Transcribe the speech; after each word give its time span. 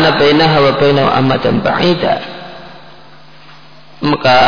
anna 0.00 0.16
bainaha 0.16 0.56
wa 0.64 0.72
bainahu 0.80 1.08
amadan 1.12 1.60
ba'ida? 1.60 2.14
Maka 4.00 4.38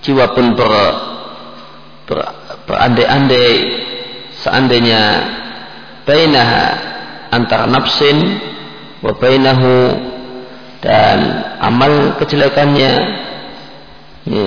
jiwa 0.00 0.32
pun 0.32 0.56
ber, 0.56 0.72
ber, 2.08 2.18
berandai-andai 2.64 3.52
seandainya 4.40 5.02
bainaha 6.08 6.64
antara 7.28 7.68
nafsin 7.68 8.40
wa 9.04 9.12
bainahu 9.12 9.92
dan 10.80 11.18
amal 11.60 12.16
kejelekannya 12.16 12.92
ya, 14.24 14.46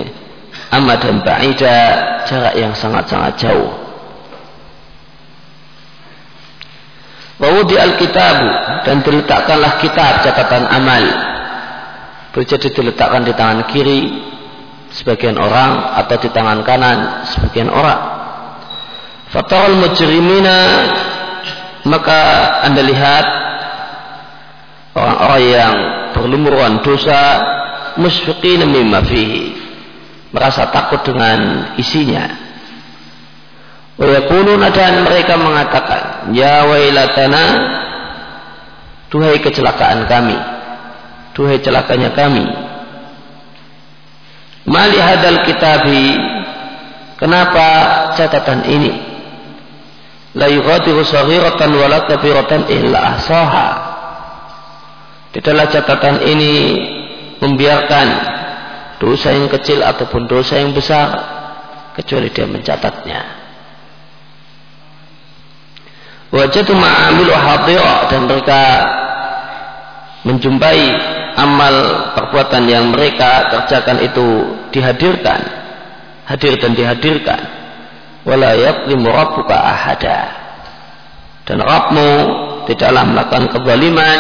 amat 0.74 0.98
dan 1.06 1.18
ba'ida 1.22 1.78
jarak 2.26 2.54
yang 2.58 2.74
sangat-sangat 2.74 3.38
jauh 3.38 3.87
di 7.38 7.76
alkitab 7.78 8.38
dan 8.82 9.06
diletakkanlah 9.06 9.78
kitab 9.78 10.26
catatan 10.26 10.66
amal. 10.66 11.04
Jadi 12.38 12.70
diletakkan 12.70 13.26
di 13.26 13.34
tangan 13.34 13.66
kiri 13.66 14.14
sebagian 14.94 15.42
orang 15.42 15.98
atau 16.06 16.22
di 16.22 16.30
tangan 16.30 16.62
kanan 16.62 17.26
sebagian 17.34 17.70
orang. 17.70 18.02
Fatal 19.34 19.74
mujrimina 19.74 20.60
maka 21.90 22.22
anda 22.62 22.82
lihat 22.86 23.26
orang-orang 24.94 25.44
yang 25.50 25.76
berlumuran 26.14 26.74
dosa 26.86 27.22
musfiqina 27.98 28.70
mimma 28.70 29.02
fihi. 29.06 29.46
Merasa 30.30 30.70
takut 30.70 31.02
dengan 31.02 31.74
isinya 31.82 32.47
Wayakuluna 33.98 34.70
dan 34.70 35.02
mereka 35.02 35.34
mengatakan, 35.42 36.30
Ya 36.38 36.66
wailatana, 36.70 37.46
Duhai 39.10 39.42
kecelakaan 39.42 40.06
kami, 40.06 40.38
Duhai 41.34 41.58
celakanya 41.66 42.14
kami. 42.14 42.46
Mali 44.70 45.00
hadal 45.02 45.42
kitabi, 45.50 46.14
Kenapa 47.18 47.66
catatan 48.14 48.70
ini? 48.70 48.94
La 50.38 50.46
yughadiru 50.46 51.02
saghiratan 51.02 51.74
wala 51.74 52.06
kabiratan 52.06 52.70
illa 52.70 53.18
ahsaha. 53.18 53.70
Tidaklah 55.34 55.66
catatan 55.74 56.22
ini 56.22 56.54
membiarkan 57.42 58.08
dosa 59.02 59.34
yang 59.34 59.50
kecil 59.50 59.82
ataupun 59.82 60.30
dosa 60.30 60.62
yang 60.62 60.78
besar 60.78 61.10
kecuali 61.98 62.30
dia 62.30 62.46
mencatatnya. 62.46 63.37
Wajatu 66.28 66.76
ma'amilu 66.76 67.32
hadira 67.32 68.12
dan 68.12 68.28
mereka 68.28 68.62
menjumpai 70.28 70.82
amal 71.40 71.76
perbuatan 72.20 72.68
yang 72.68 72.92
mereka 72.92 73.48
kerjakan 73.48 74.04
itu 74.04 74.28
dihadirkan 74.76 75.68
hadir 76.28 76.60
dan 76.60 76.76
dihadirkan. 76.76 77.42
Wala 78.28 78.54
yaqlimu 78.60 79.08
rabbuka 79.08 79.56
ahada. 79.56 80.20
Dan 81.48 81.64
Rabbmu 81.64 82.10
tidaklah 82.68 83.08
melakukan 83.08 83.48
kezaliman 83.56 84.20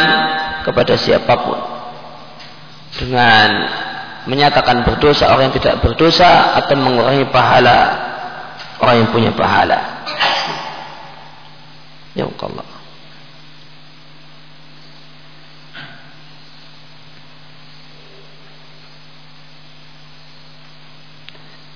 kepada 0.64 0.96
siapa 0.96 1.34
pun. 1.44 1.60
Dengan 2.96 3.48
menyatakan 4.32 4.88
berdosa 4.88 5.28
orang 5.28 5.52
yang 5.52 5.56
tidak 5.60 5.84
berdosa 5.84 6.56
atau 6.56 6.76
mengurangi 6.80 7.28
pahala 7.32 7.80
orang 8.84 8.96
yang 9.04 9.10
punya 9.16 9.32
pahala 9.32 9.80
Ya 12.18 12.26
Allah. 12.26 12.66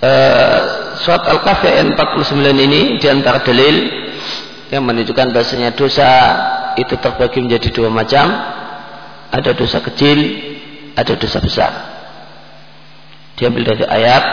Uh, 0.02 0.60
surat 1.06 1.30
Al-Kahfi 1.30 1.70
ayat 1.70 1.94
49 1.94 2.42
ini 2.58 2.98
di 2.98 3.06
antara 3.06 3.46
dalil 3.46 3.86
yang 4.74 4.82
menunjukkan 4.82 5.30
bahasanya 5.30 5.78
dosa 5.78 6.10
itu 6.74 6.98
terbagi 6.98 7.38
menjadi 7.46 7.70
dua 7.70 7.94
macam. 7.94 8.26
Ada 9.30 9.54
dosa 9.54 9.78
kecil 9.86 10.18
ada 10.98 11.14
dosa 11.22 11.38
besar. 11.38 11.72
Diambil 13.38 13.78
dari 13.78 13.86
ayat 13.86 14.24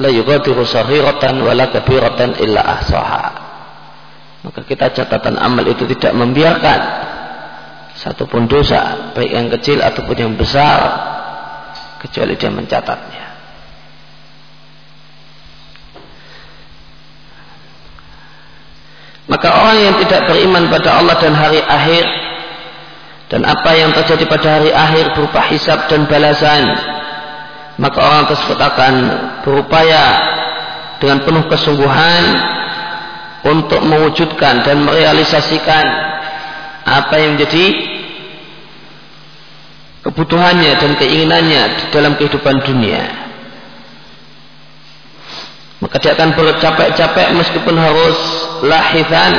la 0.00 0.08
yughadiru 0.08 0.64
saghiratan 0.64 1.36
wala 1.44 1.68
kabiratan 1.68 2.40
illa 2.40 2.64
ahsaha 2.80 3.43
maka 4.44 4.60
kita 4.60 4.92
catatan 4.92 5.40
amal 5.40 5.64
itu 5.64 5.88
tidak 5.96 6.12
membiarkan 6.12 6.80
satupun 7.96 8.44
dosa 8.44 9.10
baik 9.16 9.32
yang 9.32 9.48
kecil 9.48 9.80
ataupun 9.80 10.16
yang 10.20 10.32
besar 10.36 10.78
kecuali 12.04 12.36
dia 12.36 12.52
mencatatnya. 12.52 13.24
Maka 19.24 19.48
orang 19.48 19.78
yang 19.80 19.96
tidak 20.04 20.28
beriman 20.28 20.68
pada 20.68 21.00
Allah 21.00 21.16
dan 21.16 21.32
hari 21.32 21.64
akhir 21.64 22.04
dan 23.32 23.40
apa 23.48 23.70
yang 23.72 23.96
terjadi 23.96 24.28
pada 24.28 24.60
hari 24.60 24.68
akhir 24.68 25.16
berupa 25.16 25.40
hisab 25.48 25.88
dan 25.88 26.04
balasan 26.04 26.68
maka 27.80 27.98
orang 27.98 28.24
tersebut 28.28 28.58
akan 28.60 28.94
berupaya 29.42 30.04
dengan 31.00 31.24
penuh 31.24 31.44
kesungguhan 31.48 32.22
untuk 33.44 33.84
mewujudkan 33.84 34.64
dan 34.64 34.80
merealisasikan 34.84 35.84
apa 36.84 37.14
yang 37.20 37.36
menjadi 37.36 37.64
kebutuhannya 40.04 40.72
dan 40.80 40.92
keinginannya 41.00 41.62
di 41.80 41.84
dalam 41.92 42.16
kehidupan 42.16 42.60
dunia. 42.64 43.02
Maka 45.80 45.96
dia 46.00 46.16
akan 46.16 46.32
bercapek-capek 46.32 47.28
meskipun 47.36 47.76
harus 47.76 48.16
lahisan 48.64 49.32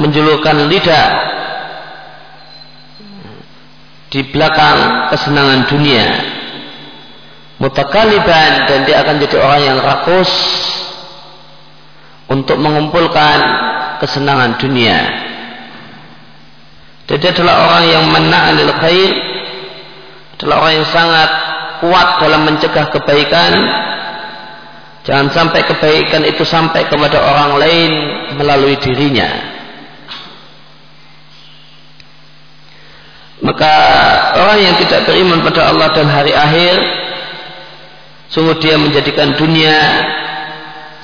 menjulurkan 0.00 0.64
lidah 0.72 1.08
di 4.12 4.20
belakang 4.32 5.12
kesenangan 5.12 5.68
dunia. 5.68 6.06
Mutakaliban 7.60 8.64
dan 8.68 8.88
dia 8.88 9.04
akan 9.04 9.20
jadi 9.20 9.36
orang 9.40 9.60
yang 9.60 9.78
rakus 9.80 10.32
untuk 12.32 12.56
mengumpulkan 12.56 13.38
kesenangan 14.00 14.56
dunia. 14.56 14.98
Jadi 17.12 17.24
adalah 17.28 17.68
orang 17.68 17.84
yang 17.84 18.04
mena'alil 18.08 18.72
khair 18.80 19.10
adalah 20.40 20.64
orang 20.64 20.74
yang 20.80 20.88
sangat 20.88 21.30
kuat 21.84 22.08
dalam 22.24 22.40
mencegah 22.48 22.88
kebaikan. 22.88 23.52
Jangan 25.02 25.28
sampai 25.34 25.60
kebaikan 25.66 26.22
itu 26.24 26.46
sampai 26.46 26.88
kepada 26.88 27.18
orang 27.20 27.58
lain 27.58 27.90
melalui 28.38 28.78
dirinya. 28.80 29.28
Maka 33.42 33.74
orang 34.38 34.58
yang 34.62 34.74
tidak 34.78 35.02
beriman 35.02 35.42
pada 35.42 35.74
Allah 35.74 35.90
dan 35.90 36.06
hari 36.06 36.30
akhir 36.30 36.74
sungguh 38.30 38.62
dia 38.62 38.78
menjadikan 38.78 39.34
dunia 39.34 39.78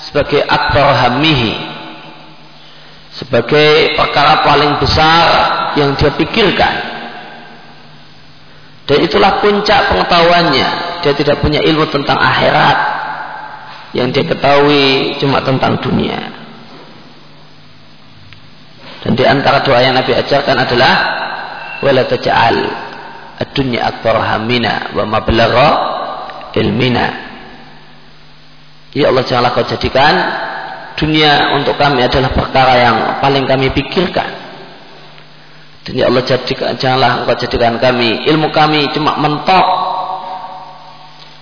sebagai 0.09 0.41
aktor 0.43 0.89
hamihi 0.89 1.79
sebagai 3.19 3.99
perkara 3.99 4.47
paling 4.47 4.79
besar 4.79 5.27
yang 5.75 5.99
dia 5.99 6.15
pikirkan. 6.15 6.75
Dan 8.89 9.05
itulah 9.05 9.43
puncak 9.43 9.91
pengetahuannya. 9.93 10.69
Dia 11.05 11.13
tidak 11.13 11.43
punya 11.43 11.61
ilmu 11.61 11.91
tentang 11.93 12.17
akhirat. 12.17 12.79
Yang 13.93 14.09
dia 14.15 14.25
ketahui 14.33 14.87
cuma 15.21 15.43
tentang 15.43 15.83
dunia. 15.83 16.21
Dan 19.03 19.13
di 19.19 19.25
antara 19.27 19.61
doa 19.67 19.83
yang 19.83 19.99
Nabi 19.99 20.15
ajarkan 20.15 20.57
adalah 20.57 20.95
wala 21.85 22.03
taj'al 22.07 22.57
ad-dunya 23.39 23.87
akbar 23.87 24.19
hamina 24.19 24.91
wa 24.95 25.07
mablagha 25.07 25.69
ilmina 26.59 27.28
Ya 28.99 29.15
Allah 29.15 29.23
janganlah 29.23 29.55
kau 29.55 29.63
jadikan 29.63 30.15
dunia 30.99 31.55
untuk 31.55 31.79
kami 31.79 32.03
adalah 32.03 32.35
perkara 32.35 32.75
yang 32.75 32.97
paling 33.23 33.47
kami 33.47 33.71
pikirkan. 33.71 34.27
Dan 35.87 35.93
ya 35.95 36.11
Allah 36.11 36.27
jadikan, 36.27 36.75
janganlah 36.75 37.23
engkau 37.23 37.39
jadikan 37.39 37.79
kami 37.79 38.27
ilmu 38.27 38.51
kami 38.51 38.91
cuma 38.91 39.15
mentok 39.23 39.67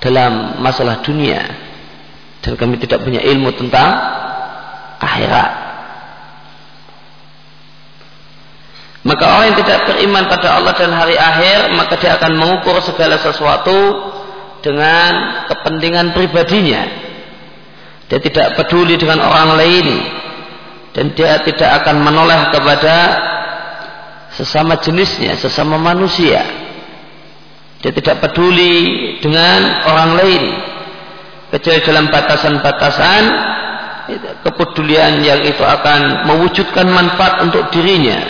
dalam 0.05 0.61
masalah 0.61 1.01
dunia 1.01 1.41
dan 2.45 2.61
kami 2.61 2.77
tidak 2.77 3.01
punya 3.01 3.25
ilmu 3.25 3.49
tentang 3.57 3.89
akhirat. 5.01 5.65
Maka 9.01 9.25
orang 9.33 9.47
yang 9.55 9.59
tidak 9.65 9.79
beriman 9.89 10.29
pada 10.29 10.61
Allah 10.61 10.77
dan 10.77 10.93
hari 10.93 11.17
akhir 11.17 11.73
maka 11.73 11.97
dia 11.97 12.21
akan 12.21 12.37
mengukur 12.37 12.85
segala 12.85 13.17
sesuatu 13.17 14.13
dengan 14.61 15.47
kepentingan 15.49 16.13
pribadinya 16.13 17.06
dia 18.07 18.19
tidak 18.23 18.55
peduli 18.55 18.95
dengan 18.95 19.19
orang 19.19 19.59
lain 19.59 19.87
dan 20.95 21.11
dia 21.19 21.43
tidak 21.43 21.83
akan 21.83 22.07
menoleh 22.07 22.55
kepada 22.55 22.97
sesama 24.37 24.79
jenisnya, 24.79 25.35
sesama 25.35 25.81
manusia. 25.81 26.45
Dia 27.83 27.93
tidak 27.93 28.23
peduli 28.23 29.19
dengan 29.21 29.85
orang 29.91 30.11
lain 30.23 30.43
kecuali 31.51 31.81
dalam 31.85 32.07
batasan-batasan 32.09 33.23
kepedulian 34.47 35.19
yang 35.23 35.43
itu 35.43 35.63
akan 35.67 36.31
mewujudkan 36.31 36.87
manfaat 36.87 37.43
untuk 37.43 37.69
dirinya 37.75 38.23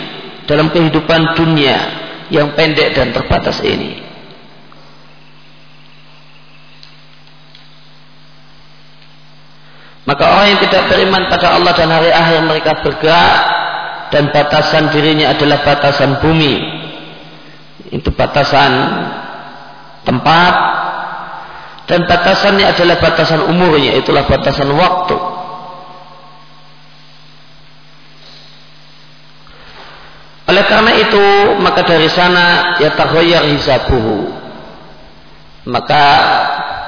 dalam 0.49 0.73
kehidupan 0.73 1.37
dunia 1.37 1.77
yang 2.33 2.55
pendek 2.57 2.97
dan 2.97 3.13
terbatas 3.13 3.61
ini. 3.61 4.06
Maka 10.07 10.23
orang 10.23 10.55
yang 10.55 10.61
tidak 10.63 10.87
beriman 10.87 11.27
pada 11.27 11.59
Allah 11.59 11.75
dan 11.75 11.91
hari 11.91 12.07
akhir 12.07 12.39
mereka 12.47 12.79
bergerak 12.79 13.35
dan 14.07 14.31
batasan 14.31 14.87
dirinya 14.95 15.35
adalah 15.35 15.59
batasan 15.67 16.23
bumi. 16.23 16.63
Itu 17.91 18.15
batasan 18.15 18.71
tempat 20.07 20.53
dan 21.91 22.07
batasannya 22.07 22.71
adalah 22.71 23.03
batasan 23.03 23.51
umurnya, 23.51 23.99
itulah 23.99 24.23
batasan 24.23 24.71
waktu. 24.71 25.17
Oleh 30.47 30.63
karena 30.71 30.91
itu, 31.03 31.25
maka 31.59 31.83
dari 31.83 32.07
sana 32.07 32.79
ya 32.79 32.95
tahoyar 32.95 33.43
hisabuhu. 33.43 34.31
Maka 35.67 36.03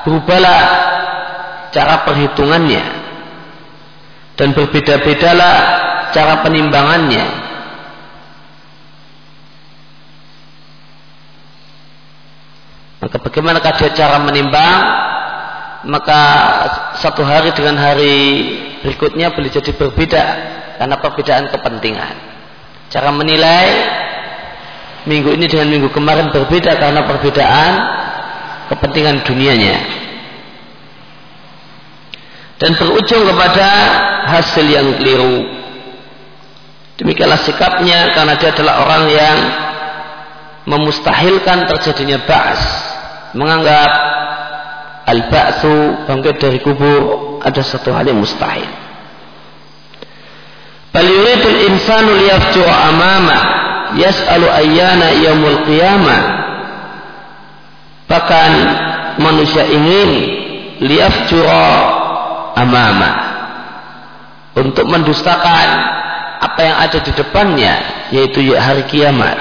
berubahlah 0.08 0.60
cara 1.76 2.08
perhitungannya 2.08 2.99
dan 4.40 4.56
berbeda-bedalah 4.56 5.56
cara 6.16 6.40
penimbangannya. 6.48 7.28
Maka 13.04 13.18
bagaimana 13.20 13.60
dia 13.60 13.92
cara 13.92 14.24
menimbang? 14.24 14.80
Maka 15.92 16.22
satu 17.04 17.24
hari 17.24 17.52
dengan 17.52 17.76
hari 17.80 18.16
berikutnya 18.80 19.36
boleh 19.36 19.52
jadi 19.52 19.72
berbeda 19.76 20.24
karena 20.80 20.96
perbedaan 21.04 21.52
kepentingan. 21.52 22.16
Cara 22.88 23.12
menilai 23.12 23.68
minggu 25.04 25.36
ini 25.36 25.52
dengan 25.52 25.68
minggu 25.68 25.92
kemarin 25.92 26.32
berbeda 26.32 26.80
karena 26.80 27.04
perbedaan 27.04 27.72
kepentingan 28.72 29.24
dunianya. 29.28 29.99
Dan 32.60 32.76
berujung 32.76 33.24
kepada 33.24 33.68
hasil 34.28 34.68
yang 34.68 35.00
keliru. 35.00 35.48
Demikianlah 37.00 37.40
sikapnya 37.48 38.12
karena 38.12 38.36
dia 38.36 38.52
adalah 38.52 38.84
orang 38.84 39.04
yang 39.08 39.38
memustahilkan 40.68 41.72
terjadinya 41.72 42.20
ba'as. 42.28 42.62
Menganggap 43.32 43.92
al-ba'su 45.08 46.04
bangkit 46.04 46.36
dari 46.44 46.60
kubur 46.60 47.40
ada 47.40 47.64
satu 47.64 47.96
hal 47.96 48.04
yang 48.04 48.20
mustahil. 48.20 48.68
Bal 50.92 51.08
insanu 51.64 52.20
liyafjura 52.20 52.92
amama 52.92 53.40
yas'alu 53.96 54.52
ayyana 54.52 55.16
yaumul 55.16 55.64
qiyamah. 55.64 56.22
Bahkan 58.10 58.52
manusia 59.24 59.64
ingin 59.64 60.10
liyafjura 60.84 61.99
amama. 62.60 63.12
Untuk 64.60 64.84
mendustakan 64.92 65.68
apa 66.40 66.60
yang 66.60 66.78
ada 66.80 67.00
di 67.00 67.12
depannya 67.16 67.74
yaitu 68.12 68.44
hari 68.56 68.84
kiamat. 68.92 69.38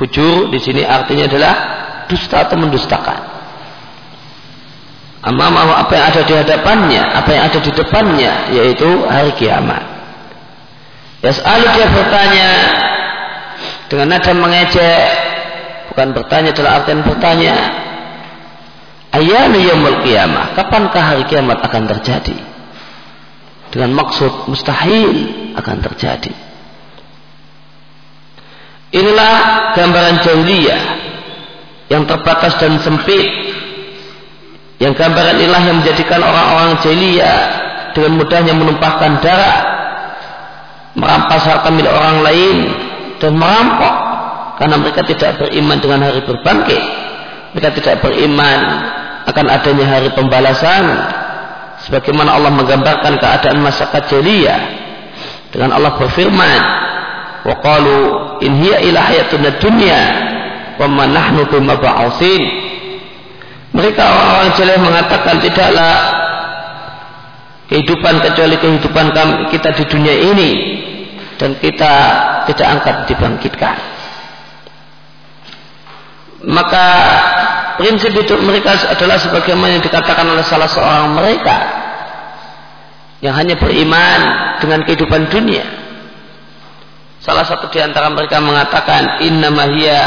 Fujur 0.00 0.48
di 0.48 0.56
sini 0.56 0.80
artinya 0.80 1.28
adalah 1.28 1.54
dusta 2.08 2.48
atau 2.48 2.56
mendustakan. 2.56 3.20
Amamahu 5.20 5.76
apa 5.76 5.92
yang 5.92 6.04
ada 6.08 6.20
di 6.24 6.32
hadapannya 6.32 7.02
apa 7.04 7.28
yang 7.28 7.42
ada 7.52 7.58
di 7.60 7.70
depannya 7.76 8.32
yaitu 8.56 8.88
hari 9.04 9.36
kiamat. 9.36 9.84
Yas'alu 11.20 11.66
dia 11.76 11.86
bertanya 11.92 12.50
dengan 13.92 14.16
nada 14.16 14.32
mengejek 14.32 15.04
bukan 15.92 16.16
bertanya 16.16 16.50
dalam 16.56 16.72
artian 16.80 17.04
bertanya 17.04 17.54
ayana 19.10 19.58
yaumul 19.58 20.06
kiamah 20.06 20.54
kapankah 20.54 21.02
hari 21.02 21.22
kiamat 21.26 21.58
akan 21.62 21.86
terjadi? 21.86 22.36
Dengan 23.70 23.94
maksud 23.94 24.50
mustahil 24.50 25.10
akan 25.54 25.76
terjadi. 25.78 26.34
Inilah 28.90 29.34
gambaran 29.78 30.16
jahiliyah 30.26 30.82
yang 31.90 32.02
terbatas 32.06 32.58
dan 32.58 32.78
sempit. 32.82 33.54
Yang 34.82 34.98
gambaran 34.98 35.36
inilah 35.38 35.62
yang 35.62 35.76
menjadikan 35.84 36.18
orang-orang 36.18 36.82
jahiliyah 36.82 37.40
dengan 37.94 38.18
mudahnya 38.18 38.54
menumpahkan 38.56 39.22
darah, 39.22 39.58
merampas 40.98 41.42
harta 41.46 41.68
milik 41.70 41.92
orang 41.92 42.26
lain 42.26 42.56
dan 43.22 43.38
merampok. 43.38 43.94
Karena 44.58 44.76
mereka 44.76 45.00
tidak 45.06 45.40
beriman 45.40 45.78
dengan 45.80 46.00
hari 46.10 46.20
berbangkit. 46.26 46.82
Mereka 47.54 47.70
tidak 47.80 47.94
beriman 48.04 48.58
akan 49.30 49.46
adanya 49.46 49.86
hari 49.86 50.10
pembalasan 50.12 50.84
sebagaimana 51.86 52.36
Allah 52.36 52.52
menggambarkan 52.52 53.16
keadaan 53.16 53.58
masyarakat 53.62 54.02
jahiliyah 54.10 54.60
dengan 55.54 55.74
Allah 55.74 55.94
berfirman 55.96 56.60
wa 57.46 57.54
qalu 57.64 57.98
in 58.44 58.60
hiya 58.60 58.84
ila 58.90 59.00
hayatuna 59.00 59.56
dunya 59.56 60.00
wa 60.76 60.86
ma 60.90 61.04
nahnu 61.08 61.48
bimab'utsin 61.48 62.42
mereka 63.70 64.02
orang-orang 64.02 64.50
jelek 64.58 64.78
mengatakan 64.82 65.34
tidaklah 65.38 65.94
kehidupan 67.70 68.14
kecuali 68.18 68.58
kehidupan 68.58 69.06
kita 69.54 69.68
di 69.78 69.84
dunia 69.86 70.14
ini 70.34 70.50
dan 71.38 71.54
kita 71.56 71.92
tidak 72.50 72.66
angkat 72.66 72.96
dibangkitkan. 73.06 73.76
Maka 76.50 76.86
prinsip 77.80 78.12
hidup 78.12 78.44
mereka 78.44 78.76
adalah 78.92 79.16
sebagaimana 79.16 79.80
yang 79.80 79.84
dikatakan 79.84 80.28
oleh 80.28 80.44
salah 80.44 80.68
seorang 80.68 81.16
mereka 81.16 81.56
yang 83.24 83.32
hanya 83.32 83.56
beriman 83.56 84.20
dengan 84.60 84.84
kehidupan 84.84 85.32
dunia. 85.32 85.64
Salah 87.24 87.44
satu 87.48 87.72
di 87.72 87.80
antara 87.80 88.12
mereka 88.12 88.36
mengatakan 88.40 89.24
inna 89.24 89.48
hiya 89.72 90.00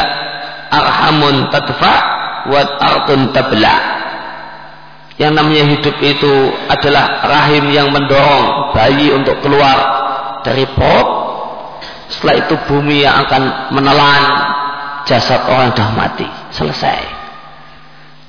arhamun 0.70 1.50
tadfa 1.50 1.96
wat 2.54 2.70
ardun 2.78 3.34
tabla. 3.34 3.76
Yang 5.18 5.34
namanya 5.34 5.64
hidup 5.78 5.96
itu 6.02 6.34
adalah 6.70 7.22
rahim 7.26 7.70
yang 7.70 7.90
mendorong 7.94 8.74
bayi 8.74 9.14
untuk 9.14 9.42
keluar 9.46 9.78
dari 10.42 10.66
perut 10.74 11.10
setelah 12.10 12.36
itu 12.38 12.54
bumi 12.66 13.06
yang 13.06 13.22
akan 13.26 13.74
menelan 13.78 14.24
jasad 15.06 15.42
orang 15.46 15.70
dah 15.78 15.90
mati. 15.94 16.26
Selesai 16.50 17.13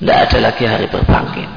tidak 0.01 0.19
ada 0.27 0.39
lagi 0.51 0.65
hari 0.67 0.87
berbangkit. 0.91 1.51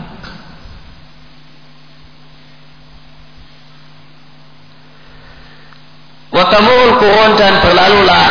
Watamul 6.37 7.01
kurun 7.01 7.31
dan 7.33 7.53
berlalulah. 7.65 8.27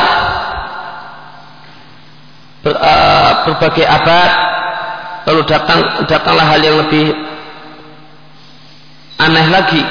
Ber, 2.63 2.75
uh, 2.79 3.31
berbagai 3.51 3.87
abad. 3.87 4.31
Lalu 5.27 5.43
datang 5.51 5.81
datanglah 6.07 6.47
hal 6.55 6.61
yang 6.63 6.77
lebih 6.87 7.11
aneh 9.19 9.47
lagi. 9.51 9.83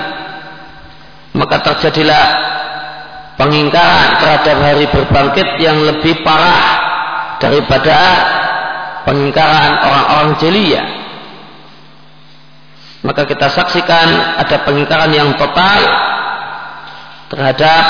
Maka 1.36 1.60
terjadilah 1.60 2.26
pengingkaran 3.36 4.24
terhadap 4.24 4.58
hari 4.64 4.86
berbangkit 4.88 5.60
yang 5.60 5.76
lebih 5.84 6.24
parah 6.24 6.80
daripada 7.44 7.98
pengingkaran 9.06 9.72
orang-orang 9.86 10.30
jelia 10.42 10.84
maka 13.06 13.22
kita 13.30 13.54
saksikan 13.54 14.42
ada 14.42 14.66
pengingkaran 14.66 15.14
yang 15.14 15.38
total 15.38 15.82
terhadap 17.30 17.86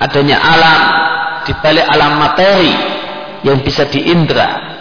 adanya 0.00 0.36
alam 0.40 0.80
di 1.44 1.52
balik 1.60 1.84
alam 1.84 2.16
materi 2.16 2.72
yang 3.44 3.60
bisa 3.60 3.84
diindra. 3.92 4.72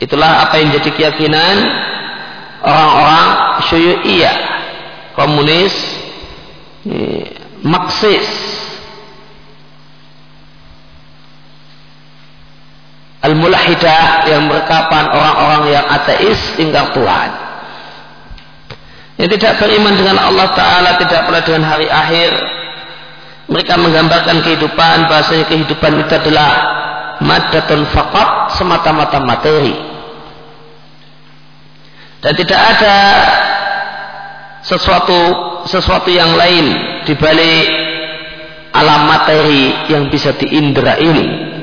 Itulah 0.00 0.48
apa 0.48 0.60
yang 0.60 0.72
jadi 0.80 0.90
keyakinan 0.92 1.56
orang-orang 2.64 3.26
syuyu'iyah, 3.68 4.36
komunis, 5.12 5.76
maksis, 7.60 8.28
al-mulahidah 13.26 14.30
yang 14.30 14.46
merekapan 14.46 15.10
orang-orang 15.10 15.62
yang 15.74 15.84
ateis 15.90 16.38
tinggal 16.54 16.94
Tuhan. 16.94 17.30
yang 19.16 19.30
tidak 19.32 19.56
beriman 19.56 19.96
dengan 19.96 20.20
Allah 20.20 20.52
Ta'ala 20.52 21.00
tidak 21.00 21.24
pula 21.24 21.40
dengan 21.40 21.64
hari 21.66 21.88
akhir. 21.88 22.36
Mereka 23.46 23.74
menggambarkan 23.78 24.42
kehidupan 24.42 25.08
bahasanya 25.08 25.46
kehidupan 25.48 26.04
itu 26.04 26.12
adalah 26.18 26.52
madatun 27.24 27.88
faqat 27.88 28.58
semata-mata 28.60 29.18
materi. 29.24 29.72
Dan 32.20 32.32
tidak 32.36 32.60
ada 32.60 32.96
sesuatu 34.66 35.20
sesuatu 35.64 36.10
yang 36.10 36.34
lain 36.34 36.66
di 37.06 37.14
balik 37.14 37.66
alam 38.74 39.06
materi 39.08 39.88
yang 39.88 40.10
bisa 40.10 40.34
diindra 40.36 40.98
ini 40.98 41.55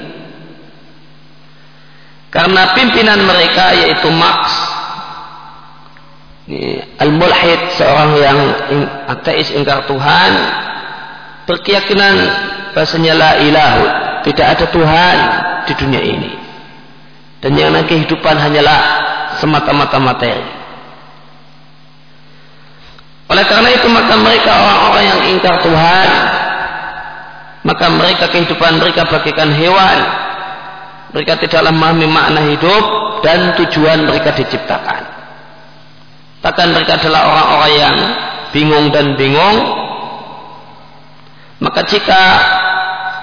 karena 2.34 2.74
pimpinan 2.74 3.22
mereka 3.30 3.78
yaitu 3.78 4.10
Marx 4.10 4.74
Al-Mulhid 7.00 7.62
seorang 7.80 8.20
yang 8.20 8.40
ateis 9.08 9.54
ingkar 9.56 9.88
Tuhan. 9.88 10.32
Berkeyakinan 11.48 12.16
bahasanya 12.76 13.14
la 13.16 13.32
ilahu 13.40 13.84
tidak 14.28 14.48
ada 14.60 14.66
Tuhan 14.72 15.18
di 15.72 15.74
dunia 15.78 16.02
ini. 16.04 16.32
Dan 17.40 17.56
yang 17.60 17.76
kehidupan 17.88 18.36
hanyalah 18.40 18.80
semata-mata 19.40 20.00
materi. 20.00 20.48
Oleh 23.32 23.46
karena 23.48 23.70
itu 23.72 23.88
maka 23.88 24.16
mereka 24.20 24.52
orang-orang 24.52 25.04
yang 25.08 25.22
ingkar 25.32 25.64
Tuhan 25.64 26.10
maka 27.64 27.86
mereka 27.88 28.28
kehidupan 28.28 28.84
mereka 28.84 29.08
bagikan 29.08 29.48
hewan 29.56 30.23
mereka 31.14 31.38
tidaklah 31.38 31.70
memahami 31.70 32.10
makna 32.10 32.42
hidup 32.50 32.84
dan 33.22 33.54
tujuan 33.62 34.10
mereka 34.10 34.34
diciptakan. 34.34 35.02
Bahkan 36.42 36.68
mereka 36.74 37.00
adalah 37.00 37.22
orang-orang 37.30 37.74
yang 37.78 37.98
bingung 38.52 38.88
dan 38.90 39.14
bingung. 39.16 39.58
Maka 41.64 41.86
jika 41.88 42.22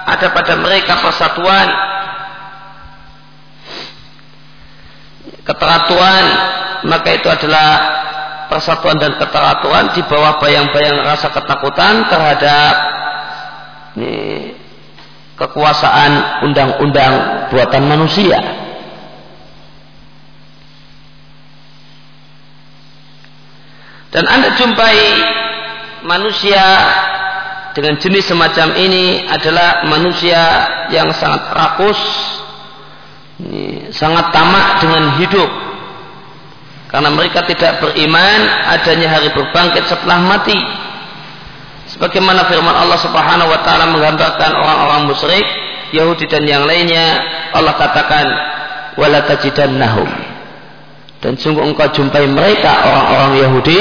ada 0.06 0.26
pada 0.32 0.54
mereka 0.56 0.96
persatuan 1.02 1.68
keteratuan 5.44 6.24
maka 6.88 7.08
itu 7.12 7.28
adalah 7.28 7.68
persatuan 8.48 8.96
dan 8.98 9.18
keteratuan 9.20 9.92
di 9.92 10.02
bawah 10.08 10.40
bayang-bayang 10.40 11.04
rasa 11.04 11.28
ketakutan 11.30 12.08
terhadap 12.08 12.74
kekuasaan 15.40 16.44
undang-undang 16.44 17.48
buatan 17.48 17.88
manusia 17.88 18.60
Dan 24.10 24.26
Anda 24.26 24.58
jumpai 24.58 24.98
manusia 26.02 26.62
dengan 27.78 27.94
jenis 28.02 28.26
semacam 28.26 28.74
ini 28.74 29.22
adalah 29.30 29.86
manusia 29.86 30.42
yang 30.90 31.14
sangat 31.14 31.46
rakus, 31.54 32.00
sangat 33.94 34.34
tamak 34.34 34.82
dengan 34.82 35.14
hidup. 35.22 35.50
Karena 36.90 37.14
mereka 37.14 37.46
tidak 37.46 37.78
beriman 37.78 38.38
adanya 38.66 39.14
hari 39.14 39.30
berbangkit 39.30 39.86
setelah 39.86 40.18
mati. 40.18 40.58
Sebagaimana 42.00 42.48
firman 42.48 42.72
Allah 42.72 42.96
Subhanahu 42.96 43.52
wa 43.52 43.60
taala 43.60 43.92
menggambarkan 43.92 44.56
orang-orang 44.56 45.12
musyrik, 45.12 45.44
Yahudi 45.92 46.32
dan 46.32 46.48
yang 46.48 46.64
lainnya, 46.64 47.20
Allah 47.52 47.76
katakan 47.76 48.24
wala 48.96 49.20
tajidannahum. 49.28 50.08
Dan 51.20 51.36
sungguh 51.36 51.60
engkau 51.60 51.92
jumpai 51.92 52.24
mereka 52.24 52.72
orang-orang 52.88 53.32
Yahudi 53.44 53.80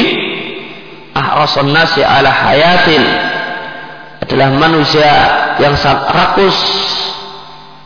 ahrasun 1.16 1.72
nasi 1.72 2.04
ala 2.04 2.28
hayatin. 2.28 3.00
Adalah 4.28 4.52
manusia 4.52 5.08
yang 5.64 5.80
sangat 5.80 6.12
rakus 6.12 6.60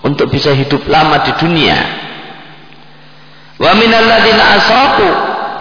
untuk 0.01 0.33
bisa 0.33 0.49
hidup 0.57 0.81
lama 0.89 1.29
di 1.29 1.31
dunia. 1.37 1.77
Wa 3.61 3.77
minalladzina 3.77 4.43
asraku 4.57 5.09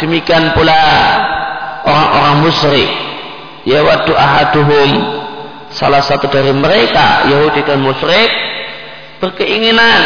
demikian 0.01 0.57
pula 0.57 0.81
orang-orang 1.85 2.49
musyrik 2.49 3.12
ya 3.67 3.81
wadu 3.83 4.15
ahaduhum 4.15 4.91
salah 5.73 6.03
satu 6.05 6.29
dari 6.29 6.53
mereka 6.53 7.27
Yahudi 7.31 7.65
dan 7.65 7.81
musyrik 7.81 8.31
berkeinginan 9.23 10.01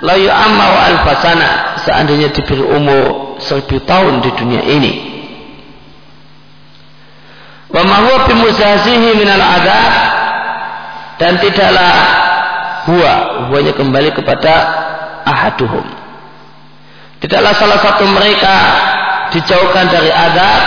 la 0.00 0.14
yu'ammaru 0.16 0.76
alfasana 0.92 1.80
seandainya 1.84 2.32
diberi 2.32 2.64
umur 2.64 3.36
seribu 3.40 3.80
tahun 3.84 4.24
di 4.24 4.30
dunia 4.36 4.62
ini. 4.64 4.94
Wa 7.70 7.86
ma 7.86 8.02
bimuzazihi 8.26 9.14
minal 9.14 9.38
adab 9.40 9.92
dan 11.22 11.38
tidaklah 11.38 11.94
huwa 12.90 13.12
huwanya 13.46 13.72
kembali 13.76 14.10
kepada 14.10 14.54
ahaduhum. 15.22 15.86
Tidaklah 17.20 17.52
salah 17.54 17.78
satu 17.78 18.08
mereka 18.08 18.54
dijauhkan 19.30 19.92
dari 19.92 20.10
adab 20.10 20.60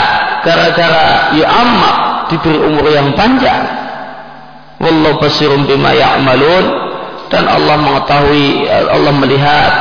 gara-gara 0.43 1.33
yu'amma 1.33 1.91
diberi 2.29 2.59
umur 2.59 2.85
yang 2.91 3.15
panjang. 3.15 3.63
Wallahu 4.83 5.23
basirum 5.23 5.63
bima 5.63 5.95
ya'malun 5.95 6.65
dan 7.31 7.47
Allah 7.47 7.75
mengetahui 7.79 8.67
Allah 8.69 9.13
melihat 9.15 9.71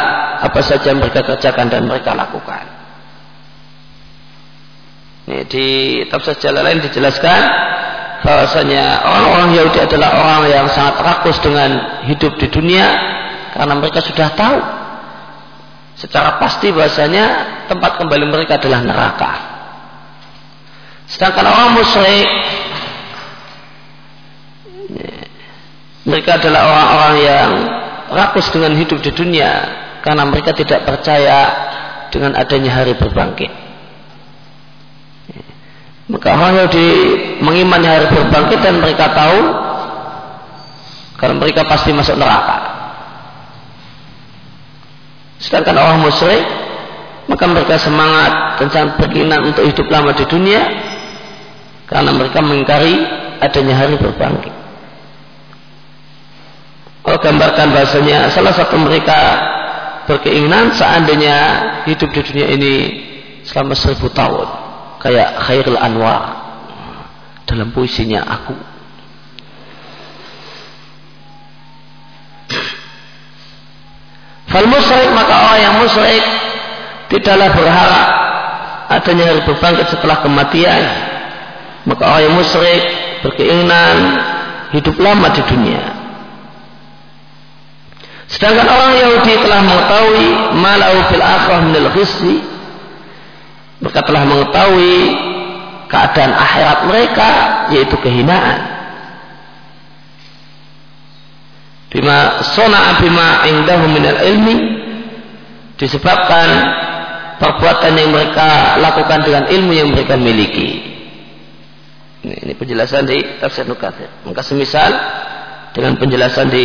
apa 0.42 0.60
saja 0.62 0.94
mereka 0.94 1.26
kerjakan 1.26 1.68
dan 1.68 1.84
mereka 1.84 2.14
lakukan. 2.14 2.64
Ini 5.22 5.46
di 5.46 5.66
tafsir 6.10 6.34
jalan 6.42 6.66
lain 6.66 6.80
dijelaskan 6.82 7.40
bahwasanya 8.22 9.06
orang-orang 9.06 9.50
Yahudi 9.58 9.78
adalah 9.82 10.10
orang 10.18 10.42
yang 10.50 10.66
sangat 10.70 10.98
rakus 11.02 11.38
dengan 11.42 12.02
hidup 12.06 12.38
di 12.38 12.46
dunia 12.50 12.86
karena 13.54 13.74
mereka 13.78 14.02
sudah 14.02 14.28
tahu 14.34 14.58
secara 15.98 16.42
pasti 16.42 16.74
bahasanya 16.74 17.24
tempat 17.70 18.02
kembali 18.02 18.26
mereka 18.30 18.58
adalah 18.58 18.80
neraka. 18.82 19.51
Sedangkan 21.12 21.44
orang 21.44 21.76
musyrik 21.76 22.28
mereka 26.08 26.40
adalah 26.40 26.62
orang-orang 26.66 27.14
yang 27.20 27.50
rakus 28.16 28.48
dengan 28.48 28.72
hidup 28.80 28.98
di 29.04 29.12
dunia 29.12 29.50
karena 30.00 30.24
mereka 30.24 30.56
tidak 30.56 30.88
percaya 30.88 31.40
dengan 32.08 32.32
adanya 32.32 32.72
hari 32.80 32.96
berbangkit. 32.96 33.52
Maka 36.12 36.28
orang 36.32 36.64
Yahudi 36.64 36.88
mengimani 37.40 37.86
hari 37.88 38.08
berbangkit 38.08 38.58
dan 38.60 38.80
mereka 38.80 39.12
tahu 39.12 39.40
karena 41.20 41.34
mereka 41.38 41.62
pasti 41.68 41.92
masuk 41.92 42.16
neraka. 42.16 42.56
Sedangkan 45.44 45.76
orang 45.76 45.98
musyrik 46.02 46.42
maka 47.28 47.44
mereka 47.46 47.78
semangat 47.78 48.58
dan 48.58 48.68
sangat 48.72 48.90
berkeinginan 48.98 49.40
untuk 49.46 49.64
hidup 49.64 49.86
lama 49.92 50.10
di 50.12 50.26
dunia 50.26 50.91
karena 51.92 52.10
mereka 52.16 52.40
mengingkari 52.40 52.94
adanya 53.44 53.74
hari 53.76 54.00
berbangkit. 54.00 54.54
Kalau 57.04 57.18
gambarkan 57.20 57.68
bahasanya 57.76 58.32
salah 58.32 58.56
satu 58.56 58.80
mereka 58.80 59.20
berkeinginan 60.08 60.72
seandainya 60.72 61.36
hidup 61.84 62.08
di 62.16 62.20
dunia 62.24 62.48
ini 62.56 62.74
selama 63.44 63.76
seribu 63.76 64.08
tahun 64.08 64.48
kayak 65.04 65.44
Khairul 65.44 65.76
Anwar. 65.76 66.40
Dalam 67.44 67.74
puisinya 67.74 68.24
aku. 68.24 68.56
Fal 74.48 74.64
musyrik 74.64 75.10
maka 75.12 75.34
orang 75.50 75.60
yang 75.60 75.74
musyrik 75.76 76.24
tidaklah 77.12 77.50
berharap 77.52 78.08
adanya 78.88 79.24
hari 79.34 79.42
berbangkit 79.44 79.86
setelah 79.92 80.22
kematian 80.24 81.11
maka 81.88 82.02
orang 82.06 82.22
yang 82.26 82.34
musyrik 82.38 82.82
berkeinginan 83.26 83.96
hidup 84.72 84.96
lama 84.98 85.30
di 85.34 85.42
dunia 85.46 86.02
Sedangkan 88.32 88.64
orang 88.64 88.92
Yahudi 88.96 89.44
telah 89.44 89.60
mengetahui 89.60 90.26
malau 90.56 90.96
fil 91.12 91.20
akhirah 91.20 91.60
minal 91.68 91.92
khisri. 91.92 92.40
Mereka 93.84 94.00
telah 94.08 94.24
mengetahui 94.24 94.96
keadaan 95.92 96.32
akhirat 96.32 96.78
mereka 96.88 97.28
yaitu 97.76 97.96
kehinaan. 98.00 98.60
Bima 101.92 102.40
sona 102.56 102.96
bima 103.04 103.44
indahu 103.52 103.84
minal 103.92 104.16
ilmi 104.24 104.56
disebabkan 105.76 106.48
perbuatan 107.36 107.92
yang 108.00 108.16
mereka 108.16 108.80
lakukan 108.80 109.28
dengan 109.28 109.44
ilmu 109.52 109.76
yang 109.76 109.92
mereka 109.92 110.16
miliki. 110.16 110.91
Ini, 112.22 112.34
ini 112.46 112.52
penjelasan 112.54 113.02
di 113.02 113.18
tafsir 113.42 113.66
Nukathir. 113.66 114.06
Maka 114.22 114.46
semisal 114.46 114.90
dengan 115.72 115.96
penjelasan 115.96 116.46
di 116.52 116.64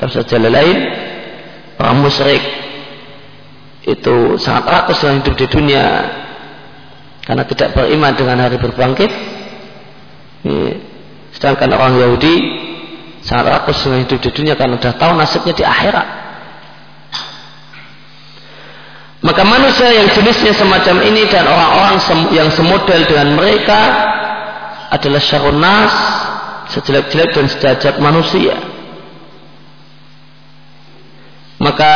tafsir 0.00 0.24
jalan 0.26 0.52
lain 0.52 0.76
orang 1.76 1.96
musyrik 2.00 2.42
itu 3.86 4.40
sangat 4.40 4.64
rakus 4.66 4.98
dengan 5.04 5.22
hidup 5.22 5.34
di 5.38 5.46
dunia 5.46 5.86
karena 7.22 7.44
tidak 7.46 7.68
beriman 7.76 8.12
dengan 8.16 8.36
hari 8.42 8.56
berbangkit 8.58 9.12
sedangkan 11.36 11.70
orang 11.76 12.00
Yahudi 12.00 12.34
sangat 13.22 13.60
rakus 13.60 13.78
dengan 13.84 14.08
hidup 14.08 14.18
di 14.24 14.30
dunia 14.32 14.54
karena 14.56 14.80
sudah 14.80 14.94
tahu 14.96 15.12
nasibnya 15.14 15.54
di 15.54 15.64
akhirat 15.68 16.08
maka 19.20 19.42
manusia 19.44 19.90
yang 19.92 20.08
jenisnya 20.10 20.54
semacam 20.56 20.96
ini 21.04 21.28
dan 21.28 21.44
orang-orang 21.44 21.96
yang 22.32 22.48
semodel 22.56 23.04
dengan 23.04 23.36
mereka 23.36 23.80
adalah 24.90 25.22
syarun 25.22 25.58
nas 25.58 25.94
sejelek-jelek 26.70 27.30
dan 27.34 27.46
sejajat 27.46 27.94
manusia. 28.02 28.56
Maka 31.56 31.92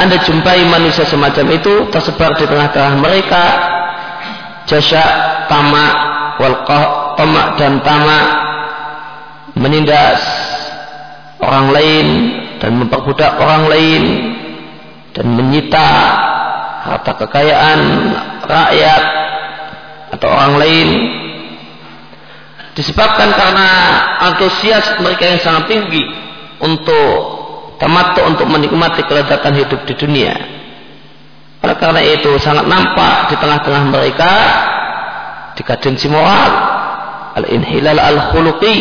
anda 0.00 0.16
jumpai 0.24 0.64
manusia 0.66 1.04
semacam 1.04 1.46
itu 1.52 1.92
tersebar 1.92 2.32
di 2.38 2.48
tengah-tengah 2.48 2.94
mereka. 2.96 3.44
Jasa 4.64 5.02
tamak 5.50 5.94
wal 6.40 6.64
tamak 7.18 7.48
dan 7.60 7.82
tamak. 7.84 8.26
Menindas 9.52 10.22
orang 11.44 11.76
lain 11.76 12.06
dan 12.56 12.72
memperbudak 12.78 13.36
orang 13.36 13.68
lain 13.68 14.02
dan 15.12 15.26
menyita 15.28 15.88
harta 16.88 17.12
kekayaan 17.20 17.80
rakyat 18.48 19.02
atau 20.16 20.28
orang 20.32 20.54
lain 20.56 20.88
disebabkan 22.72 23.32
karena 23.36 23.68
antusias 24.32 24.96
mereka 25.00 25.28
yang 25.28 25.40
sangat 25.40 25.68
tinggi 25.68 26.02
untuk 26.62 27.12
tamat 27.76 28.16
untuk 28.24 28.46
menikmati 28.48 29.02
kelezatan 29.04 29.52
hidup 29.58 29.82
di 29.84 29.94
dunia. 29.98 30.34
Oleh 31.62 31.76
karena 31.78 32.02
itu 32.02 32.30
sangat 32.42 32.66
nampak 32.66 33.30
di 33.30 33.36
tengah-tengah 33.38 33.84
mereka 33.86 34.32
dikadensi 35.54 36.10
moral, 36.10 36.50
al-inhilal 37.38 37.98
al-khuluqi, 37.98 38.78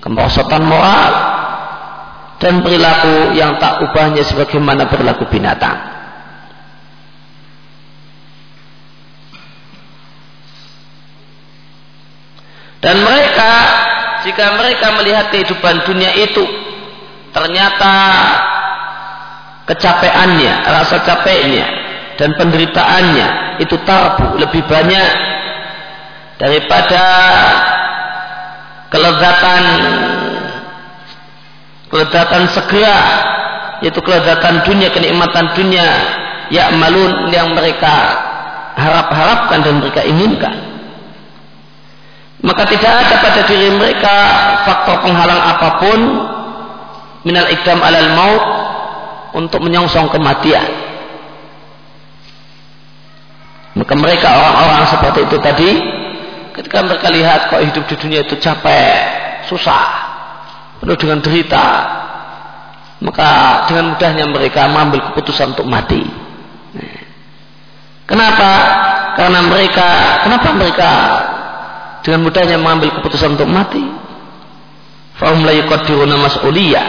kemerosotan 0.00 0.64
moral, 0.64 1.12
dan 2.38 2.62
perilaku 2.62 3.34
yang 3.36 3.58
tak 3.58 3.84
ubahnya 3.84 4.22
sebagaimana 4.22 4.86
perilaku 4.86 5.26
binatang. 5.28 5.76
Dan 12.88 13.04
mereka, 13.04 13.52
jika 14.24 14.56
mereka 14.56 14.96
melihat 14.96 15.28
kehidupan 15.28 15.84
dunia 15.84 16.08
itu, 16.24 16.40
ternyata 17.36 17.94
kecapeannya, 19.68 20.54
rasa 20.64 20.96
capeknya, 21.04 21.68
dan 22.16 22.32
penderitaannya 22.40 23.60
itu 23.60 23.76
tarbu 23.84 24.40
lebih 24.40 24.64
banyak 24.64 25.08
daripada 26.40 27.04
kelezatan 28.88 29.62
kelezatan 31.92 32.42
segera 32.56 33.00
yaitu 33.84 34.00
kelezatan 34.00 34.64
dunia 34.64 34.88
kenikmatan 34.96 35.52
dunia 35.52 35.88
ya 36.48 36.72
malun 36.72 37.28
yang 37.28 37.52
mereka 37.52 38.16
harap-harapkan 38.80 39.60
dan 39.60 39.76
mereka 39.76 40.00
inginkan 40.08 40.67
maka 42.38 42.62
tidak 42.70 42.92
ada 43.02 43.14
pada 43.18 43.40
diri 43.50 43.74
mereka 43.74 44.14
faktor 44.62 45.02
penghalang 45.02 45.42
apa 45.42 45.68
pun 45.82 46.00
minal 47.26 47.50
ikdam 47.50 47.82
alal 47.82 48.10
maut 48.14 48.44
untuk 49.34 49.58
menyongsong 49.58 50.06
kematian. 50.08 50.70
Maka 53.74 53.94
mereka 53.94 54.28
orang-orang 54.34 54.86
seperti 54.90 55.18
itu 55.26 55.36
tadi 55.38 55.70
ketika 56.58 56.78
mereka 56.82 57.06
lihat 57.10 57.40
kok 57.50 57.62
hidup 57.62 57.84
di 57.86 57.94
dunia 57.94 58.20
itu 58.26 58.34
capek, 58.38 59.46
susah, 59.46 59.86
penuh 60.82 60.98
dengan 60.98 61.22
derita, 61.22 61.66
maka 63.02 63.28
dengan 63.70 63.94
mudahnya 63.94 64.26
mereka 64.26 64.66
mengambil 64.66 65.10
keputusan 65.10 65.54
untuk 65.54 65.66
mati. 65.66 66.02
Kenapa? 68.08 68.50
Karena 69.14 69.44
mereka, 69.46 69.88
kenapa 70.26 70.48
mereka 70.56 70.90
dengan 72.08 72.24
mudahnya 72.24 72.56
mengambil 72.56 72.88
keputusan 72.96 73.36
untuk 73.36 73.52
mati. 73.52 73.84
Fahum 75.20 75.44
la 75.44 76.16
mas'uliyah. 76.16 76.88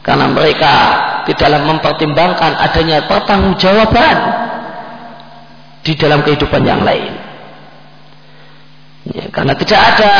Karena 0.00 0.32
mereka 0.32 0.72
tidaklah 1.28 1.60
mempertimbangkan 1.68 2.56
adanya 2.56 3.04
pertanggungjawaban 3.04 4.16
di 5.84 5.92
dalam 5.92 6.24
kehidupan 6.24 6.64
yang 6.64 6.80
lain. 6.80 7.20
Ya, 9.12 9.28
karena 9.28 9.52
tidak 9.60 9.76
ada 9.76 10.12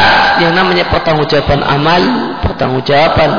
yang 0.45 0.53
namanya 0.53 0.85
pertanggungjawaban 0.93 1.65
amal, 1.65 2.03
pertanggungjawaban 2.45 3.31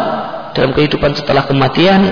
dalam 0.57 0.73
kehidupan 0.73 1.13
setelah 1.13 1.45
kematian, 1.45 2.09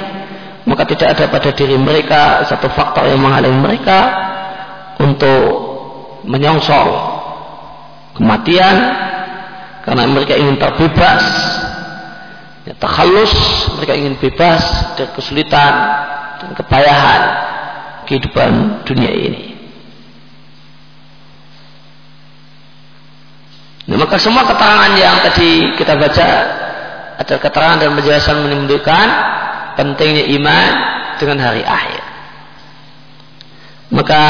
maka 0.69 0.85
tidak 0.85 1.17
ada 1.17 1.25
pada 1.25 1.49
diri 1.57 1.73
mereka 1.73 2.45
satu 2.45 2.69
faktor 2.69 3.09
yang 3.09 3.17
menghalangi 3.17 3.57
mereka 3.57 3.99
untuk 5.01 5.41
menyongsong 6.21 7.16
kematian 8.17 8.75
karena 9.85 10.03
mereka 10.09 10.33
ingin 10.35 10.57
terbebas. 10.57 11.23
Ya, 12.67 12.75
takhalus 12.75 13.31
mereka 13.79 13.95
ingin 13.95 14.19
bebas 14.19 14.59
dari 14.99 15.07
kesulitan 15.15 15.73
dan 16.43 16.51
kepayahan 16.51 17.21
kehidupan 18.03 18.83
dunia 18.83 19.07
ini. 19.13 19.55
Nah, 23.87 23.95
maka 23.95 24.19
semua 24.19 24.43
keterangan 24.43 24.91
yang 24.99 25.15
tadi 25.23 25.79
kita 25.79 25.95
baca 25.95 26.27
ada 27.17 27.35
keterangan 27.39 27.79
dan 27.79 27.95
penjelasan 27.95 28.43
menunjukkan 28.43 29.07
pentingnya 29.79 30.27
iman 30.35 30.69
dengan 31.15 31.39
hari 31.39 31.63
akhir 31.63 32.16
maka 33.87 34.21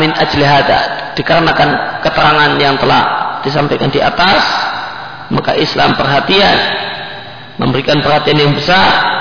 min 0.00 0.12
ajli 0.12 0.44
hada 0.44 1.12
dikarenakan 1.16 2.00
keterangan 2.00 2.50
yang 2.56 2.76
telah 2.80 3.02
disampaikan 3.44 3.92
di 3.92 4.00
atas 4.00 4.42
maka 5.28 5.52
Islam 5.56 5.92
perhatian 5.96 6.58
memberikan 7.60 8.00
perhatian 8.00 8.38
yang 8.40 8.52
besar 8.56 9.16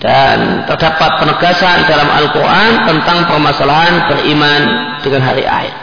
dan 0.00 0.64
terdapat 0.64 1.20
penegasan 1.20 1.84
dalam 1.84 2.08
Al-Quran 2.08 2.72
tentang 2.88 3.18
permasalahan 3.28 4.08
beriman 4.08 4.62
dengan 5.04 5.22
hari 5.22 5.44
akhir 5.44 5.76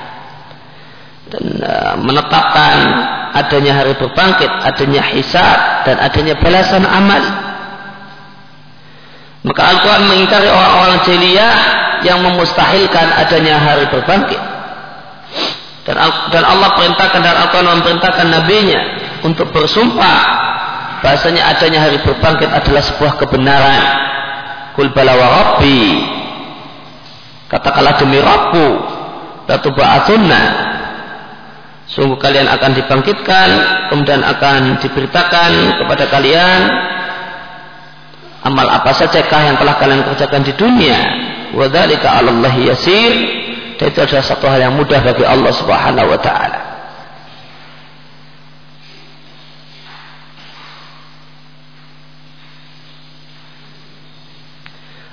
dan 1.28 1.46
uh, 1.60 1.96
menetapkan 2.00 2.76
adanya 3.36 3.84
hari 3.84 3.94
berbangkit, 4.00 4.50
adanya 4.64 5.04
hisab 5.12 5.86
dan 5.86 6.00
adanya 6.00 6.40
balasan 6.40 6.84
amal. 6.88 7.24
Maka 9.46 9.62
Al-Quran 9.64 10.04
mengingkari 10.12 10.50
orang-orang 10.50 10.98
jahiliyah 11.08 11.56
yang 12.06 12.22
memustahilkan 12.22 13.08
adanya 13.18 13.58
hari 13.58 13.86
berbangkit. 13.90 14.42
Dan, 15.88 15.96
dan 16.36 16.44
Allah 16.44 16.76
perintahkan 16.76 17.20
dan 17.24 17.36
Al-Quran 17.48 17.80
memerintahkan 17.80 18.28
nabinya 18.28 18.82
untuk 19.24 19.56
bersumpah 19.56 20.20
bahasanya 21.00 21.48
adanya 21.56 21.88
hari 21.88 21.98
berbangkit 22.04 22.52
adalah 22.52 22.84
sebuah 22.84 23.14
kebenaran. 23.24 23.82
Kul 24.76 24.92
bala 24.92 25.16
wa 25.16 25.28
rabbi. 25.32 26.04
Katakanlah 27.48 27.96
demi 27.98 28.20
Rabbu. 28.20 28.68
Latu 29.48 29.72
ba'atunna. 29.72 30.44
Sungguh 31.88 32.20
kalian 32.20 32.52
akan 32.52 32.76
dibangkitkan, 32.76 33.50
kemudian 33.88 34.20
akan 34.20 34.84
diberitakan 34.84 35.80
kepada 35.80 36.12
kalian 36.12 36.62
amal 38.48 38.68
apa 38.70 38.92
saja 38.96 39.28
kah 39.28 39.44
yang 39.44 39.58
telah 39.60 39.76
kalian 39.76 40.08
kerjakan 40.08 40.42
di 40.48 40.54
dunia 40.56 41.00
'ala 41.56 42.30
Allah 42.32 42.56
yasir. 42.60 43.14
Dan 43.78 43.94
itu 43.94 44.00
adalah 44.02 44.26
satu 44.26 44.50
hal 44.50 44.58
yang 44.58 44.74
mudah 44.74 45.00
bagi 45.06 45.22
Allah 45.22 45.54
Subhanahu 45.54 46.10
wa 46.10 46.18
taala. 46.18 46.60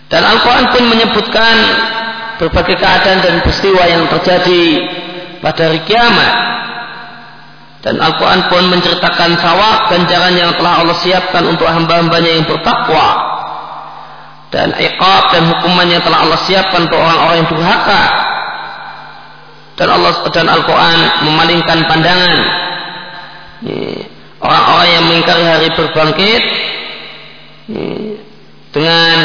Dan 0.09 0.23
Al-Quran 0.23 0.67
pun 0.71 0.85
menyebutkan 0.95 1.55
berbagai 2.39 2.79
keadaan 2.79 3.19
dan 3.21 3.35
peristiwa 3.43 3.83
yang 3.85 4.07
terjadi 4.09 4.65
pada 5.43 5.61
hari 5.69 5.83
kiamat. 5.85 6.35
Dan 7.85 8.01
Al-Quran 8.01 8.49
pun 8.49 8.63
menceritakan 8.73 9.37
sawab 9.37 9.93
ganjaran 9.93 10.33
yang 10.39 10.57
telah 10.57 10.81
Allah 10.81 10.97
siapkan 11.05 11.45
untuk 11.45 11.69
hamba-hambanya 11.69 12.41
yang 12.41 12.49
bertakwa 12.49 13.34
dan 14.55 14.71
iqab 14.79 15.35
dan 15.35 15.51
hukumannya 15.51 15.99
telah 15.99 16.23
Allah 16.23 16.39
siapkan 16.47 16.87
untuk 16.87 17.03
orang-orang 17.03 17.43
yang 17.43 17.51
durhaka 17.51 18.03
dan 19.75 19.89
Allah 19.91 20.13
dan 20.31 20.47
Al-Quran 20.47 20.99
memalingkan 21.27 21.79
pandangan 21.91 22.39
orang-orang 24.39 24.89
yang 24.95 25.05
mengingkari 25.11 25.43
hari 25.43 25.69
berbangkit 25.75 26.43
dengan 28.71 29.17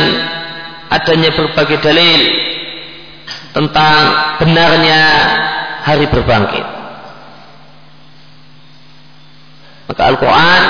adanya 0.89 1.30
berbagai 1.38 1.78
dalil 1.86 2.22
tentang 3.54 4.02
benarnya 4.42 5.02
hari 5.86 6.10
berbangkit. 6.10 6.65
Maka 9.89 10.02
Al-Quran 10.06 10.62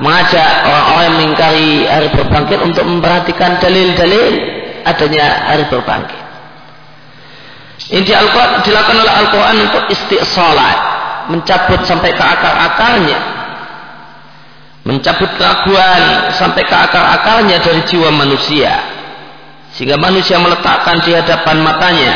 mengajak 0.00 0.48
orang-orang 0.68 1.04
yang 1.04 1.16
mengingkari 1.16 1.70
hari 1.88 2.08
berbangkit 2.12 2.58
untuk 2.60 2.84
memperhatikan 2.84 3.56
dalil-dalil 3.60 4.28
adanya 4.84 5.26
hari 5.52 5.64
berbangkit. 5.72 6.22
Ini 7.86 8.02
dilakukan 8.02 8.96
oleh 8.98 9.14
Al-Quran 9.14 9.56
untuk 9.70 9.84
istiqsalat, 9.94 10.78
mencabut 11.30 11.80
sampai 11.86 12.10
ke 12.12 12.24
akar-akarnya, 12.24 13.20
mencabut 14.82 15.30
keraguan 15.38 16.34
sampai 16.34 16.66
ke 16.66 16.76
akar-akarnya 16.76 17.62
dari 17.62 17.80
jiwa 17.86 18.10
manusia, 18.10 18.74
sehingga 19.76 20.00
manusia 20.02 20.40
meletakkan 20.42 20.98
di 21.04 21.14
hadapan 21.14 21.62
matanya 21.62 22.14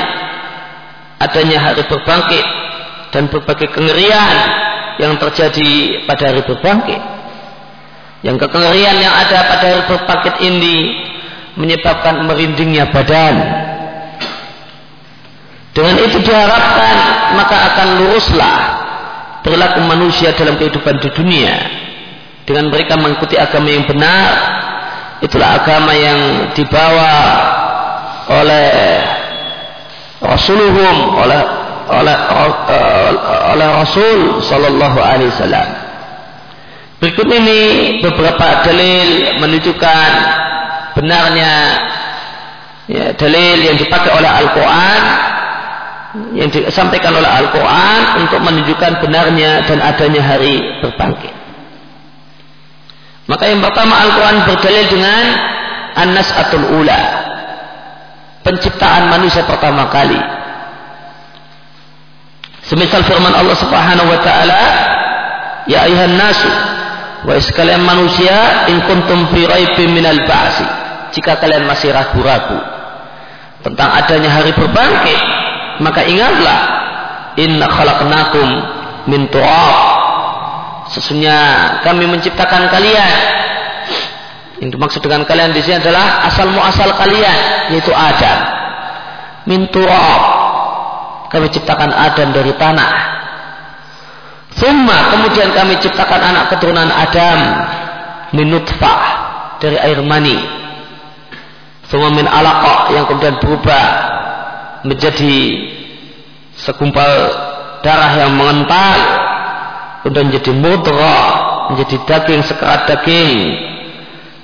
adanya 1.21 1.59
hari 1.61 1.85
berbangkit 1.87 2.47
dan 3.13 3.29
berbagai 3.29 3.69
kengerian 3.71 4.37
yang 4.99 5.15
terjadi 5.21 6.03
pada 6.09 6.35
hari 6.35 6.43
berbangkit. 6.43 7.20
Yang 8.21 8.37
kekengerian 8.47 9.01
yang 9.01 9.15
ada 9.17 9.39
pada 9.49 9.65
hari 9.65 9.83
berbangkit 9.89 10.35
ini 10.45 10.77
menyebabkan 11.57 12.21
merindingnya 12.29 12.93
badan. 12.93 13.35
Dengan 15.71 15.97
itu 16.03 16.19
diharapkan 16.21 16.97
maka 17.39 17.57
akan 17.73 17.89
luruslah 18.03 18.59
perilaku 19.41 19.81
manusia 19.89 20.37
dalam 20.37 20.61
kehidupan 20.61 21.01
di 21.01 21.09
dunia. 21.17 21.57
Dengan 22.45 22.69
mereka 22.69 22.99
mengikuti 22.99 23.39
agama 23.39 23.71
yang 23.71 23.87
benar, 23.87 24.29
itulah 25.23 25.63
agama 25.63 25.95
yang 25.95 26.51
dibawa 26.53 27.13
oleh 28.29 28.69
Rasulullah 30.21 30.97
oleh 31.25 31.41
oleh 31.91 32.17
oleh 33.55 33.69
Rasul 33.81 34.45
sallallahu 34.45 34.99
alaihi 35.01 35.31
wasallam. 35.33 35.69
Berikut 37.01 37.29
ini 37.33 37.61
beberapa 38.05 38.61
dalil 38.61 39.41
menunjukkan 39.41 40.11
benarnya 41.01 41.53
ya, 42.93 43.05
dalil 43.17 43.57
yang 43.65 43.77
dipakai 43.81 44.13
oleh 44.13 44.29
Al-Quran 44.29 45.03
yang 46.37 46.51
disampaikan 46.53 47.17
oleh 47.17 47.31
Al-Quran 47.31 48.27
untuk 48.27 48.41
menunjukkan 48.45 49.01
benarnya 49.01 49.65
dan 49.65 49.79
adanya 49.81 50.23
hari 50.27 50.61
berbangkit. 50.85 51.35
Maka 53.31 53.49
yang 53.49 53.65
pertama 53.65 53.95
Al-Quran 53.97 54.37
berdalil 54.45 54.87
dengan 54.91 55.25
An-Nas 55.95 56.29
Atul 56.37 56.67
Ula 56.85 57.01
penciptaan 58.45 59.09
manusia 59.09 59.47
pertama 59.47 59.89
kali 59.89 60.21
Semisal 62.71 63.03
firman 63.03 63.35
Allah 63.35 63.57
Subhanahu 63.59 64.07
wa 64.07 64.21
taala, 64.23 64.63
"Ya 65.67 65.91
ayuhan 65.91 66.15
nasu, 66.15 66.47
wa 67.27 67.37
sekalian 67.37 67.83
manusia, 67.85 68.69
in 68.71 68.81
kuntum 68.85 69.29
fi 69.35 69.45
raibin 69.45 69.93
minal 69.93 70.21
ba'si." 70.25 70.67
Jika 71.11 71.43
kalian 71.43 71.67
masih 71.67 71.91
ragu-ragu 71.91 72.59
tentang 73.67 73.91
adanya 73.99 74.31
hari 74.31 74.55
berbangkit, 74.55 75.21
maka 75.83 76.07
ingatlah, 76.07 76.61
"Inna 77.35 77.67
khalaqnakum 77.67 78.49
min 79.11 79.27
turab." 79.29 79.77
Sesungguhnya 80.91 81.39
kami 81.87 82.07
menciptakan 82.07 82.67
kalian. 82.71 83.19
Yang 84.61 84.71
dimaksud 84.77 85.01
dengan 85.01 85.25
kalian 85.25 85.57
di 85.57 85.63
sini 85.65 85.81
adalah 85.81 86.27
asal 86.27 86.51
muasal 86.53 86.91
kalian, 86.95 87.71
yaitu 87.75 87.91
Adam. 87.95 88.39
Min 89.49 89.67
turab 89.73 90.21
kami 91.31 91.47
ciptakan 91.49 91.95
Adam 91.95 92.35
dari 92.35 92.53
tanah. 92.59 93.20
Summa 94.59 95.15
kemudian 95.15 95.55
kami 95.55 95.79
ciptakan 95.79 96.21
anak 96.21 96.45
keturunan 96.55 96.91
Adam 96.91 97.39
minutfah 98.35 99.03
dari 99.63 99.79
air 99.79 100.03
mani. 100.03 100.39
Summa 101.87 102.11
min 102.15 102.27
alaqah 102.27 102.95
yang 102.95 103.07
kemudian 103.07 103.39
berubah 103.39 103.85
menjadi 104.87 105.35
segumpal 106.57 107.11
darah 107.81 108.13
yang 108.17 108.33
mengental 108.37 108.99
kemudian 110.05 110.27
menjadi 110.33 110.53
mudghah 110.57 111.25
menjadi 111.73 111.97
daging 112.09 112.43
sekerat 112.45 112.89
daging 112.89 113.37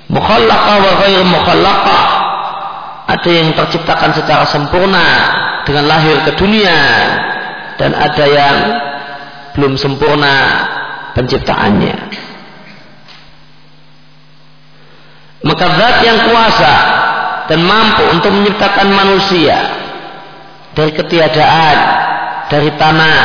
mukhallaqah 0.09 0.75
wa 0.81 0.91
ghair 1.05 1.21
mukhallaqah 1.25 2.03
ada 3.07 3.29
yang 3.31 3.49
terciptakan 3.55 4.11
secara 4.13 4.43
sempurna 4.49 5.07
dengan 5.63 5.87
lahir 5.87 6.17
ke 6.27 6.31
dunia 6.35 6.79
dan 7.79 7.93
ada 7.93 8.25
yang 8.25 8.55
belum 9.57 9.73
sempurna 9.73 10.35
penciptaannya. 11.17 11.97
Maka 15.41 15.65
zat 15.65 15.97
yang 16.05 16.19
kuasa 16.29 16.73
dan 17.49 17.59
mampu 17.65 18.03
untuk 18.13 18.31
menciptakan 18.37 18.87
manusia 18.93 19.57
dari 20.77 20.93
ketiadaan, 20.93 21.77
dari 22.53 22.69
tanah 22.77 23.21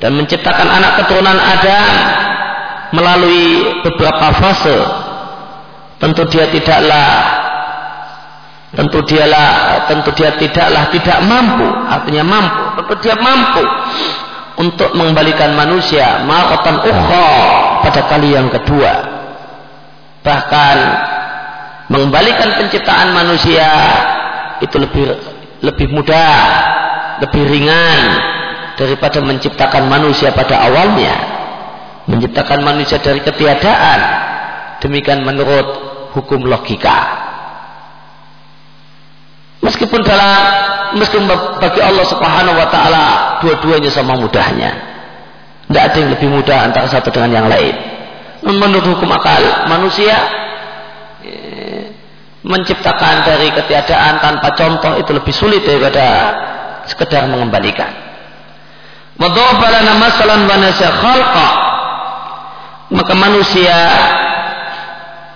dan 0.00 0.12
menciptakan 0.16 0.68
anak 0.68 0.92
keturunan 1.00 1.38
Adam 1.40 1.88
melalui 2.92 3.80
beberapa 3.80 4.26
fase. 4.36 4.78
Tentu 6.00 6.24
dia 6.32 6.48
tidaklah 6.48 7.12
tentu 8.70 9.02
dialah 9.02 9.84
tentu 9.90 10.14
dia 10.14 10.30
tidaklah 10.38 10.94
tidak 10.94 11.18
mampu 11.26 11.66
artinya 11.90 12.22
mampu 12.22 12.62
tentu 12.78 12.94
dia 13.02 13.18
mampu 13.18 13.64
untuk 14.60 14.92
mengembalikan 14.92 15.56
manusia 15.56 16.20
ma'atan 16.28 16.84
ukha 16.84 17.28
pada 17.80 18.00
kali 18.12 18.36
yang 18.36 18.52
kedua. 18.52 18.92
Bahkan 20.20 20.76
mengembalikan 21.88 22.60
penciptaan 22.60 23.16
manusia 23.16 23.68
itu 24.60 24.76
lebih 24.76 25.06
lebih 25.64 25.86
mudah 25.88 26.36
lebih 27.24 27.42
ringan 27.48 28.00
daripada 28.76 29.24
menciptakan 29.24 29.88
manusia 29.88 30.36
pada 30.36 30.68
awalnya. 30.68 31.40
Menciptakan 32.04 32.60
manusia 32.60 33.00
dari 33.00 33.24
ketiadaan 33.24 34.00
demikian 34.84 35.24
menurut 35.24 35.68
hukum 36.16 36.42
logika 36.48 37.29
Meskipun 39.60 40.00
dalam 40.00 40.40
meskipun 40.96 41.28
bagi 41.60 41.80
Allah 41.84 42.06
Subhanahu 42.08 42.56
wa 42.56 42.68
taala 42.72 43.04
dua-duanya 43.44 43.92
sama 43.92 44.16
mudahnya. 44.16 44.88
Tidak 45.68 45.82
ada 45.84 45.96
yang 46.00 46.10
lebih 46.16 46.28
mudah 46.32 46.66
antara 46.66 46.88
satu 46.90 47.12
dengan 47.12 47.44
yang 47.44 47.46
lain. 47.46 47.74
Menurut 48.40 48.82
hukum 48.96 49.06
akal 49.12 49.68
manusia 49.68 50.16
eh, 51.22 51.92
menciptakan 52.40 53.28
dari 53.28 53.52
ketiadaan 53.52 54.18
tanpa 54.24 54.48
contoh 54.56 54.96
itu 54.96 55.12
lebih 55.12 55.34
sulit 55.36 55.62
daripada 55.62 56.06
sekedar 56.88 57.28
mengembalikan. 57.28 57.92
Maka 62.90 63.12
manusia 63.12 63.76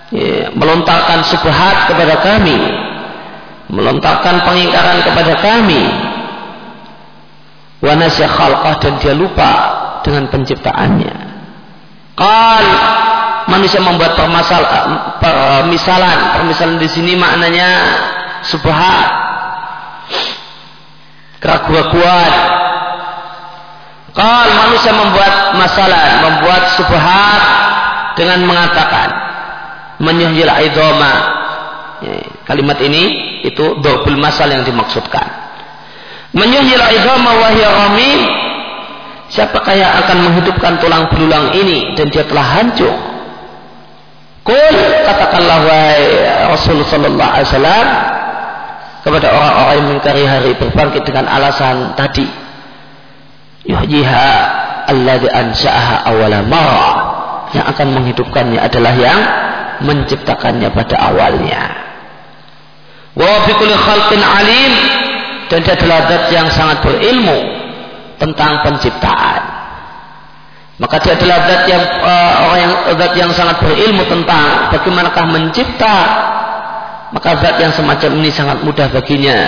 ya, 0.09 0.49
melontarkan 0.57 1.21
subhat 1.29 1.93
kepada 1.93 2.19
kami 2.25 2.84
melontarkan 3.69 4.45
pengingkaran 4.45 5.01
kepada 5.01 5.33
kami. 5.41 5.83
Wa 7.81 7.93
dan 8.81 8.93
dia 9.01 9.13
lupa 9.13 9.51
dengan 10.01 10.25
penciptaannya. 10.29 11.15
Qal 12.15 12.65
manusia 13.51 13.83
membuat 13.83 14.15
permasal 14.17 14.63
permisalan. 15.21 16.17
Permisalan 16.39 16.77
di 16.81 16.89
sini 16.89 17.13
maknanya 17.13 17.69
subhat. 18.45 19.09
Keraguan 21.43 22.33
qal 24.15 24.47
manusia 24.47 24.95
membuat 24.95 25.59
masalah 25.59 26.23
membuat 26.23 26.63
subhat 26.79 27.41
dengan 28.15 28.47
mengatakan 28.47 29.11
menyuhil 29.99 30.47
idoma 30.47 31.34
kalimat 32.43 32.79
ini 32.83 33.03
itu 33.47 33.79
dobul 33.79 34.17
masal 34.19 34.51
yang 34.51 34.63
dimaksudkan. 34.67 35.45
Menyuhil 36.35 36.83
idama 36.83 37.31
wahya 37.39 37.69
ramim 37.71 38.19
siapakah 39.31 39.75
yang 39.75 39.91
akan 40.03 40.17
menghidupkan 40.29 40.77
tulang 40.83 41.07
belulang 41.07 41.55
ini 41.55 41.95
dan 41.95 42.11
dia 42.11 42.27
telah 42.27 42.43
hancur? 42.43 42.95
Kul 44.45 44.75
katakanlah 45.07 45.57
wahai 45.65 46.03
Rasul 46.53 46.85
sallallahu 46.85 47.31
alaihi 47.33 47.47
wasallam 47.49 47.87
kepada 49.01 49.27
orang-orang 49.33 49.73
yang 49.73 49.85
mengingkari 49.89 50.23
hari 50.25 50.51
berbangkit 50.57 51.03
dengan 51.05 51.25
alasan 51.29 51.93
tadi. 51.97 52.25
Yuhjiha 53.65 54.29
alladhi 54.85 55.29
ansa'aha 55.29 56.13
marah 56.45 56.89
yang 57.53 57.65
akan 57.69 57.87
menghidupkannya 57.97 58.59
adalah 58.61 58.93
yang 58.93 59.19
menciptakannya 59.83 60.69
pada 60.71 60.95
awalnya 61.11 61.63
wa 63.15 63.47
khalqin 63.47 64.21
alim 64.21 64.73
dan 65.47 65.59
dia 65.61 65.73
adalah 65.77 65.99
zat 66.09 66.23
yang 66.33 66.47
sangat 66.49 66.81
berilmu 66.81 67.39
tentang 68.17 68.65
penciptaan. 68.65 69.41
Maka 70.75 70.99
dia 70.99 71.15
adalah 71.15 71.37
zat 71.47 71.63
yang 71.71 71.83
uh, 72.03 72.33
orang 72.43 72.59
yang 72.59 72.73
zat 72.99 73.13
yang 73.15 73.31
sangat 73.31 73.57
berilmu 73.63 74.03
tentang 74.09 74.73
bagaimanakah 74.73 75.25
mencipta. 75.31 75.97
Maka 77.15 77.29
zat 77.39 77.55
yang 77.61 77.71
semacam 77.71 78.11
ini 78.19 78.29
sangat 78.33 78.59
mudah 78.65 78.91
baginya 78.91 79.39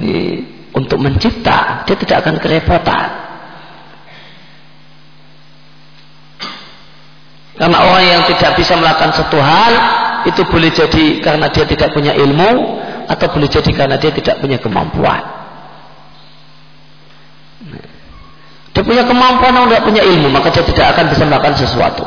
ini, 0.00 0.42
untuk 0.74 0.98
mencipta. 0.98 1.86
Dia 1.86 1.94
tidak 1.94 2.26
akan 2.26 2.34
kerepotan. 2.42 3.08
Karena 7.54 7.78
orang 7.86 8.04
yang 8.04 8.22
tidak 8.26 8.58
bisa 8.58 8.74
melakukan 8.74 9.14
satu 9.14 9.38
hal 9.38 9.72
itu 10.26 10.42
boleh 10.48 10.74
jadi 10.74 11.22
karena 11.22 11.46
dia 11.52 11.62
tidak 11.68 11.94
punya 11.94 12.10
ilmu 12.16 12.82
atau 13.06 13.26
boleh 13.30 13.46
jadi 13.46 13.70
karena 13.70 13.96
dia 14.00 14.10
tidak 14.10 14.42
punya 14.42 14.58
kemampuan. 14.58 15.22
Dia 18.74 18.82
punya 18.82 19.06
kemampuan 19.06 19.54
namun 19.54 19.70
tidak 19.70 19.86
punya 19.86 20.02
ilmu, 20.02 20.34
maka 20.34 20.50
dia 20.50 20.66
tidak 20.66 20.86
akan 20.98 21.04
bisa 21.14 21.22
melakukan 21.22 21.54
sesuatu. 21.54 22.04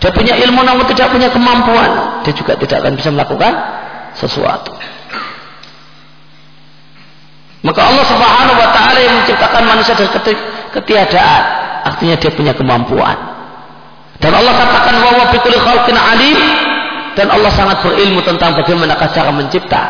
Dia 0.00 0.10
punya 0.14 0.34
ilmu 0.40 0.64
namun 0.64 0.88
tidak 0.88 1.12
punya 1.12 1.28
kemampuan, 1.28 2.24
dia 2.24 2.32
juga 2.32 2.56
tidak 2.56 2.80
akan 2.80 2.92
bisa 2.96 3.12
melakukan 3.12 3.52
sesuatu. 4.16 4.72
Maka 7.60 7.80
Allah 7.92 8.04
Subhanahu 8.08 8.56
wa 8.56 8.70
taala 8.72 8.98
yang 9.02 9.20
menciptakan 9.20 9.62
manusia 9.68 9.92
dari 9.92 10.08
ketiadaan, 10.72 11.42
artinya 11.84 12.16
dia 12.16 12.30
punya 12.32 12.56
kemampuan. 12.56 13.37
Dan 14.18 14.34
Allah 14.34 14.50
katakan 14.50 14.94
bahwa 14.98 15.30
bikuli 15.30 15.58
khalqin 15.58 15.94
alim 15.94 16.38
dan 17.14 17.30
Allah 17.30 17.50
sangat 17.54 17.82
berilmu 17.86 18.18
tentang 18.26 18.54
bagaimana 18.58 18.98
cara 18.98 19.30
mencipta. 19.30 19.82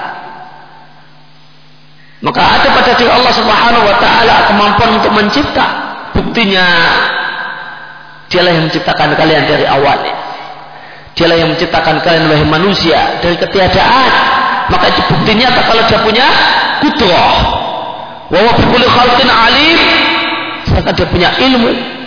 Maka 2.19 2.43
ada 2.43 2.69
pada 2.75 2.93
diri 2.99 3.09
Allah 3.09 3.31
Subhanahu 3.31 3.85
wa 3.87 3.97
taala 4.03 4.35
kemampuan 4.51 4.91
untuk 5.01 5.13
mencipta. 5.15 5.67
Buktinya 6.13 6.67
dialah 8.29 8.53
yang 8.53 8.65
menciptakan 8.69 9.17
kalian 9.17 9.45
dari 9.47 9.65
awalnya. 9.65 10.17
Dialah 11.15 11.37
yang 11.39 11.49
menciptakan 11.55 12.03
kalian 12.05 12.27
wahai 12.27 12.45
manusia 12.45 13.23
dari 13.23 13.39
ketiadaan. 13.39 14.11
Maka 14.69 14.93
itu 14.93 15.01
buktinya 15.09 15.49
kalau 15.65 15.83
dia 15.89 15.99
punya 16.05 16.27
kudrah. 16.85 17.37
Wa 18.29 18.39
huwa 18.45 18.53
bikulli 18.61 18.87
khalqin 18.89 19.29
alim. 19.31 19.79
Sedangkan 20.69 20.93
dia 20.99 21.07
punya 21.09 21.29
ilmu. 21.39 21.98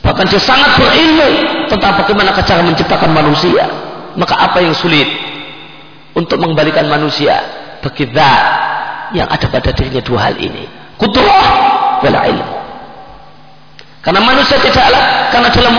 Bahkan 0.00 0.24
dia 0.32 0.40
sangat 0.40 0.80
berilmu 0.80 1.28
tentang 1.68 1.92
bagaimana 2.00 2.32
cara 2.40 2.64
menciptakan 2.64 3.10
manusia. 3.12 3.68
Maka 4.16 4.34
apa 4.34 4.58
yang 4.64 4.74
sulit 4.74 5.06
untuk 6.16 6.40
mengembalikan 6.40 6.88
manusia 6.90 7.38
bagi 7.84 8.08
zat 8.10 8.42
yang 9.14 9.28
ada 9.30 9.46
pada 9.46 9.70
dirinya 9.70 10.02
dua 10.02 10.30
hal 10.30 10.34
ini? 10.40 10.66
Kudrah 10.98 11.48
wal 12.02 12.16
ilmu 12.16 12.60
karena 14.00 14.20
manusia 14.24 14.56
tidaklah 14.56 15.28
karena 15.28 15.48
dalam 15.52 15.74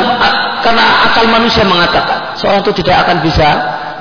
karena 0.62 0.86
akal 1.10 1.26
manusia 1.26 1.66
mengatakan 1.66 2.38
seorang 2.38 2.62
itu 2.62 2.86
tidak 2.86 3.02
akan 3.06 3.18
bisa 3.26 3.48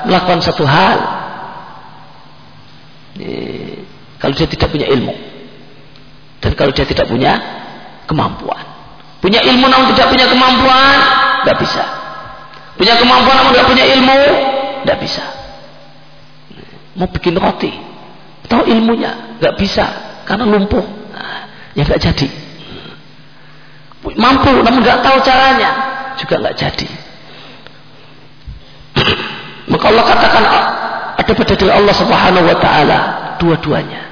melakukan 0.04 0.40
satu 0.44 0.64
hal. 0.68 0.98
Kalau 4.20 4.32
dia 4.36 4.48
tidak 4.48 4.68
punya 4.68 4.86
ilmu. 4.92 5.16
Dan 6.40 6.52
kalau 6.56 6.72
dia 6.72 6.84
tidak 6.88 7.08
punya 7.08 7.36
kemampuan 8.08 8.69
punya 9.20 9.40
ilmu 9.44 9.66
namun 9.68 9.92
tidak 9.94 10.12
punya 10.12 10.26
kemampuan? 10.28 10.98
Tidak 11.44 11.56
bisa. 11.60 11.84
Punya 12.76 12.94
kemampuan 12.96 13.36
namun 13.40 13.50
tidak 13.54 13.68
punya 13.68 13.84
ilmu? 13.96 14.20
Tidak 14.82 14.98
bisa. 15.00 15.24
Mau 16.96 17.08
bikin 17.08 17.36
roti. 17.36 17.72
Tahu 18.48 18.66
ilmunya? 18.66 19.38
Nggak 19.38 19.54
bisa. 19.60 19.86
Karena 20.26 20.44
lumpuh. 20.48 20.84
Nah, 21.14 21.46
ya 21.76 21.86
nggak 21.86 22.00
jadi. 22.02 22.28
Mampu 24.16 24.50
namun 24.64 24.80
nggak 24.82 25.00
tahu 25.04 25.16
caranya. 25.22 25.70
Juga 26.18 26.34
nggak 26.40 26.56
jadi. 26.56 26.88
Maka 29.70 29.84
Allah 29.86 30.04
katakan 30.04 30.44
ada 31.14 31.32
pada 31.36 31.52
diri 31.54 31.70
Allah 31.70 31.94
Subhanahu 31.94 32.42
wa 32.48 32.56
taala 32.58 32.98
dua-duanya 33.38 34.09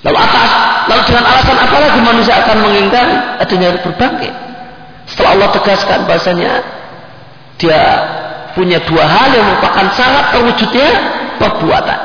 lalu 0.00 0.16
atas 0.16 0.50
lalu 0.88 1.02
dengan 1.06 1.24
alasan 1.28 1.56
apa 1.60 1.76
lagi 1.76 2.00
manusia 2.00 2.34
akan 2.40 2.56
mengingkari 2.64 3.14
adanya 3.40 3.66
hari 3.72 3.80
berbangkit. 3.84 4.34
Setelah 5.10 5.30
Allah 5.36 5.48
tegaskan 5.52 5.98
bahasanya 6.06 6.52
dia 7.60 7.80
punya 8.56 8.78
dua 8.88 9.04
hal 9.04 9.28
yang 9.34 9.46
merupakan 9.46 9.86
syarat 9.94 10.26
terwujudnya 10.34 10.88
perbuatan. 11.38 12.00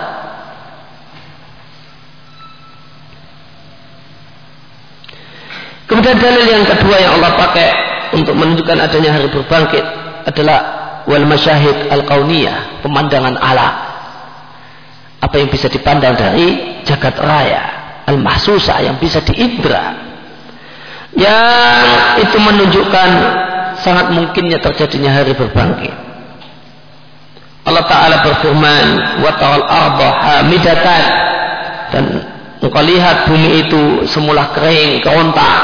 Kemudian 5.86 6.18
dalil 6.18 6.46
yang 6.50 6.66
kedua 6.66 6.98
yang 6.98 7.22
Allah 7.22 7.32
pakai 7.38 7.70
untuk 8.18 8.34
menunjukkan 8.34 8.78
adanya 8.90 9.22
hari 9.22 9.30
berbangkit 9.30 9.86
adalah 10.26 10.60
wal 11.06 11.26
masyahid 11.30 11.94
al 11.94 12.02
kauniyah 12.10 12.82
pemandangan 12.82 13.38
alam. 13.38 13.74
Apa 15.22 15.36
yang 15.42 15.50
bisa 15.50 15.70
dipandang 15.70 16.18
dari 16.18 16.82
jagat 16.86 17.18
raya, 17.22 17.85
al 18.06 18.18
mahsusa 18.22 18.82
yang 18.86 18.98
bisa 19.02 19.22
diindra. 19.26 20.14
Yang 21.16 21.86
itu 22.28 22.38
menunjukkan 22.38 23.10
sangat 23.80 24.12
mungkinnya 24.12 24.60
terjadinya 24.60 25.12
hari 25.16 25.32
berbangkit. 25.34 25.96
Allah 27.66 27.86
Ta'ala 27.90 28.22
berfirman, 28.22 28.88
wa 29.26 29.32
ta'al 29.42 29.64
arda 29.66 30.10
hamidatan 30.22 31.04
dan 31.90 32.04
engkau 32.62 32.84
lihat 32.86 33.26
bumi 33.26 33.66
itu 33.66 34.06
semula 34.06 34.54
kering, 34.54 35.02
kerontak 35.02 35.58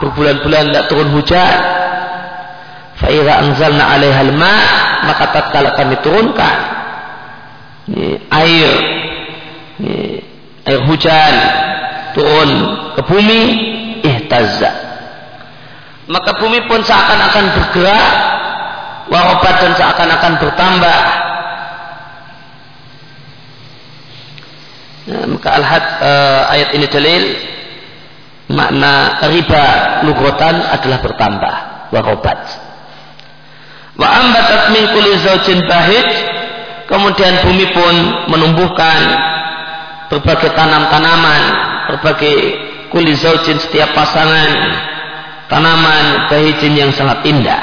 berbulan-bulan 0.00 0.70
tidak 0.70 0.84
turun 0.90 1.08
hujan 1.12 1.56
fa'idha 2.98 3.32
anzalna 3.42 3.84
alaiha 3.94 4.22
ma 4.34 4.56
maka 5.06 5.24
tatkala 5.34 5.74
kami 5.74 5.96
turunkan 6.02 6.58
ini, 7.90 8.18
air 8.30 8.70
ini, 9.80 10.22
air 10.66 10.80
hujan 10.86 11.34
turun 12.16 12.50
ke 12.96 13.02
bumi 13.04 13.40
ihtazza. 14.04 14.70
Maka 16.08 16.40
bumi 16.40 16.64
pun 16.64 16.80
seakan-akan 16.80 17.44
bergerak 17.52 18.08
warobat 19.12 19.54
dan 19.60 19.72
seakan-akan 19.76 20.32
bertambah. 20.40 21.00
Nah, 25.08 25.24
maka 25.24 25.48
al-had 25.56 25.84
uh, 26.04 26.42
ayat 26.52 26.68
ini 26.76 26.86
dalil 26.88 27.22
makna 28.48 29.24
riba 29.28 29.66
lugotan 30.08 30.56
adalah 30.72 31.00
bertambah 31.04 31.54
warobat 31.92 32.40
wa 33.98 34.08
ambatat 34.08 34.72
min 34.72 34.84
kulli 34.94 35.16
bahid 35.68 36.08
kemudian 36.88 37.44
bumi 37.44 37.66
pun 37.76 37.94
menumbuhkan 38.32 39.00
berbagai 40.08 40.56
tanam-tanaman 40.56 41.42
berbagai 41.88 42.36
kuli 42.92 43.16
zaujin 43.16 43.56
setiap 43.56 43.96
pasangan 43.96 44.48
tanaman 45.48 46.28
bahijin 46.28 46.76
yang 46.76 46.92
sangat 46.92 47.24
indah. 47.24 47.62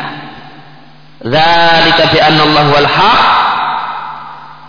Dzalika 1.22 2.04
bi 2.10 2.18
anna 2.22 2.42
Allah 2.46 2.66
wal 2.74 2.90
haq. 2.90 3.24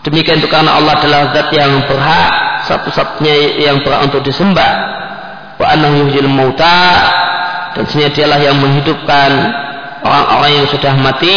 Demikian 0.07 0.39
itu 0.39 0.47
karena 0.47 0.79
Allah 0.79 1.03
adalah 1.03 1.35
zat 1.35 1.51
yang 1.51 1.83
berhak 1.91 2.33
satu-satunya 2.71 3.59
yang 3.59 3.83
berhak 3.83 4.07
untuk 4.07 4.23
disembah. 4.23 4.73
Wa 5.59 5.67
annahu 5.75 6.07
yuhyil 6.07 6.31
mauta. 6.31 6.95
Dan 7.75 7.85
sebenarnya 7.91 8.13
dialah 8.15 8.41
yang 8.41 8.57
menghidupkan 8.57 9.31
orang-orang 10.01 10.63
yang 10.63 10.67
sudah 10.71 10.95
mati. 10.97 11.37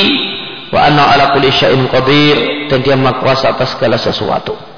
Wa 0.69 0.85
anna 0.85 1.17
ala 1.17 1.33
kulli 1.33 1.49
syai'in 1.49 1.89
qadir. 1.89 2.69
Dan 2.69 2.85
dia 2.85 2.93
maha 2.93 3.17
kuasa 3.19 3.57
atas 3.57 3.73
segala 3.73 3.97
sesuatu 3.97 4.68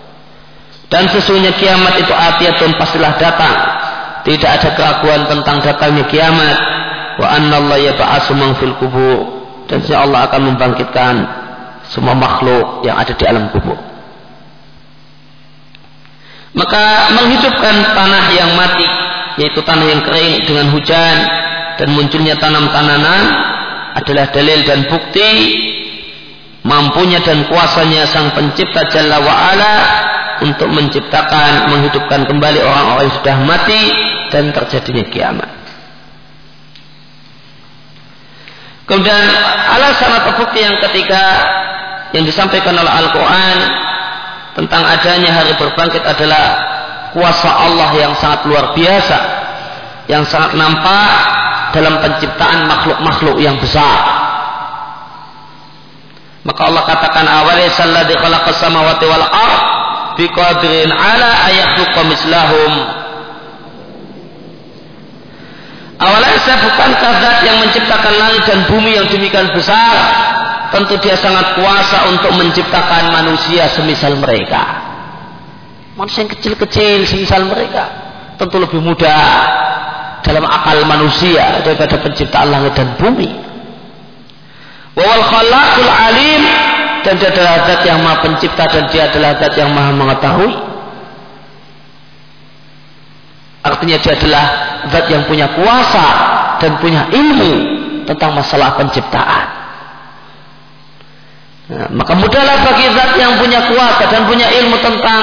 dan 0.92 1.08
sesungguhnya 1.08 1.56
kiamat 1.56 2.04
itu 2.04 2.12
atiyatun 2.12 2.76
pastilah 2.76 3.16
datang. 3.16 3.56
Tidak 4.28 4.50
ada 4.60 4.70
keraguan 4.76 5.24
tentang 5.24 5.64
datangnya 5.64 6.04
kiamat. 6.12 6.58
Wa 7.16 7.28
anna 7.32 7.64
Allah 7.64 7.80
yab'atsu 7.80 8.36
man 8.36 8.60
fil 8.60 8.76
kubur. 8.76 9.40
Dan 9.72 9.80
sesungguhnya 9.88 10.04
Allah 10.12 10.20
akan 10.28 10.42
membangkitkan 10.52 11.14
semua 11.96 12.12
makhluk 12.12 12.84
yang 12.84 13.00
ada 13.00 13.16
di 13.16 13.24
alam 13.24 13.48
kubur. 13.56 13.80
Maka 16.52 17.16
menghidupkan 17.16 17.76
tanah 17.96 18.26
yang 18.36 18.52
mati 18.60 18.88
yaitu 19.40 19.64
tanah 19.64 19.88
yang 19.88 20.04
kering 20.04 20.44
dengan 20.44 20.76
hujan 20.76 21.18
dan 21.80 21.88
munculnya 21.96 22.36
tanam-tanaman 22.36 23.24
adalah 23.96 24.28
dalil 24.36 24.60
dan 24.68 24.84
bukti 24.92 25.32
mampunya 26.68 27.24
dan 27.24 27.48
kuasanya 27.48 28.04
sang 28.12 28.36
pencipta 28.36 28.92
Jalla 28.92 29.24
wa'ala 29.24 29.74
untuk 30.42 30.70
menciptakan, 30.74 31.70
menghidupkan 31.70 32.26
kembali 32.26 32.60
orang-orang 32.66 33.08
yang 33.08 33.16
sudah 33.22 33.38
mati 33.46 33.82
dan 34.34 34.50
terjadinya 34.50 35.06
kiamat. 35.10 35.50
Kemudian 38.90 39.24
alasan 39.72 40.12
atau 40.12 40.32
bukti 40.42 40.60
yang 40.60 40.76
ketiga 40.84 41.24
yang 42.12 42.28
disampaikan 42.28 42.76
oleh 42.76 42.92
Al-Quran 42.92 43.58
tentang 44.52 44.84
adanya 44.84 45.32
hari 45.32 45.56
berbangkit 45.56 46.04
adalah 46.04 46.44
kuasa 47.16 47.48
Allah 47.48 47.90
yang 47.96 48.14
sangat 48.20 48.44
luar 48.48 48.76
biasa 48.76 49.20
yang 50.12 50.28
sangat 50.28 50.60
nampak 50.60 51.12
dalam 51.72 52.04
penciptaan 52.04 52.68
makhluk-makhluk 52.68 53.40
yang 53.40 53.56
besar 53.64 54.00
maka 56.44 56.62
Allah 56.68 56.84
katakan 56.84 57.26
awalnya 57.32 57.70
salladhi 57.72 58.16
khalaqas 58.18 58.60
samawati 58.60 59.06
wal 59.08 59.24
ard 59.24 59.64
biqadirin 60.22 60.94
ala 60.94 61.30
ayakhluqa 61.50 62.02
mislahum. 62.06 62.74
Awalnya 66.02 66.56
bukankah 66.66 67.12
zat 67.22 67.38
yang 67.46 67.58
menciptakan 67.62 68.14
langit 68.18 68.42
dan 68.50 68.60
bumi 68.70 68.98
yang 68.98 69.06
demikian 69.10 69.50
besar? 69.54 69.94
Tentu 70.74 70.98
dia 71.04 71.14
sangat 71.20 71.58
kuasa 71.58 72.10
untuk 72.10 72.32
menciptakan 72.38 73.12
manusia 73.12 73.70
semisal 73.70 74.18
mereka. 74.18 74.82
Manusia 75.94 76.26
yang 76.26 76.32
kecil-kecil 76.34 77.06
semisal 77.06 77.46
mereka. 77.46 77.86
Tentu 78.40 78.58
lebih 78.58 78.82
mudah 78.82 79.26
dalam 80.26 80.42
akal 80.48 80.82
manusia 80.90 81.62
daripada 81.62 82.02
penciptaan 82.02 82.50
langit 82.50 82.74
dan 82.74 82.98
bumi. 82.98 83.30
Wawal 84.98 85.24
khalaqul 85.28 85.92
alim 85.92 86.42
dan 87.02 87.14
dia 87.18 87.30
adalah 87.34 87.66
zat 87.66 87.82
yang 87.86 88.00
maha 88.02 88.18
pencipta 88.22 88.64
dan 88.70 88.84
dia 88.90 89.10
adalah 89.10 89.32
zat 89.42 89.54
yang 89.58 89.70
maha 89.74 89.92
mengetahui. 89.94 90.52
Artinya 93.62 93.98
dia 94.02 94.14
adalah 94.18 94.46
zat 94.90 95.06
yang 95.10 95.24
punya 95.30 95.48
kuasa 95.54 96.08
dan 96.62 96.72
punya 96.82 97.10
ilmu 97.10 97.54
tentang 98.10 98.32
masalah 98.34 98.78
penciptaan. 98.78 99.46
Nah, 101.72 101.88
maka 101.94 102.14
mudahlah 102.18 102.58
bagi 102.68 102.86
zat 102.92 103.12
yang 103.16 103.38
punya 103.38 103.70
kuasa 103.70 104.04
dan 104.10 104.28
punya 104.28 104.50
ilmu 104.50 104.76
tentang 104.82 105.22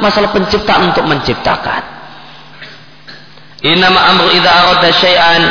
masalah 0.00 0.30
penciptaan 0.32 0.94
untuk 0.94 1.04
menciptakan. 1.04 1.82
Inama 3.60 4.00
amru 4.08 4.32
idza 4.32 4.48
arada 4.48 4.88
syai'an. 4.88 5.42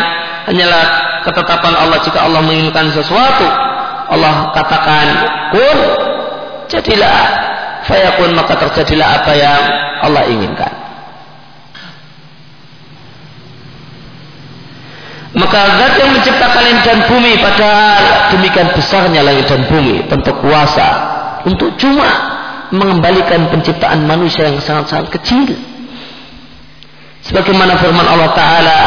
Hanyalah 0.50 0.84
ketetapan 1.22 1.74
Allah 1.78 2.02
jika 2.02 2.26
Allah 2.26 2.42
menginginkan 2.42 2.89
sesuatu 2.89 3.70
Allah 4.10 4.52
katakan 4.54 5.08
kun 5.54 5.78
jadilah. 6.69 7.22
Fayakun 7.80 8.36
maka 8.38 8.54
terjadilah 8.60 9.24
apa 9.24 9.32
yang 9.34 9.62
Allah 10.04 10.24
inginkan. 10.30 10.74
Maka 15.30 15.60
zat 15.78 15.93
yang 16.02 16.12
menciptakan 16.17 16.62
langit 16.65 16.82
dan 16.86 17.00
bumi 17.06 17.34
padahal 17.38 18.02
demikian 18.34 18.69
besarnya 18.74 19.22
langit 19.22 19.45
dan 19.45 19.62
bumi 19.69 20.02
bentuk 20.10 20.41
kuasa 20.41 20.88
untuk 21.45 21.74
cuma 21.78 22.10
mengembalikan 22.74 23.45
penciptaan 23.50 24.06
manusia 24.10 24.50
yang 24.50 24.58
sangat-sangat 24.62 25.13
kecil. 25.22 25.54
Sebagaimana 27.30 27.78
firman 27.78 28.06
Allah 28.10 28.30
taala 28.34 28.80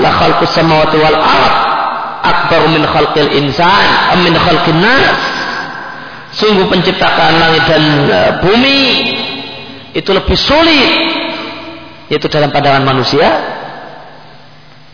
la 0.00 0.10
khalqus 0.20 0.52
samawati 0.52 0.96
wal 1.00 1.18
akbar 2.20 2.68
min 2.70 2.84
khalqil 2.84 3.30
insan 3.40 4.18
min 4.24 4.34
khalqin 4.36 4.78
nas. 4.80 5.20
Sungguh 6.30 6.70
penciptaan 6.70 7.42
langit 7.42 7.62
dan 7.66 7.82
e, 8.06 8.20
bumi 8.38 8.82
itu 9.98 10.10
lebih 10.14 10.38
sulit 10.38 10.94
yaitu 12.06 12.30
dalam 12.30 12.54
pandangan 12.54 12.86
manusia 12.86 13.26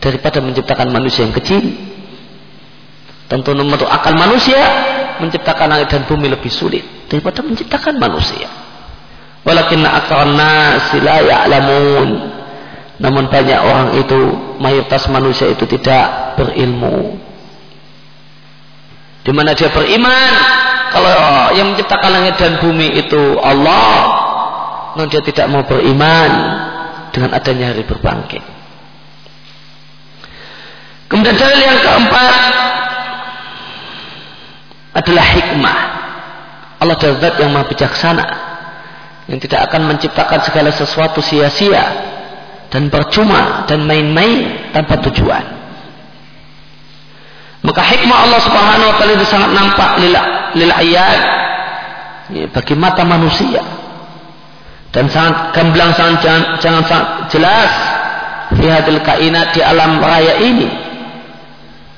daripada 0.01 0.41
menciptakan 0.41 0.89
manusia 0.89 1.29
yang 1.29 1.35
kecil. 1.37 1.61
Tentu 3.27 3.53
nomor 3.53 3.85
akal 3.85 4.17
manusia 4.17 4.57
menciptakan 5.21 5.77
langit 5.77 5.93
dan 5.93 6.09
bumi 6.09 6.31
lebih 6.31 6.49
sulit 6.49 6.81
daripada 7.05 7.45
menciptakan 7.45 8.01
manusia. 8.01 8.49
Walakin 9.45 9.85
aktsarun 9.85 10.35
nas 10.35 10.89
la 10.99 11.17
ya'lamun 11.21 12.36
namun 12.97 13.29
banyak 13.29 13.59
orang 13.61 13.87
itu 14.01 14.17
mayoritas 14.57 15.05
manusia 15.13 15.45
itu 15.53 15.69
tidak 15.69 16.33
berilmu. 16.33 17.21
Di 19.21 19.31
mana 19.35 19.53
dia 19.53 19.69
beriman? 19.69 20.31
Kalau 20.87 21.13
yang 21.53 21.75
menciptakan 21.75 22.09
langit 22.09 22.39
dan 22.41 22.57
bumi 22.63 22.95
itu 22.97 23.37
Allah 23.37 24.25
namun 24.97 25.13
dia 25.13 25.21
tidak 25.21 25.45
mau 25.53 25.61
beriman 25.61 26.31
dengan 27.13 27.37
adanya 27.37 27.69
hari 27.69 27.85
berbangkit. 27.85 28.41
Kemudian 31.05 31.37
dalil 31.37 31.59
yang 31.61 31.79
keempat 31.85 32.33
adalah 34.97 35.25
hikmah. 35.37 35.77
Allah 36.81 36.95
adalah 36.97 37.37
yang 37.37 37.51
maha 37.53 37.65
bijaksana 37.69 38.25
yang 39.29 39.37
tidak 39.43 39.69
akan 39.69 39.91
menciptakan 39.91 40.39
segala 40.41 40.69
sesuatu 40.73 41.19
sia-sia 41.21 42.16
dan 42.67 42.91
percuma 42.91 43.63
dan 43.67 43.87
main-main 43.87 44.71
tanpa 44.75 44.99
tujuan. 45.07 45.43
Maka 47.63 47.81
hikmah 47.83 48.17
Allah 48.27 48.41
Subhanahu 48.43 48.89
wa 48.91 48.95
taala 48.95 49.11
itu 49.17 49.27
sangat 49.27 49.51
nampak 49.51 49.91
lil, 49.99 50.15
lil 50.55 50.71
ayat 50.71 51.19
ya, 52.31 52.45
bagi 52.53 52.75
mata 52.77 53.03
manusia 53.03 53.59
dan 54.95 55.11
sangat 55.11 55.51
gamblang 55.51 55.91
sangat 55.95 56.23
jangan, 56.23 56.43
jangan 56.63 56.83
sangat 56.87 57.07
jelas 57.33 57.71
fi 58.55 58.65
hadil 58.71 59.01
kainat 59.03 59.51
di 59.51 59.59
alam 59.59 59.99
raya 59.99 60.39
ini. 60.39 60.69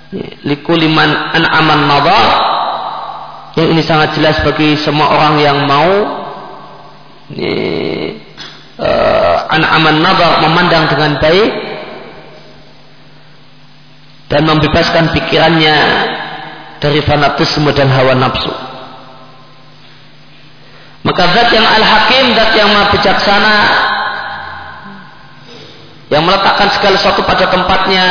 Ya, 0.10 0.25
likuliman 0.41 1.38
an'aman 1.38 1.86
madar 1.86 2.27
yang 3.62 3.77
ini 3.77 3.82
sangat 3.86 4.17
jelas 4.17 4.41
bagi 4.41 4.73
semua 4.82 5.05
orang 5.05 5.38
yang 5.38 5.69
mau 5.69 5.91
ini, 7.29 8.17
uh, 8.80 9.38
an-aman 9.52 10.00
nazar 10.00 10.39
memandang 10.42 10.88
dengan 10.88 11.20
baik 11.20 11.52
dan 14.30 14.42
membebaskan 14.46 15.12
pikirannya 15.13 15.78
dari 16.80 17.04
fanatisme 17.04 17.70
dan 17.76 17.92
hawa 17.92 18.15
nafsu. 18.15 18.54
Maka 21.04 21.24
zat 21.32 21.50
yang 21.52 21.65
al-hakim, 21.65 22.26
zat 22.36 22.52
yang 22.56 22.70
maha 22.70 22.86
bijaksana, 22.94 23.58
yang 26.13 26.24
meletakkan 26.24 26.70
segala 26.76 26.96
sesuatu 27.00 27.24
pada 27.26 27.50
tempatnya, 27.50 28.06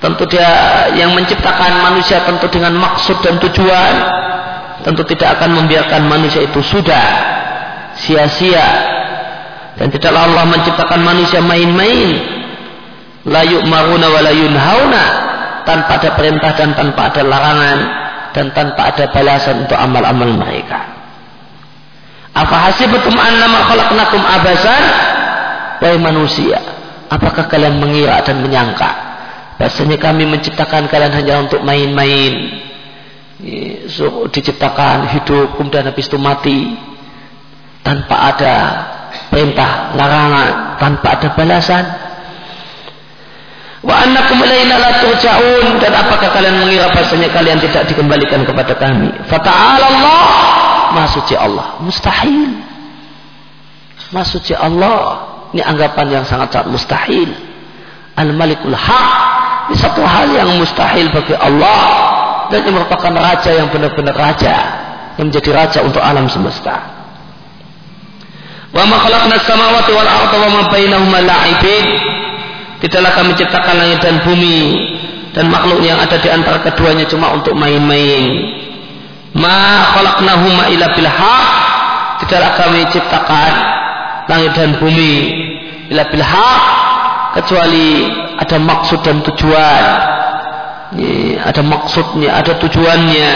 tentu 0.00 0.24
dia 0.28 0.48
yang 0.96 1.12
menciptakan 1.12 1.84
manusia 1.84 2.24
tentu 2.24 2.48
dengan 2.48 2.76
maksud 2.76 3.20
dan 3.20 3.36
tujuan 3.36 3.94
tentu 4.80 5.04
tidak 5.12 5.36
akan 5.36 5.60
membiarkan 5.60 6.08
manusia 6.08 6.40
itu 6.40 6.60
sudah 6.64 7.04
sia-sia 8.00 8.64
dan 9.80 9.88
tidaklah 9.88 10.28
Allah 10.28 10.44
menciptakan 10.44 11.00
manusia 11.00 11.40
main-main. 11.40 12.10
La 13.24 13.40
yu'maruna 13.48 14.12
wa 14.12 14.20
la 14.20 14.32
tanpa 15.64 15.96
ada 15.96 16.12
perintah 16.20 16.52
dan 16.52 16.76
tanpa 16.76 17.08
ada 17.08 17.24
larangan. 17.24 17.78
Dan 18.30 18.52
tanpa 18.54 18.94
ada 18.94 19.10
balasan 19.10 19.66
untuk 19.66 19.74
amal-amal 19.74 20.30
mereka. 20.36 20.86
Apa 22.30 22.70
hasibatum 22.70 23.16
annama 23.16 23.64
khalaqnakum 23.66 24.22
abasan? 24.22 24.82
Wahai 25.80 25.98
manusia 25.98 26.60
apakah 27.10 27.50
kalian 27.50 27.80
mengira 27.80 28.22
dan 28.22 28.38
menyangka 28.38 29.10
Bahasanya 29.58 29.98
kami 30.00 30.24
menciptakan 30.24 30.88
kalian 30.88 31.12
hanya 31.20 31.34
untuk 31.44 31.60
main-main. 31.60 32.32
So, 33.92 34.24
diciptakan 34.28 35.08
hidup 35.12 35.60
kemudian 35.60 35.84
habis 35.84 36.08
itu 36.08 36.16
mati. 36.16 36.76
Tanpa 37.84 38.32
ada 38.32 38.56
perintah, 39.30 39.94
larangan, 39.94 40.76
tanpa 40.78 41.18
ada 41.18 41.28
balasan. 41.34 41.84
Wa 43.80 44.04
annakum 44.04 44.44
ilaina 44.44 44.76
la 44.76 44.90
turja'un 45.00 45.80
dan 45.80 45.92
apakah 45.96 46.28
kalian 46.36 46.60
mengira 46.60 46.92
bahasanya 46.92 47.32
kalian 47.32 47.56
tidak 47.64 47.88
dikembalikan 47.88 48.44
kepada 48.44 48.76
kami? 48.76 49.08
Fata'ala 49.24 49.84
Allah, 49.88 50.24
Maha 50.92 51.08
suci 51.08 51.32
Allah, 51.32 51.80
mustahil. 51.80 52.60
Maha 54.12 54.26
suci 54.28 54.52
Allah, 54.52 55.00
ini 55.56 55.64
anggapan 55.64 56.20
yang 56.20 56.24
sangat-sangat 56.28 56.68
mustahil. 56.68 57.30
Al-Malikul 58.20 58.76
Haq 58.76 59.30
ini 59.70 59.78
satu 59.78 60.02
hal 60.02 60.26
yang 60.34 60.58
mustahil 60.58 61.14
bagi 61.14 61.30
Allah 61.38 61.82
dan 62.50 62.66
ini 62.66 62.74
merupakan 62.74 63.14
raja 63.14 63.54
yang 63.54 63.70
benar-benar 63.70 64.18
raja 64.18 64.54
yang 65.14 65.30
menjadi 65.30 65.50
raja 65.54 65.78
untuk 65.86 66.02
alam 66.02 66.26
semesta. 66.26 66.99
Wa 68.70 68.86
ma 68.86 68.96
khalaqna 69.02 69.36
samawati 69.42 69.90
wal 69.90 70.06
arda 70.06 70.36
wa 70.38 70.48
ma 70.54 70.62
bainahuma 70.70 71.18
la'ibin. 71.22 71.86
Tidaklah 72.80 73.12
kami 73.12 73.32
ciptakan 73.36 73.74
langit 73.76 73.98
dan 74.00 74.24
bumi 74.24 74.60
dan 75.36 75.52
makhluk 75.52 75.84
yang 75.84 76.00
ada 76.00 76.16
di 76.16 76.28
antara 76.32 76.64
keduanya 76.64 77.04
cuma 77.10 77.34
untuk 77.34 77.52
main-main. 77.58 78.24
Ma 79.34 79.90
khalaqnahuma 79.94 80.70
illa 80.70 80.86
bil. 80.94 81.10
Tidaklah 82.24 82.50
kami 82.56 82.80
ciptakan 82.94 83.52
langit 84.30 84.52
dan 84.54 84.78
bumi 84.78 85.14
illa 85.90 86.06
bil 86.06 86.22
haq 86.22 86.62
kecuali 87.34 88.06
ada 88.38 88.56
maksud 88.58 89.02
dan 89.02 89.22
tujuan 89.26 89.84
ada 91.42 91.62
maksudnya 91.62 92.30
ada 92.34 92.58
tujuannya 92.58 93.30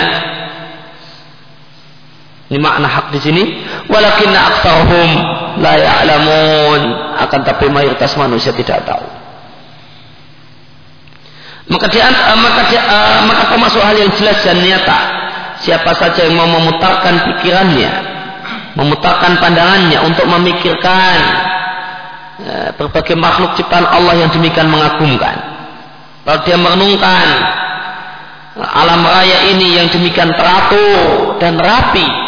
Ini 2.54 2.62
makna 2.62 2.86
hak 2.86 3.10
di 3.10 3.18
sini. 3.18 3.42
Walakinna 3.90 4.38
aktsarhum 4.46 5.10
la 5.58 5.74
ya'lamun. 5.74 6.80
Akan 7.18 7.42
tapi 7.42 7.66
mayoritas 7.66 8.14
manusia 8.14 8.54
tidak 8.54 8.86
tahu. 8.86 9.02
Maka 11.66 11.90
dia, 11.90 12.06
uh, 12.06 12.38
maka 12.38 12.62
dia, 12.70 12.78
uh, 12.78 13.26
maka 13.26 13.50
termasuk 13.50 13.82
hal 13.82 13.98
yang 13.98 14.14
jelas 14.14 14.38
dan 14.46 14.62
nyata. 14.62 14.98
Siapa 15.66 15.98
saja 15.98 16.30
yang 16.30 16.38
mau 16.38 16.46
memutarkan 16.46 17.26
pikirannya, 17.26 17.90
memutarkan 18.78 19.34
pandangannya 19.42 19.98
untuk 20.06 20.30
memikirkan 20.30 21.18
uh, 22.38 22.70
berbagai 22.78 23.18
makhluk 23.18 23.58
ciptaan 23.58 23.82
Allah 23.82 24.14
yang 24.14 24.30
demikian 24.30 24.70
mengagumkan. 24.70 25.42
Lalu 26.22 26.38
dia 26.46 26.54
merenungkan 26.54 27.26
alam 28.62 29.02
raya 29.02 29.50
ini 29.50 29.74
yang 29.74 29.90
demikian 29.90 30.30
teratur 30.30 31.34
dan 31.42 31.58
rapi 31.58 32.23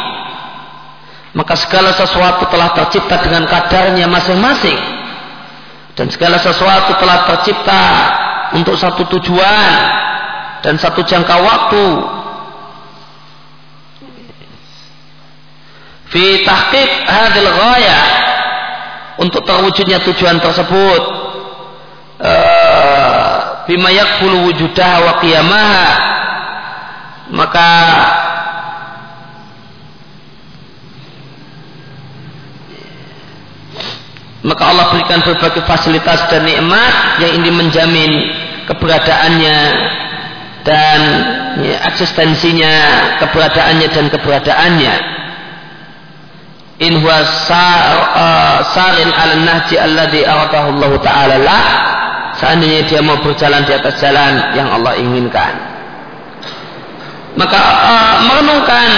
maka 1.37 1.53
segala 1.53 1.93
sesuatu 1.93 2.49
telah 2.49 2.73
tercipta 2.73 3.21
dengan 3.21 3.45
kadarnya 3.45 4.09
masing-masing. 4.09 4.81
Dan 5.93 6.09
segala 6.09 6.41
sesuatu 6.41 6.97
telah 6.97 7.29
tercipta 7.29 7.85
untuk 8.57 8.73
satu 8.81 9.05
tujuan 9.05 9.77
dan 10.65 10.81
satu 10.81 11.05
jangka 11.05 11.37
waktu. 11.37 11.87
Fi 16.09 16.25
tahqiq 16.41 16.91
hadil 17.05 17.51
ghaya 17.53 18.01
untuk 19.21 19.45
terwujudnya 19.45 20.01
tujuan 20.09 20.41
tersebut. 20.41 21.03
Uh, 22.17 23.61
bima 23.69 23.93
yakfulu 23.93 24.49
wujudaha 24.49 24.97
wa 25.05 25.13
qiyamaha. 25.21 25.89
Maka 27.29 27.69
maka 34.47 34.63
Allah 34.63 34.95
berikan 34.95 35.19
berbagai 35.27 35.67
fasilitas 35.67 36.31
dan 36.31 36.47
nikmat 36.47 37.19
yang 37.19 37.43
ini 37.43 37.51
menjamin 37.51 38.13
keberadaannya 38.71 39.59
dan 40.63 41.01
ya, 41.67 41.77
eksistensinya, 41.91 42.75
keberadaannya 43.27 43.89
dan 43.91 44.07
keberadaannya. 44.07 44.95
In 46.87 47.03
huwa 47.03 47.27
uh, 47.27 48.59
sarin 48.71 49.11
al 49.11 49.35
nahji 49.43 49.81
alladhi 49.81 50.23
aratahu 50.23 50.79
Allah 50.79 50.93
Ta'ala 51.03 51.59
seandainya 52.39 52.87
dia 52.87 53.01
mau 53.03 53.19
berjalan 53.19 53.67
di 53.67 53.73
atas 53.75 53.99
jalan 53.99 54.55
yang 54.55 54.71
Allah 54.71 54.95
inginkan. 54.95 55.55
Maka 57.35 57.59
uh, 57.59 58.15
merenungkan 58.31 58.89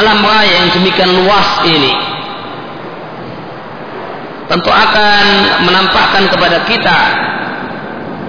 alam 0.00 0.22
raya 0.24 0.64
yang 0.64 0.70
demikian 0.72 1.10
luas 1.12 1.66
ini 1.68 2.07
tentu 4.48 4.70
akan 4.72 5.24
menampakkan 5.68 6.24
kepada 6.32 6.58
kita 6.64 6.98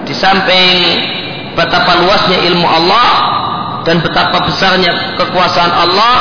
di 0.04 0.14
samping 0.16 0.76
betapa 1.56 1.96
luasnya 2.04 2.38
ilmu 2.52 2.66
Allah 2.68 3.10
dan 3.88 4.04
betapa 4.04 4.44
besarnya 4.44 5.16
kekuasaan 5.16 5.72
Allah 5.72 6.18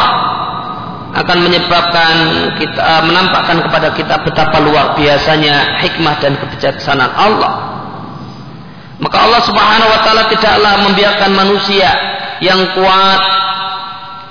akan 1.10 1.38
menyebabkan 1.42 2.14
kita 2.62 2.80
eh, 2.80 3.04
menampakkan 3.04 3.60
kepada 3.66 3.92
kita 3.98 4.16
betapa 4.24 4.62
luar 4.62 4.94
biasanya 4.96 5.82
hikmah 5.82 6.16
dan 6.22 6.38
kebijaksanaan 6.38 7.14
Allah. 7.18 7.54
Maka 9.00 9.18
Allah 9.18 9.42
Subhanahu 9.48 9.90
wa 9.90 10.00
taala 10.04 10.24
tidaklah 10.28 10.74
membiarkan 10.86 11.32
manusia 11.34 11.90
yang 12.44 12.60
kuat 12.76 13.22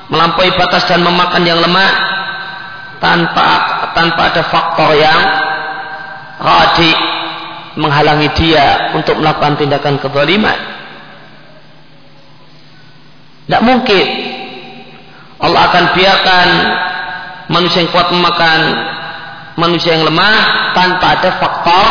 melampaui 0.08 0.52
batas 0.56 0.86
dan 0.88 1.04
memakan 1.04 1.42
yang 1.44 1.60
lemah 1.60 1.92
tanpa 3.00 3.48
tanpa 3.92 4.20
ada 4.32 4.42
faktor 4.48 4.96
yang 4.96 5.47
radi 6.38 6.92
menghalangi 7.78 8.28
dia 8.38 8.94
untuk 8.94 9.18
melakukan 9.18 9.58
tindakan 9.58 9.98
kezaliman. 10.02 10.58
Tidak 13.46 13.62
mungkin 13.64 14.06
Allah 15.38 15.60
akan 15.70 15.84
biarkan 15.94 16.48
manusia 17.48 17.86
yang 17.86 17.90
kuat 17.94 18.10
memakan 18.10 18.60
manusia 19.56 19.96
yang 19.96 20.04
lemah 20.06 20.36
tanpa 20.74 21.06
ada 21.18 21.30
faktor 21.38 21.86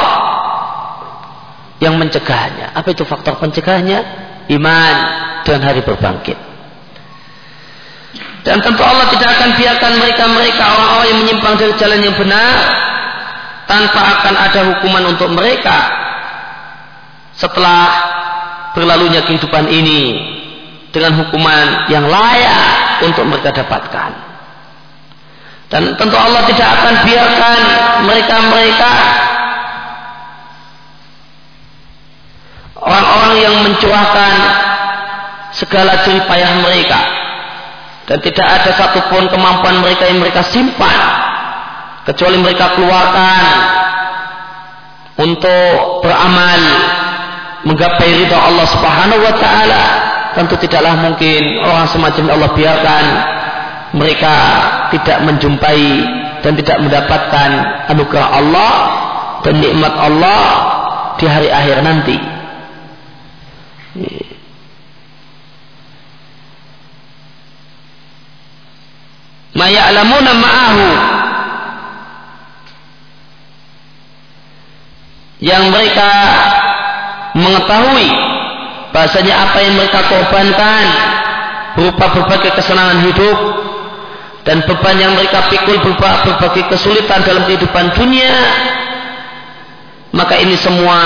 yang 1.81 1.95
mencegahnya. 1.97 2.75
Apa 2.75 2.93
itu 2.93 3.03
faktor 3.07 3.39
pencegahnya? 3.41 3.99
Iman 4.47 4.95
dan 5.43 5.59
hari 5.59 5.83
berbangkit. 5.83 6.39
Dan 8.47 8.63
tentu 8.63 8.79
Allah 8.79 9.11
tidak 9.11 9.27
akan 9.27 9.49
biarkan 9.59 9.91
mereka-mereka 9.99 10.63
orang-orang 10.71 11.07
yang 11.11 11.19
menyimpang 11.19 11.55
dari 11.59 11.73
jalan 11.75 11.99
yang 11.99 12.15
benar 12.15 12.86
tanpa 13.67 14.01
akan 14.17 14.35
ada 14.35 14.59
hukuman 14.73 15.03
untuk 15.13 15.29
mereka 15.35 15.77
setelah 17.37 17.83
berlalunya 18.73 19.21
kehidupan 19.27 19.67
ini 19.69 20.15
dengan 20.95 21.19
hukuman 21.21 21.91
yang 21.91 22.07
layak 22.07 23.03
untuk 23.05 23.27
mereka 23.27 23.53
dapatkan. 23.53 24.11
Dan 25.67 25.99
tentu 25.99 26.15
Allah 26.15 26.47
tidak 26.47 26.69
akan 26.79 26.93
biarkan 27.03 27.57
mereka-mereka 28.07 28.91
orang-orang 32.79 33.33
yang 33.43 33.55
mencurahkan 33.67 34.33
segala 35.59 36.07
jerih 36.07 36.23
payah 36.23 36.63
mereka 36.63 36.99
dan 38.07 38.17
tidak 38.23 38.47
ada 38.47 38.71
satupun 38.79 39.27
kemampuan 39.27 39.83
mereka 39.83 40.07
yang 40.07 40.23
mereka 40.23 40.39
simpan 40.47 40.95
kecuali 42.07 42.39
mereka 42.39 42.79
keluarkan 42.79 43.43
untuk 45.19 45.99
beramal 46.07 46.61
menggapai 47.67 48.23
ridha 48.23 48.37
Allah 48.39 48.67
Subhanahu 48.71 49.21
wa 49.27 49.35
taala 49.35 49.83
tentu 50.39 50.55
tidaklah 50.55 50.95
mungkin 51.03 51.59
orang 51.67 51.89
semacam 51.91 52.25
Allah 52.31 52.49
biarkan 52.55 53.05
mereka 53.97 54.35
tidak 54.95 55.17
menjumpai 55.27 55.83
dan 56.45 56.53
tidak 56.55 56.77
mendapatkan 56.79 57.49
anugerah 57.91 58.27
Allah 58.39 58.73
dan 59.43 59.59
nikmat 59.59 59.93
Allah 59.99 60.41
di 61.17 61.25
hari 61.25 61.49
akhir 61.49 61.81
nanti. 61.81 62.17
Ma 69.57 69.65
ya'lamuna 69.65 70.31
ma'ahu 70.37 70.85
yang 75.43 75.69
mereka 75.69 76.11
mengetahui 77.37 78.09
bahasanya 78.89 79.33
apa 79.45 79.57
yang 79.61 79.73
mereka 79.77 79.99
korbankan 80.09 80.85
berupa 81.77 82.05
berbagai 82.17 82.57
kesenangan 82.57 83.05
hidup 83.05 83.37
dan 84.41 84.63
beban 84.65 84.97
yang 84.97 85.13
mereka 85.13 85.45
pikul 85.53 85.77
berupa 85.83 86.25
berbagai 86.25 86.65
kesulitan 86.73 87.21
dalam 87.21 87.45
kehidupan 87.45 87.93
dunia 87.93 88.33
maka 90.17 90.39
ini 90.41 90.57
semua 90.57 90.97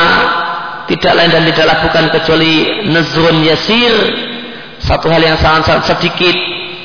tidak 0.88 1.14
lain 1.16 1.30
dan 1.32 1.44
tidaklah 1.48 1.78
bukan 1.88 2.06
kecuali 2.12 2.84
nazrun 2.92 3.44
yasir. 3.48 3.96
Satu 4.82 5.14
hal 5.14 5.22
yang 5.22 5.38
sangat-sangat 5.38 5.94
sedikit 5.94 6.36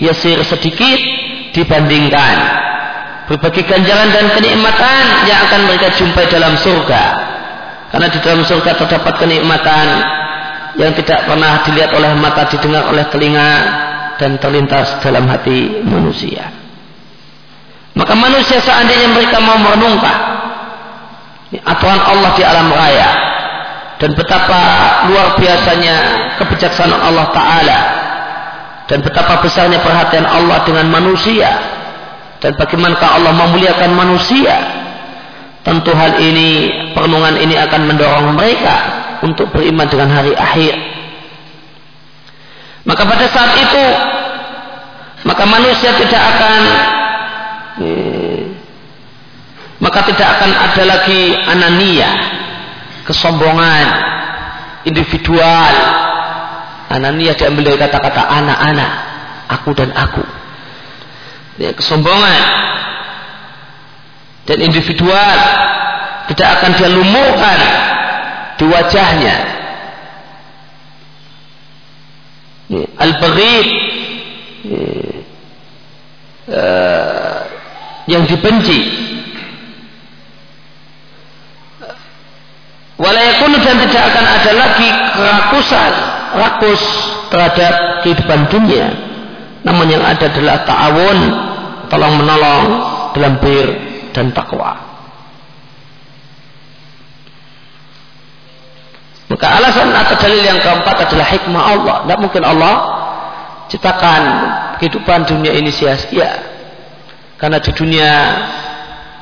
yasir 0.04 0.38
sedikit 0.44 1.00
dibandingkan. 1.56 2.36
Berbagai 3.26 3.66
ganjaran 3.66 4.14
dan 4.14 4.30
kenikmatan 4.38 5.02
yang 5.26 5.38
akan 5.50 5.60
mereka 5.66 5.90
jumpai 5.98 6.30
dalam 6.30 6.54
surga 6.54 7.35
karena 7.90 8.06
di 8.10 8.18
dalam 8.22 8.42
surga 8.42 8.72
terdapat 8.74 9.14
kenikmatan 9.22 9.86
yang 10.76 10.92
tidak 10.92 11.24
pernah 11.24 11.64
dilihat 11.64 11.90
oleh 11.96 12.12
mata, 12.18 12.44
didengar 12.50 12.90
oleh 12.90 13.04
telinga 13.08 13.50
dan 14.20 14.36
terlintas 14.36 15.00
dalam 15.00 15.24
hati 15.28 15.80
manusia. 15.84 16.52
Maka 17.96 18.12
manusia 18.12 18.60
seandainya 18.60 19.08
mereka 19.16 19.40
mau 19.40 19.56
merenungkan 19.56 20.18
aturan 21.64 22.00
Allah 22.02 22.30
di 22.36 22.42
alam 22.44 22.68
raya 22.68 23.10
dan 23.96 24.12
betapa 24.12 24.60
luar 25.08 25.40
biasanya 25.40 25.94
kebijaksanaan 26.36 27.00
Allah 27.00 27.26
Ta'ala 27.32 27.78
dan 28.84 28.98
betapa 29.00 29.40
besarnya 29.40 29.80
perhatian 29.80 30.28
Allah 30.28 30.60
dengan 30.68 30.92
manusia 30.92 31.48
dan 32.44 32.52
bagaimana 32.60 33.00
Allah 33.00 33.32
memuliakan 33.32 33.96
manusia 33.96 34.54
tentu 35.66 35.90
hal 35.90 36.22
ini 36.22 36.70
perenungan 36.94 37.42
ini 37.42 37.58
akan 37.58 37.90
mendorong 37.90 38.38
mereka 38.38 38.76
untuk 39.26 39.50
beriman 39.50 39.90
dengan 39.90 40.14
hari 40.14 40.30
akhir. 40.38 40.78
Maka 42.86 43.02
pada 43.02 43.26
saat 43.26 43.52
itu 43.58 43.84
maka 45.26 45.42
manusia 45.42 45.90
tidak 45.98 46.22
akan 46.22 46.60
eh, 47.82 48.42
maka 49.82 50.06
tidak 50.06 50.28
akan 50.38 50.50
ada 50.54 50.82
lagi 50.86 51.34
anania 51.34 52.10
kesombongan 53.02 53.86
individual. 54.86 55.74
Anania 56.86 57.34
diambil 57.34 57.74
dari 57.74 57.78
kata-kata 57.82 58.22
anak-anak 58.30 58.92
aku 59.50 59.74
dan 59.74 59.90
aku. 59.90 60.22
Ya, 61.58 61.74
kesombongan 61.74 62.40
dan 64.46 64.58
individual 64.62 65.38
tidak 66.30 66.48
akan 66.58 66.70
dia 66.78 66.88
lumurkan 66.90 67.58
di 68.56 68.64
wajahnya. 68.66 69.36
Ya, 72.66 72.82
al-baghid 72.98 73.68
uh, 76.50 77.38
yang 78.10 78.26
dibenci. 78.26 79.06
Walayakunu 82.96 83.60
dan 83.60 83.76
tidak 83.86 84.02
akan 84.08 84.24
ada 84.24 84.52
lagi 84.56 84.88
kerakusan 85.14 85.92
rakus 86.32 86.82
terhadap 87.28 88.02
kehidupan 88.02 88.48
dunia. 88.50 88.88
Namun 89.62 89.90
yang 89.90 90.02
ada 90.02 90.32
adalah 90.32 90.64
ta'awun 90.64 91.18
tolong 91.92 92.14
menolong 92.18 92.64
dalam 93.14 93.36
bir 93.38 93.85
dan 94.16 94.32
takwa. 94.32 94.96
Maka 99.28 99.46
alasan 99.60 99.92
atau 99.92 100.16
dalil 100.16 100.40
yang 100.40 100.56
keempat 100.64 100.96
adalah 101.04 101.26
hikmah 101.28 101.62
Allah. 101.76 101.96
Tidak 102.08 102.18
mungkin 102.24 102.42
Allah 102.46 102.74
ciptakan 103.68 104.22
kehidupan 104.80 105.28
dunia 105.28 105.52
ini 105.52 105.68
sia-sia. 105.68 106.56
Karena 107.36 107.60
di 107.60 107.68
dunia 107.76 108.10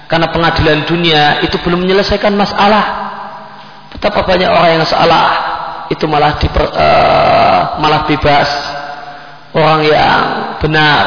karena 0.07 0.31
pengadilan 0.31 0.87
dunia 0.87 1.43
itu 1.43 1.59
belum 1.59 1.83
menyelesaikan 1.83 2.31
masalah. 2.39 3.03
Betapa 3.91 4.23
banyak 4.23 4.47
orang 4.47 4.79
yang 4.79 4.87
salah 4.87 5.27
itu 5.91 6.07
malah 6.07 6.39
diper, 6.39 6.63
uh, 6.71 7.83
malah 7.83 8.07
bebas. 8.07 8.51
Orang 9.55 9.87
yang 9.87 10.19
benar 10.63 11.03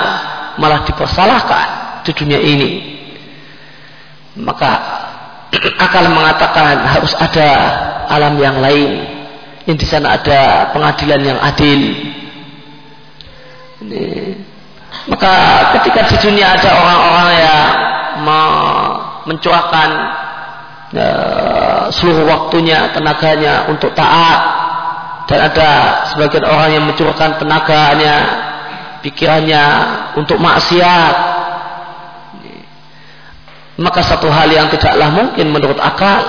malah 0.58 0.84
dipersalahkan 0.84 1.68
di 2.04 2.12
dunia 2.16 2.40
ini 2.40 2.97
maka 4.38 4.72
akal 5.80 6.06
mengatakan 6.12 6.86
harus 6.86 7.14
ada 7.18 7.50
alam 8.08 8.38
yang 8.38 8.62
lain 8.62 9.18
yang 9.68 9.78
di 9.78 9.88
sana 9.88 10.16
ada 10.16 10.72
pengadilan 10.72 11.22
yang 11.24 11.40
adil 11.42 11.82
ini. 13.84 14.04
maka 15.12 15.34
ketika 15.80 16.08
di 16.14 16.16
dunia 16.24 16.56
ada 16.56 16.70
orang-orang 16.72 17.30
yang 17.36 17.66
mencurahkan 19.28 19.90
uh, 20.96 21.84
seluruh 21.92 22.26
waktunya 22.26 22.90
tenaganya 22.96 23.68
untuk 23.68 23.92
taat 23.92 24.40
dan 25.28 25.52
ada 25.52 25.70
sebagian 26.16 26.48
orang 26.48 26.70
yang 26.72 26.84
mencurahkan 26.88 27.36
tenaganya 27.36 28.16
pikirannya 29.04 29.64
untuk 30.16 30.40
maksiat 30.40 31.16
maka 33.78 34.02
satu 34.02 34.28
hal 34.30 34.50
yang 34.50 34.68
tidaklah 34.74 35.10
mungkin 35.14 35.54
menurut 35.54 35.78
akal 35.78 36.26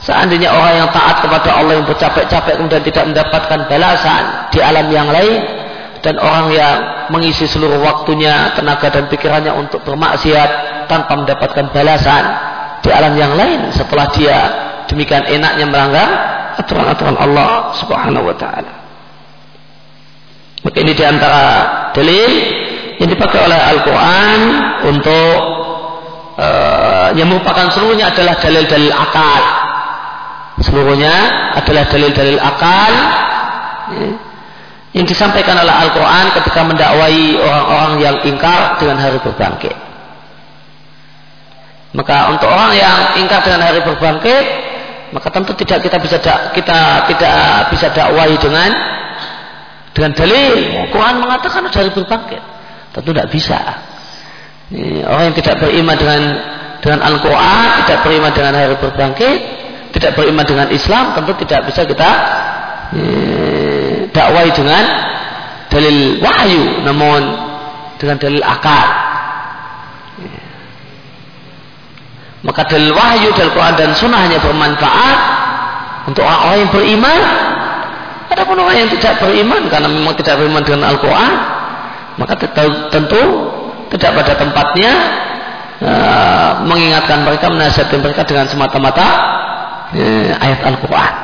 seandainya 0.00 0.52
orang 0.52 0.84
yang 0.84 0.90
taat 0.92 1.20
kepada 1.20 1.60
Allah 1.60 1.80
yang 1.80 1.86
bercapek-capek 1.88 2.60
kemudian 2.60 2.84
tidak 2.84 3.04
mendapatkan 3.12 3.60
balasan 3.68 4.22
di 4.48 4.58
alam 4.64 4.88
yang 4.88 5.08
lain 5.12 5.40
dan 6.04 6.20
orang 6.20 6.52
yang 6.52 6.76
mengisi 7.08 7.48
seluruh 7.48 7.80
waktunya 7.80 8.52
tenaga 8.52 8.92
dan 8.92 9.08
pikirannya 9.08 9.52
untuk 9.56 9.80
bermaksiat 9.88 10.50
tanpa 10.88 11.12
mendapatkan 11.16 11.72
balasan 11.72 12.24
di 12.84 12.92
alam 12.92 13.16
yang 13.16 13.32
lain 13.32 13.72
setelah 13.72 14.12
dia 14.12 14.38
demikian 14.88 15.24
enaknya 15.24 15.64
melanggar 15.64 16.08
aturan-aturan 16.60 17.16
Allah 17.16 17.72
Subhanahu 17.80 18.28
wa 18.28 18.36
taala. 18.36 18.72
Maka 20.64 20.76
ini 20.80 20.92
di 20.96 21.04
antara 21.04 21.44
dalil 21.92 22.30
yang 23.00 23.08
dipakai 23.08 23.40
oleh 23.40 23.60
Al-Quran 23.72 24.40
untuk 24.92 25.36
uh, 26.38 27.08
yang 27.14 27.30
merupakan 27.30 27.70
seluruhnya 27.70 28.10
adalah 28.10 28.34
dalil-dalil 28.38 28.92
akal. 28.94 29.42
Seluruhnya 30.62 31.14
adalah 31.58 31.84
dalil-dalil 31.90 32.38
akal. 32.38 32.92
Ya, 33.94 34.08
yang 34.94 35.06
disampaikan 35.10 35.58
oleh 35.58 35.74
Al-Quran 35.74 36.30
ketika 36.38 36.62
mendakwai 36.62 37.34
orang-orang 37.34 37.94
yang 37.98 38.16
ingkar 38.22 38.78
dengan 38.78 39.02
hari 39.02 39.18
berbangkit. 39.18 39.74
Maka 41.98 42.30
untuk 42.30 42.46
orang 42.46 42.78
yang 42.78 42.98
ingkar 43.18 43.42
dengan 43.42 43.66
hari 43.66 43.82
berbangkit, 43.82 44.44
maka 45.10 45.28
tentu 45.34 45.54
tidak 45.58 45.82
kita 45.82 45.98
bisa 45.98 46.18
kita 46.54 46.78
tidak 47.10 47.38
bisa 47.74 47.86
dakwai 47.90 48.34
dengan 48.38 48.70
dengan 49.94 50.10
dalil. 50.14 50.54
Quran 50.94 51.14
mengatakan 51.22 51.66
dari 51.74 51.90
berbangkit. 51.90 52.42
Tentu 52.94 53.10
tidak 53.10 53.26
bisa 53.34 53.58
orang 55.06 55.24
yang 55.30 55.36
tidak 55.38 55.56
beriman 55.62 55.96
dengan 55.96 56.22
dengan 56.82 57.00
Al-Quran 57.00 57.66
tidak 57.86 57.98
beriman 58.04 58.32
dengan 58.34 58.52
hari 58.52 58.74
berbangkit 58.76 59.38
tidak 59.94 60.10
beriman 60.18 60.44
dengan 60.44 60.68
Islam 60.74 61.14
tentu 61.14 61.32
tidak 61.46 61.70
bisa 61.70 61.86
kita 61.86 62.10
dakwai 64.14 64.50
dengan 64.54 64.84
dalil 65.70 66.22
wahyu 66.22 66.86
namun 66.86 67.22
dengan 67.98 68.16
dalil 68.18 68.42
akal. 68.42 68.86
Maka 72.44 72.60
dalil 72.68 72.92
wahyu 72.92 73.32
dari 73.32 73.50
Quran 73.50 73.74
dan 73.74 73.90
Sunnah 73.96 74.20
hanya 74.20 74.36
bermanfaat 74.38 75.18
untuk 76.12 76.22
orang-orang 76.22 76.58
yang 76.60 76.72
beriman. 76.74 77.20
Adapun 78.28 78.56
orang 78.60 78.76
yang 78.84 78.90
tidak 78.98 79.22
beriman 79.22 79.70
karena 79.70 79.88
memang 79.88 80.14
tidak 80.18 80.42
beriman 80.42 80.62
dengan 80.66 80.90
Al-Quran 80.90 81.32
maka 82.14 82.34
tentu 82.90 83.22
tidak 83.94 84.10
pada 84.18 84.32
tempatnya 84.34 84.92
uh, 85.78 86.50
mengingatkan 86.66 87.22
mereka 87.22 87.46
menasihatkan 87.46 88.02
mereka 88.02 88.26
dengan 88.26 88.50
semata-mata 88.50 89.06
uh, 89.94 90.30
ayat 90.42 90.60
Al-Quran. 90.66 91.14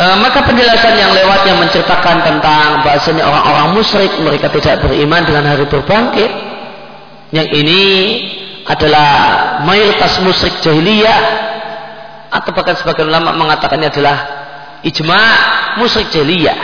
E, 0.00 0.04
maka 0.16 0.40
penjelasan 0.48 0.96
yang 0.96 1.12
lewat 1.12 1.44
yang 1.44 1.60
menceritakan 1.60 2.24
tentang 2.24 2.80
bahasanya 2.80 3.20
orang-orang 3.20 3.76
musyrik 3.76 4.08
mereka 4.24 4.48
tidak 4.48 4.80
beriman 4.80 5.28
dengan 5.28 5.44
hari 5.44 5.68
berbangkit 5.68 6.30
yang 7.36 7.44
ini 7.52 7.82
adalah 8.64 9.10
mayoritas 9.68 10.16
musyrik 10.24 10.56
jahiliyah 10.64 11.20
atau 12.32 12.48
bahkan 12.56 12.80
sebagian 12.80 13.12
ulama 13.12 13.36
mengatakannya 13.36 13.92
adalah 13.92 14.16
ijma 14.86 15.22
musyrik 15.80 16.08
jahiliyah 16.12 16.60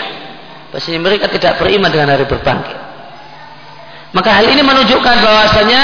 bahasanya 0.73 1.01
mereka 1.01 1.27
tidak 1.33 1.61
beriman 1.61 1.89
dengan 1.89 2.13
hari 2.17 2.25
berbangkit 2.25 2.79
maka 4.13 4.31
hal 4.33 4.47
ini 4.49 4.63
menunjukkan 4.65 5.17
bahwasanya 5.21 5.83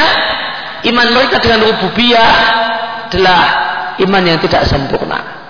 iman 0.89 1.09
mereka 1.13 1.37
dengan 1.39 1.61
rububiyah 1.69 2.33
adalah 3.13 3.43
iman 4.01 4.23
yang 4.25 4.39
tidak 4.41 4.65
sempurna 4.67 5.43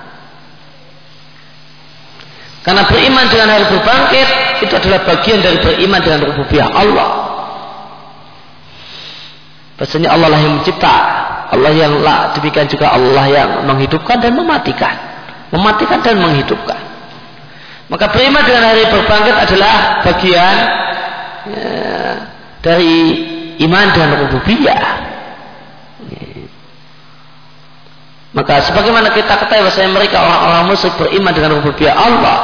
karena 2.63 2.87
beriman 2.87 3.27
dengan 3.27 3.49
hari 3.51 3.67
berbangkit 3.67 4.29
itu 4.63 4.73
adalah 4.79 5.03
bagian 5.03 5.43
dari 5.43 5.59
beriman 5.59 5.99
dengan 5.99 6.21
rububiyah 6.31 6.69
Allah. 6.71 7.11
Bahasanya 9.75 10.15
Allah 10.15 10.29
lah 10.31 10.41
yang 10.41 10.63
mencipta, 10.63 10.95
Allah 11.51 11.73
yang 11.75 11.99
lah, 12.07 12.31
demikian 12.39 12.71
juga 12.71 12.95
Allah 12.95 13.27
yang 13.27 13.49
menghidupkan 13.67 14.23
dan 14.23 14.39
mematikan. 14.39 14.95
Mematikan 15.53 16.01
dan 16.01 16.17
menghidupkan. 16.17 16.81
Maka 17.93 18.09
beriman 18.09 18.41
dengan 18.41 18.73
hari 18.73 18.89
berbangkit 18.89 19.37
adalah 19.37 20.01
bagian 20.01 20.55
ya, 21.45 21.71
dari 22.65 22.97
iman 23.61 23.87
dan 23.93 24.09
rububiyah. 24.17 24.85
Maka 28.33 28.65
sebagaimana 28.65 29.13
kita 29.13 29.45
ketahui 29.45 29.69
bahwasanya 29.69 29.93
mereka 29.93 30.25
orang-orang 30.25 30.73
musyrik 30.73 30.97
beriman 30.97 31.37
dengan 31.37 31.61
rububiyah 31.61 31.93
Allah. 31.93 32.39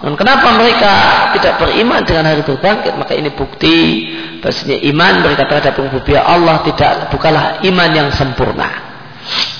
Dan 0.00 0.14
kenapa 0.14 0.54
mereka 0.54 0.92
tidak 1.34 1.58
beriman 1.58 2.00
dengan 2.06 2.30
hari 2.30 2.46
berbangkit? 2.46 2.94
Maka 2.94 3.18
ini 3.18 3.34
bukti 3.34 4.06
bahwasanya 4.38 4.78
iman 4.86 5.12
mereka 5.26 5.50
terhadap 5.50 5.74
rububiyah 5.82 6.22
Allah 6.22 6.62
tidak 6.62 7.10
bukanlah 7.10 7.58
iman 7.66 7.90
yang 7.90 8.08
sempurna. 8.14 8.89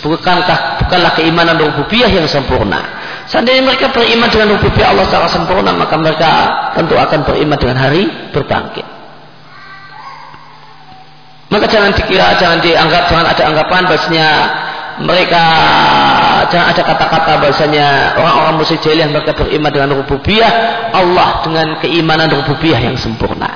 Bukankah 0.00 0.80
bukanlah 0.80 1.12
keimanan 1.12 1.60
rububiyah 1.60 2.08
yang 2.08 2.24
sempurna. 2.24 2.80
Seandainya 3.28 3.62
mereka 3.62 3.92
beriman 3.92 4.26
dengan 4.32 4.56
rububiyah 4.56 4.96
Allah 4.96 5.04
secara 5.06 5.28
sempurna, 5.28 5.70
maka 5.76 5.94
mereka 6.00 6.30
tentu 6.74 6.96
akan 6.96 7.20
beriman 7.28 7.56
dengan 7.60 7.76
hari 7.78 8.08
berbangkit. 8.32 8.86
Maka 11.50 11.66
jangan 11.66 11.90
dikira, 11.92 12.38
jangan 12.38 12.62
dianggap, 12.62 13.10
jangan 13.10 13.26
ada 13.26 13.42
anggapan 13.42 13.82
bahwasanya 13.90 14.28
mereka 15.00 15.42
jangan 16.52 16.66
ada 16.76 16.82
kata-kata 16.84 17.32
bahasanya 17.40 17.86
orang-orang 18.20 18.54
musyrik 18.60 18.84
jahiliyah 18.84 19.08
mereka 19.08 19.32
beriman 19.32 19.70
dengan 19.72 19.90
rububiyah 19.96 20.52
Allah 20.92 21.40
dengan 21.46 21.66
keimanan 21.80 22.28
rububiyah 22.28 22.80
yang 22.84 22.96
sempurna 23.00 23.48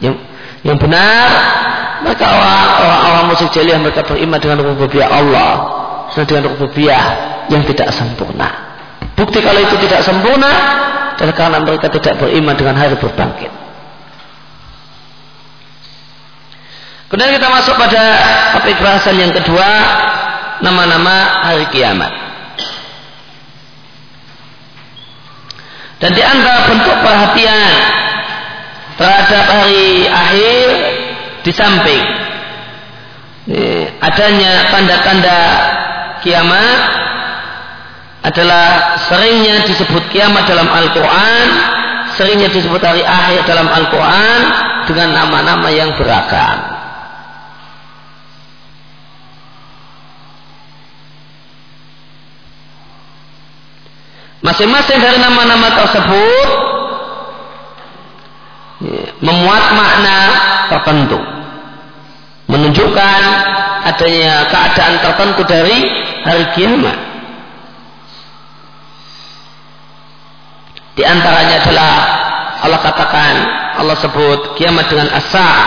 yang 0.00 0.16
yang 0.66 0.76
benar 0.76 1.26
mereka 2.02 2.26
orang-orang 2.26 3.24
musyrik 3.30 3.54
jahiliyah 3.54 3.78
mereka 3.78 4.02
beriman 4.02 4.38
dengan 4.42 4.58
rububiyah 4.66 5.08
Allah 5.08 5.52
dan 6.12 6.26
dengan 6.26 6.44
rububiyah 6.52 7.04
yang 7.46 7.62
tidak 7.62 7.94
sempurna 7.94 8.66
Bukti 9.16 9.40
kalau 9.40 9.56
itu 9.56 9.76
tidak 9.88 10.04
sempurna 10.04 10.52
adalah 11.16 11.32
karena 11.32 11.58
mereka 11.64 11.88
tidak 11.88 12.20
beriman 12.20 12.52
dengan 12.52 12.76
hari 12.76 13.00
berbangkit. 13.00 13.48
Kemudian 17.08 17.32
kita 17.40 17.48
masuk 17.48 17.74
pada 17.80 18.02
topik 18.52 18.76
bahasan 18.76 19.16
yang 19.16 19.32
kedua, 19.32 19.68
nama-nama 20.60 21.48
hari 21.48 21.64
kiamat. 21.72 22.12
Dan 25.96 26.12
di 26.12 26.20
antara 26.20 26.68
bentuk 26.68 26.96
perhatian 27.00 27.72
terhadap 28.96 29.44
hari 29.44 30.08
akhir 30.08 30.66
di 31.44 31.52
samping 31.52 32.04
adanya 34.02 34.74
tanda-tanda 34.74 35.40
kiamat 36.24 36.80
adalah 38.26 38.98
seringnya 39.06 39.62
disebut 39.70 40.10
kiamat 40.10 40.50
dalam 40.50 40.66
Al-Quran, 40.66 41.46
seringnya 42.18 42.50
disebut 42.50 42.82
hari 42.82 43.06
akhir 43.06 43.46
dalam 43.46 43.70
Al-Quran 43.70 44.40
dengan 44.90 45.14
nama-nama 45.14 45.70
yang 45.70 45.94
beragam. 45.94 46.74
Masing-masing 54.42 54.98
dari 55.02 55.18
nama-nama 55.22 55.74
tersebut 55.74 56.48
memuat 59.22 59.64
makna 59.74 60.18
tertentu. 60.86 61.18
Menunjukkan 62.46 63.22
adanya 63.90 64.46
keadaan 64.46 64.94
tertentu 65.02 65.42
dari 65.50 65.76
hari 66.22 66.46
kiamat. 66.54 66.98
Di 70.94 71.02
antaranya 71.02 71.66
adalah 71.66 71.92
Allah 72.62 72.80
katakan, 72.86 73.34
Allah 73.82 73.96
sebut 73.98 74.54
kiamat 74.54 74.86
dengan 74.86 75.10
asah. 75.10 75.66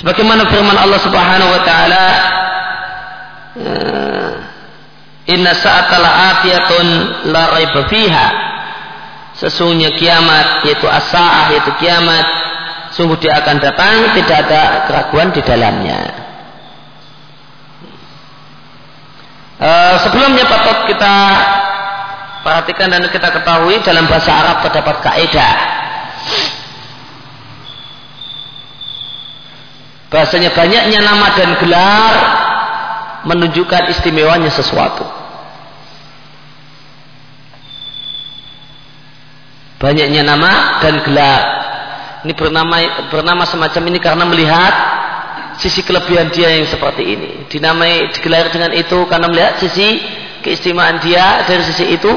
Sebagaimana 0.00 0.48
firman 0.48 0.80
Allah 0.80 1.00
Subhanahu 1.04 1.52
wa 1.52 1.60
taala 1.68 2.04
Inna 5.22 5.54
sa'atala 5.54 6.08
atiyatun 6.34 6.86
la 7.30 7.42
raiba 7.54 7.86
fiha. 7.86 8.41
Sesungguhnya 9.42 9.90
kiamat 9.98 10.62
yaitu 10.62 10.86
as-sa'ah 10.86 11.50
yaitu 11.50 11.74
kiamat 11.82 12.22
sungguh 12.94 13.18
dia 13.18 13.42
akan 13.42 13.58
datang 13.58 14.14
tidak 14.14 14.36
ada 14.46 14.62
keraguan 14.86 15.34
di 15.34 15.42
dalamnya. 15.42 16.00
Uh, 19.58 19.94
sebelumnya 20.06 20.46
patut 20.46 20.94
kita 20.94 21.14
perhatikan 22.46 22.86
dan 22.90 23.02
kita 23.10 23.34
ketahui 23.34 23.82
dalam 23.82 24.06
bahasa 24.06 24.30
Arab 24.30 24.56
terdapat 24.66 24.96
kaidah 25.10 25.54
bahasanya 30.12 30.52
banyaknya 30.52 31.00
nama 31.00 31.26
dan 31.34 31.50
gelar 31.56 32.14
menunjukkan 33.24 33.88
istimewanya 33.90 34.52
sesuatu. 34.52 35.21
Banyaknya 39.82 40.22
nama 40.22 40.78
dan 40.78 41.02
gelar. 41.02 41.42
Ini 42.22 42.38
bernama 42.38 42.76
bernama 43.10 43.42
semacam 43.42 43.82
ini 43.90 43.98
karena 43.98 44.22
melihat 44.22 44.74
sisi 45.58 45.82
kelebihan 45.82 46.30
dia 46.30 46.54
yang 46.54 46.70
seperti 46.70 47.02
ini. 47.02 47.30
Dinamai 47.50 48.14
digelar 48.14 48.46
dengan 48.54 48.70
itu 48.78 49.02
karena 49.10 49.26
melihat 49.26 49.58
sisi 49.58 49.98
keistimewaan 50.46 51.02
dia 51.02 51.42
dari 51.50 51.66
sisi 51.66 51.98
itu. 51.98 52.12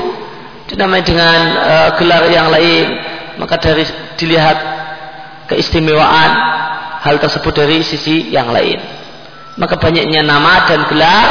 Dinamai 0.69 1.01
dengan 1.01 1.39
uh, 1.57 1.89
gelar 1.97 2.29
yang 2.29 2.53
lain 2.53 2.85
maka 3.41 3.57
dari 3.57 3.81
dilihat 4.21 4.57
keistimewaan 5.49 6.29
hal 7.01 7.17
tersebut 7.17 7.53
dari 7.53 7.85
sisi 7.85 8.33
yang 8.33 8.49
lain 8.49 8.81
maka 9.55 9.79
banyaknya 9.79 10.23
nama 10.23 10.67
dan 10.67 10.83
gelar 10.91 11.27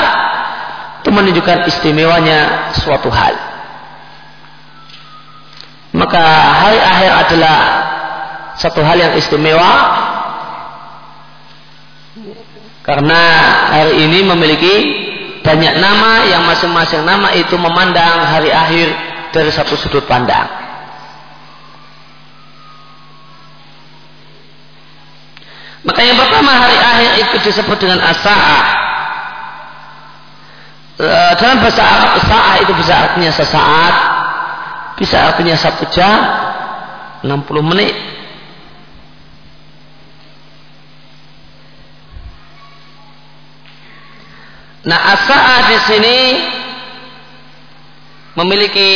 itu 1.04 1.12
menunjukkan 1.12 1.68
istimewanya 1.68 2.72
suatu 2.80 3.12
hal. 3.12 3.36
Maka 5.94 6.24
hari 6.58 6.80
akhir 6.82 7.10
adalah 7.26 7.58
satu 8.58 8.82
hal 8.82 8.98
yang 8.98 9.14
istimewa 9.14 9.72
karena 12.82 13.22
hari 13.70 14.02
ini 14.02 14.26
memiliki 14.26 14.74
banyak 15.46 15.74
nama 15.78 16.26
yang 16.28 16.42
masing-masing 16.50 17.06
nama 17.06 17.30
itu 17.38 17.54
memandang 17.54 18.26
hari 18.26 18.50
akhir 18.50 18.90
dari 19.30 19.50
satu 19.54 19.78
sudut 19.78 20.02
pandang. 20.10 20.50
Maka 25.84 26.00
yang 26.00 26.16
pertama 26.16 26.48
hari 26.58 26.78
akhir 26.80 27.10
itu 27.28 27.36
disebut 27.44 27.76
dengan 27.76 28.00
as-sa'ah. 28.00 28.64
E, 30.96 31.06
dalam 31.36 31.60
bahasa 31.60 31.82
Arab 31.84 32.12
sa'ah 32.24 32.56
itu 32.64 32.72
bisa 32.72 32.92
artinya 32.96 33.28
sesaat, 33.36 33.94
bisa 34.94 35.16
artinya 35.32 35.56
satu 35.58 35.84
jam, 35.90 36.18
60 37.24 37.62
menit. 37.64 37.94
Nah, 44.84 45.00
as-sa'ah 45.16 45.60
di 45.64 45.78
sini 45.88 46.18
memiliki 48.36 48.90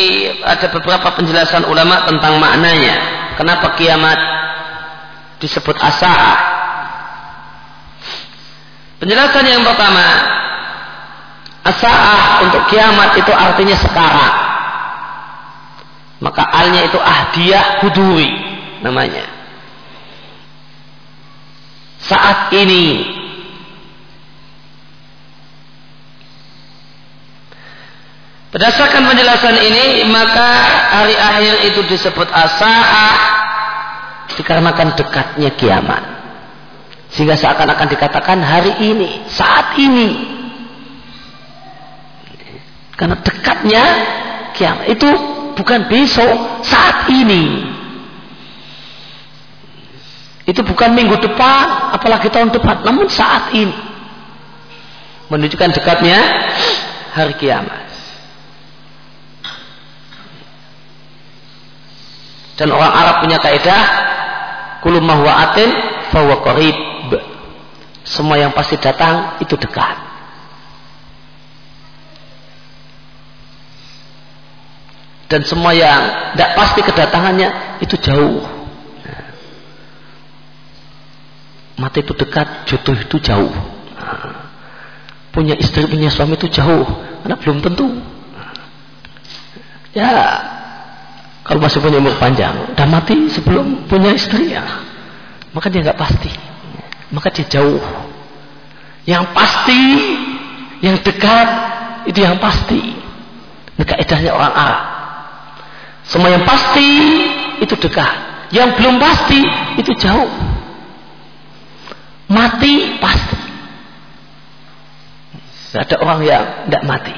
ada 0.44 0.68
beberapa 0.68 1.16
penjelasan 1.16 1.64
ulama 1.64 2.04
tentang 2.04 2.36
maknanya. 2.36 2.96
Kenapa 3.40 3.72
kiamat 3.78 4.18
disebut 5.40 5.76
as-sa'ah? 5.80 6.58
Penjelasan 8.98 9.46
yang 9.46 9.62
pertama, 9.62 10.06
asaah 11.62 12.50
untuk 12.50 12.66
kiamat 12.66 13.14
itu 13.14 13.30
artinya 13.30 13.76
sekarang. 13.78 14.47
Maka 16.18 16.42
alnya 16.42 16.90
itu 16.90 16.98
ahdiah 16.98 17.78
huduri 17.82 18.30
namanya. 18.82 19.26
Saat 22.02 22.50
ini 22.54 23.16
Berdasarkan 28.48 29.04
penjelasan 29.04 29.60
ini, 29.60 30.08
maka 30.08 30.50
hari 30.88 31.12
akhir 31.12 31.68
itu 31.68 31.80
disebut 31.84 32.32
asaah 32.32 33.16
dikarenakan 34.40 34.96
dekatnya 34.96 35.52
kiamat. 35.52 36.00
Sehingga 37.12 37.36
seakan-akan 37.36 37.92
dikatakan 37.92 38.40
hari 38.40 38.72
ini, 38.88 39.28
saat 39.28 39.76
ini. 39.76 40.08
Karena 42.96 43.20
dekatnya 43.20 43.84
kiamat 44.56 44.96
itu 44.96 45.37
bukan 45.58 45.90
besok, 45.90 46.62
saat 46.62 47.10
ini. 47.10 47.66
Itu 50.48 50.64
bukan 50.64 50.96
minggu 50.96 51.18
depan, 51.20 51.92
apalagi 51.98 52.32
tahun 52.32 52.54
depan, 52.54 52.86
namun 52.86 53.10
saat 53.10 53.52
ini. 53.52 53.74
Menunjukkan 55.28 55.76
dekatnya 55.76 56.18
hari 57.12 57.36
kiamat. 57.36 57.84
Dan 62.56 62.74
orang 62.74 62.90
Arab 62.90 63.16
punya 63.22 63.38
kaidah 63.38 63.82
kulumah 64.82 65.20
wa'atin 65.20 65.70
fawa 66.10 66.42
qarib 66.42 66.74
semua 68.08 68.40
yang 68.40 68.56
pasti 68.56 68.80
datang 68.80 69.36
itu 69.44 69.52
dekat. 69.54 70.07
Dan 75.28 75.44
semua 75.44 75.76
yang 75.76 76.32
tidak 76.34 76.50
pasti 76.56 76.80
kedatangannya 76.80 77.48
itu 77.84 77.94
jauh. 78.00 78.40
Mati 81.78 82.02
itu 82.02 82.16
dekat, 82.16 82.66
jodoh 82.66 82.96
itu 82.96 83.16
jauh. 83.20 83.52
Punya 85.30 85.54
istri, 85.54 85.86
punya 85.86 86.10
suami 86.10 86.34
itu 86.34 86.48
jauh. 86.48 86.88
Karena 87.22 87.36
belum 87.38 87.60
tentu. 87.60 87.86
Ya, 89.92 90.10
kalau 91.44 91.60
masih 91.60 91.78
punya 91.84 92.00
umur 92.00 92.16
panjang, 92.16 92.72
udah 92.72 92.86
mati 92.88 93.28
sebelum 93.30 93.86
punya 93.86 94.16
istri 94.16 94.52
ya, 94.52 94.64
maka 95.52 95.68
dia 95.72 95.80
nggak 95.84 95.96
pasti 95.96 96.48
maka 97.12 97.32
dia 97.32 97.46
jauh. 97.48 97.80
Yang 99.08 99.24
pasti, 99.32 99.82
yang 100.84 101.00
dekat, 101.00 101.48
itu 102.12 102.18
yang 102.20 102.36
pasti. 102.36 102.80
Ini 103.78 103.84
kaidahnya 103.84 104.32
orang 104.36 104.52
Arab. 104.52 104.84
Semua 106.08 106.32
yang 106.32 106.44
pasti 106.48 106.88
itu 107.60 107.74
dekat. 107.76 108.28
Yang 108.48 108.80
belum 108.80 108.96
pasti 108.96 109.40
itu 109.76 109.92
jauh. 110.00 110.32
Mati 112.32 112.96
pasti. 112.96 113.38
Ada 115.78 116.00
orang 116.00 116.24
yang 116.24 116.44
tidak 116.64 116.82
mati, 116.88 117.14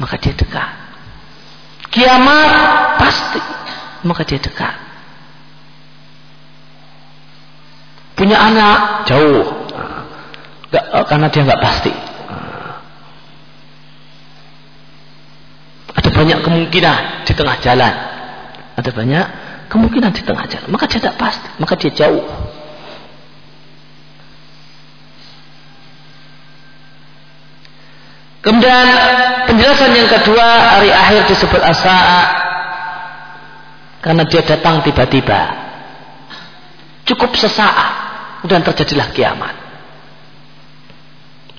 maka 0.00 0.16
dia 0.16 0.32
dekat. 0.32 0.70
Kiamat 1.92 2.50
pasti, 2.96 3.40
maka 4.08 4.24
dia 4.24 4.40
dekat. 4.40 4.74
Punya 8.16 8.40
anak 8.40 9.04
jauh, 9.04 9.44
gak, 10.72 10.84
karena 11.04 11.28
dia 11.28 11.42
nggak 11.44 11.62
pasti. 11.62 11.92
Ada 15.92 16.08
banyak 16.16 16.38
kemungkinan 16.40 17.28
di 17.28 17.32
tengah 17.36 17.56
jalan. 17.60 18.11
Ada 18.76 18.90
banyak 18.92 19.26
kemungkinan 19.68 20.12
di 20.16 20.22
tengah 20.24 20.44
jalan. 20.48 20.68
Maka 20.72 20.84
dia 20.88 21.00
tidak 21.00 21.16
pasti, 21.20 21.48
maka 21.60 21.74
dia 21.76 21.92
jauh. 21.92 22.24
Kemudian 28.42 28.86
penjelasan 29.46 29.94
yang 29.94 30.10
kedua 30.10 30.46
hari 30.74 30.90
akhir 30.90 31.30
disebut 31.30 31.62
asa 31.62 31.96
karena 34.02 34.26
dia 34.26 34.42
datang 34.42 34.82
tiba-tiba. 34.82 35.40
Cukup 37.06 37.38
sesaat 37.38 38.02
kemudian 38.42 38.66
terjadilah 38.66 39.08
kiamat. 39.14 39.54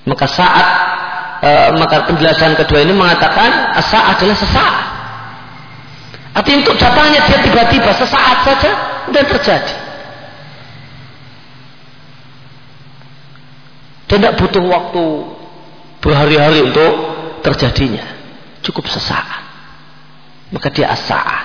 Maka 0.04 0.28
saat 0.28 0.66
e, 1.40 1.50
maka 1.80 2.04
penjelasan 2.12 2.52
kedua 2.60 2.84
ini 2.84 2.92
mengatakan 2.92 3.72
asa 3.72 4.12
adalah 4.12 4.36
sesaat. 4.36 4.93
Artinya 6.34 6.66
untuk 6.66 6.76
datangnya 6.82 7.20
dia 7.30 7.38
tiba-tiba 7.46 7.90
sesaat 7.94 8.38
saja 8.42 8.70
dan 9.14 9.24
terjadi. 9.30 9.74
Dan 14.10 14.18
tidak 14.20 14.34
butuh 14.42 14.64
waktu 14.66 15.04
berhari-hari 16.02 16.66
untuk 16.66 16.92
terjadinya. 17.40 18.04
Cukup 18.66 18.86
sesaat. 18.90 19.42
Maka 20.50 20.68
dia 20.74 20.90
asa. 20.90 21.43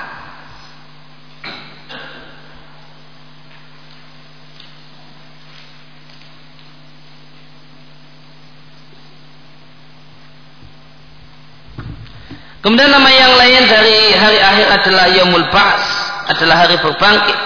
Kemudian 12.59 12.91
nama 12.91 13.07
yang 13.07 13.33
lain 13.39 13.63
dari 13.71 13.99
hari 14.19 14.39
akhir 14.43 14.67
adalah 14.83 15.05
Yomul 15.15 15.47
Ba's, 15.47 15.85
adalah 16.27 16.67
hari 16.67 16.75
berbangkit. 16.83 17.39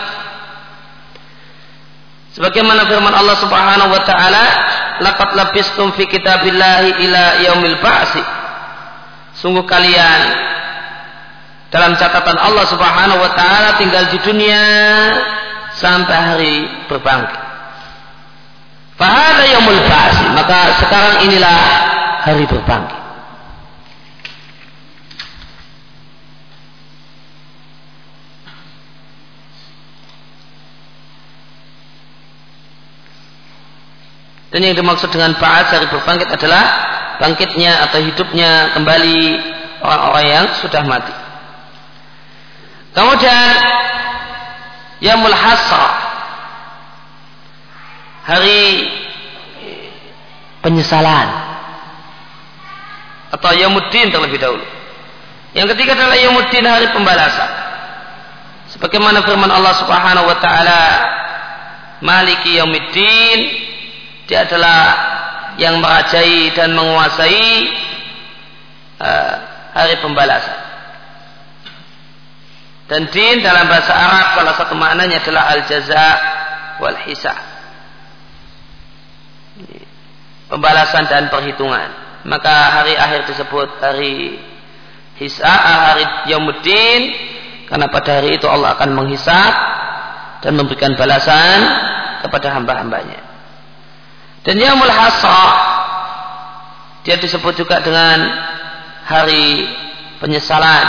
Sebagaimana 2.34 2.90
firman 2.90 3.14
Allah 3.14 3.38
Subhanahu 3.38 3.94
wa 3.94 4.02
taala, 4.10 4.46
laqad 5.06 5.38
labistum 5.38 5.94
fi 5.94 6.10
kitabillahi 6.10 7.06
ila 7.06 7.24
yaumil 7.46 7.78
ba'si 7.78 8.22
sungguh 9.38 9.66
kalian 9.70 10.22
dalam 11.70 11.94
catatan 11.94 12.38
Allah 12.38 12.66
Subhanahu 12.70 13.22
wa 13.22 13.32
taala 13.38 13.78
tinggal 13.78 14.10
di 14.10 14.18
dunia 14.22 14.62
sampai 15.78 16.18
hari 16.18 16.56
berbangkit. 16.90 17.42
Fahada 18.98 19.46
yaumul 19.46 19.82
ba'si 19.86 20.26
maka 20.34 20.60
sekarang 20.82 21.16
inilah 21.30 21.58
hari 22.26 22.50
berbangkit 22.50 23.03
Dan 34.54 34.62
yang 34.62 34.78
dimaksud 34.78 35.10
dengan 35.10 35.34
ba'at 35.34 35.74
dari 35.74 35.90
berbangkit 35.90 36.30
adalah 36.30 36.64
bangkitnya 37.18 37.90
atau 37.90 38.06
hidupnya 38.06 38.78
kembali 38.78 39.18
orang-orang 39.82 40.26
yang 40.30 40.46
sudah 40.62 40.86
mati. 40.86 41.14
Kemudian 42.94 43.54
Yamul 45.02 45.34
Hasra 45.34 45.90
hari 48.30 48.88
penyesalan 50.62 51.28
atau 53.34 53.52
Yamuddin 53.58 54.14
terlebih 54.14 54.38
dahulu. 54.38 54.64
Yang 55.58 55.74
ketiga 55.74 55.98
adalah 55.98 56.14
Yamuddin 56.14 56.66
hari 56.70 56.94
pembalasan. 56.94 57.50
Sebagaimana 58.78 59.26
firman 59.26 59.50
Allah 59.50 59.74
Subhanahu 59.82 60.30
wa 60.30 60.38
taala 60.38 60.82
Maliki 62.06 62.62
Yaumiddin 62.62 63.73
dia 64.28 64.48
adalah 64.48 64.82
yang 65.60 65.78
merajai 65.84 66.50
dan 66.56 66.74
menguasai 66.74 67.50
uh, 68.98 69.34
hari 69.74 69.96
pembalasan. 70.02 70.60
Dan 72.88 73.10
din 73.10 73.40
dalam 73.42 73.66
bahasa 73.72 73.96
Arab 73.96 74.26
salah 74.38 74.54
satu 74.60 74.74
maknanya 74.76 75.24
adalah 75.24 75.44
al-jaza 75.56 76.08
wal 76.84 77.00
hisab. 77.08 77.40
Pembalasan 80.52 81.10
dan 81.10 81.32
perhitungan. 81.32 81.90
Maka 82.24 82.54
hari 82.80 82.94
akhir 82.96 83.28
disebut 83.28 83.82
hari 83.82 84.38
hisab, 85.18 85.48
hari 85.50 86.06
Yaumuddin 86.32 87.02
karena 87.68 87.90
pada 87.90 88.22
hari 88.22 88.38
itu 88.38 88.46
Allah 88.46 88.78
akan 88.78 88.94
menghisap 88.94 89.54
dan 90.44 90.54
memberikan 90.54 90.94
balasan 90.94 91.60
kepada 92.22 92.54
hamba-hambanya. 92.54 93.33
Dan 94.44 94.60
yaumul 94.60 94.92
hasrah 94.92 95.56
dia 97.04 97.20
disebut 97.20 97.60
juga 97.60 97.84
dengan 97.84 98.20
hari 99.04 99.68
penyesalan. 100.24 100.88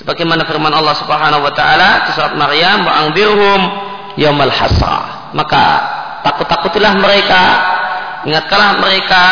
Sebagaimana 0.00 0.48
firman 0.48 0.72
Allah 0.72 0.96
Subhanahu 0.96 1.44
wa 1.44 1.52
taala 1.52 2.08
di 2.08 2.10
surat 2.16 2.32
Maryam, 2.36 2.88
"Wa 2.88 2.92
anzirhum 3.04 3.60
yaumal 4.16 4.52
hasrah." 4.52 5.32
Maka 5.36 5.64
takut-takutilah 6.24 6.96
mereka, 6.96 7.42
ingatkanlah 8.24 8.80
mereka 8.80 9.24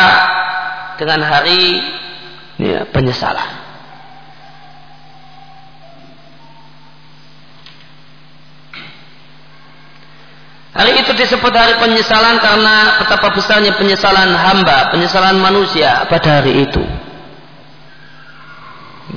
dengan 0.97 1.25
hari 1.25 1.81
ya, 2.61 2.85
penyesalan. 2.89 3.58
Hari 10.79 10.95
itu 11.03 11.11
disebut 11.11 11.51
hari 11.51 11.75
penyesalan 11.75 12.39
karena 12.39 13.03
betapa 13.03 13.35
besarnya 13.35 13.75
penyesalan 13.75 14.31
hamba, 14.31 14.87
penyesalan 14.95 15.35
manusia 15.35 16.07
pada 16.07 16.39
hari 16.39 16.63
itu. 16.63 16.79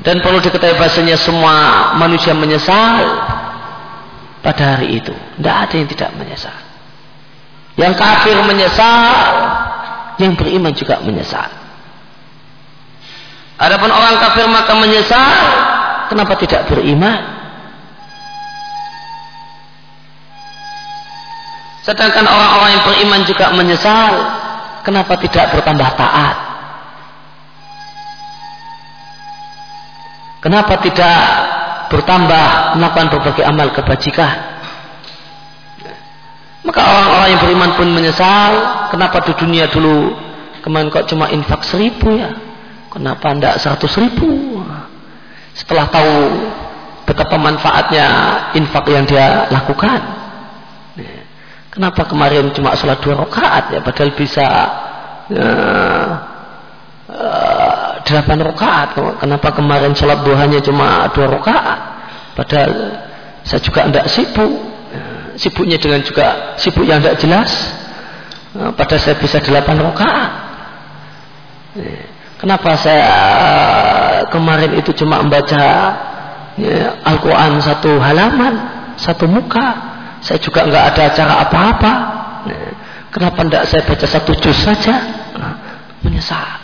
Dan 0.02 0.18
perlu 0.18 0.42
diketahui 0.42 0.74
bahasanya 0.74 1.14
semua 1.14 1.54
manusia 1.94 2.34
menyesal 2.34 2.98
pada 4.42 4.74
hari 4.74 4.98
itu. 4.98 5.14
Tidak 5.14 5.54
ada 5.54 5.74
yang 5.78 5.86
tidak 5.86 6.10
menyesal. 6.18 6.58
Yang 7.78 7.94
kafir 7.94 8.36
menyesal, 8.42 9.14
yang 10.18 10.34
beriman 10.34 10.74
juga 10.74 10.98
menyesal. 10.98 11.46
Adapun 13.62 13.94
orang 13.94 14.18
kafir 14.18 14.50
maka 14.50 14.74
menyesal, 14.82 15.38
kenapa 16.10 16.34
tidak 16.42 16.66
beriman? 16.66 17.31
Sedangkan 21.82 22.22
orang-orang 22.26 22.70
yang 22.78 22.84
beriman 22.86 23.20
juga 23.26 23.50
menyesal. 23.54 24.12
Kenapa 24.82 25.18
tidak 25.18 25.50
bertambah 25.54 25.88
taat? 25.94 26.36
Kenapa 30.42 30.74
tidak 30.82 31.18
bertambah 31.86 32.74
melakukan 32.78 33.06
berbagai 33.14 33.44
amal 33.46 33.70
kebajikan? 33.70 34.58
Maka 36.62 36.80
orang-orang 36.82 37.28
yang 37.34 37.40
beriman 37.42 37.70
pun 37.78 37.88
menyesal. 37.90 38.50
Kenapa 38.90 39.22
di 39.26 39.34
dunia 39.38 39.66
dulu 39.70 40.14
kemarin 40.62 40.90
kok 40.90 41.10
cuma 41.10 41.30
infak 41.30 41.66
seribu 41.66 42.14
ya? 42.14 42.30
Kenapa 42.90 43.34
tidak 43.34 43.54
seratus 43.58 43.92
ribu? 43.98 44.62
Setelah 45.54 45.90
tahu 45.90 46.14
betapa 47.06 47.34
manfaatnya 47.38 48.06
infak 48.54 48.86
yang 48.90 49.02
dia 49.06 49.50
lakukan. 49.50 50.21
Kenapa 51.72 52.04
kemarin 52.04 52.52
cuma 52.52 52.76
sholat 52.76 53.00
dua 53.00 53.24
rakaat 53.24 53.72
ya? 53.72 53.80
Padahal 53.80 54.12
bisa 54.12 54.44
uh, 55.32 56.08
uh, 57.08 57.92
delapan 58.04 58.44
rakaat. 58.44 58.92
Kenapa 59.16 59.48
kemarin 59.56 59.96
sholat 59.96 60.20
duhanya 60.20 60.60
cuma 60.60 61.08
dua 61.16 61.32
rakaat? 61.32 61.80
Padahal 62.36 62.72
saya 63.40 63.60
juga 63.64 63.88
tidak 63.88 64.06
sibuk. 64.12 64.52
Sibuknya 65.32 65.80
dengan 65.80 66.04
juga 66.04 66.60
sibuk 66.60 66.84
yang 66.84 67.00
tidak 67.00 67.16
jelas. 67.24 67.48
Uh, 68.52 68.68
padahal 68.76 69.00
saya 69.00 69.16
bisa 69.16 69.40
delapan 69.40 69.80
rakaat. 69.80 70.32
Uh, 71.72 72.04
kenapa 72.36 72.76
saya 72.76 73.00
uh, 73.08 74.18
kemarin 74.28 74.76
itu 74.76 74.92
cuma 74.92 75.24
membaca 75.24 75.64
uh, 76.60 76.88
Al-Quran 77.00 77.64
satu 77.64 77.96
halaman, 77.96 78.54
satu 79.00 79.24
muka? 79.24 79.91
Saya 80.22 80.38
juga 80.38 80.62
nggak 80.62 80.84
ada 80.94 81.02
acara 81.10 81.34
apa-apa. 81.42 81.92
Kenapa 83.12 83.44
tidak 83.44 83.62
saya 83.68 83.82
baca 83.84 84.06
satu 84.06 84.32
juz 84.38 84.56
saja? 84.62 84.94
Menyesal. 86.00 86.62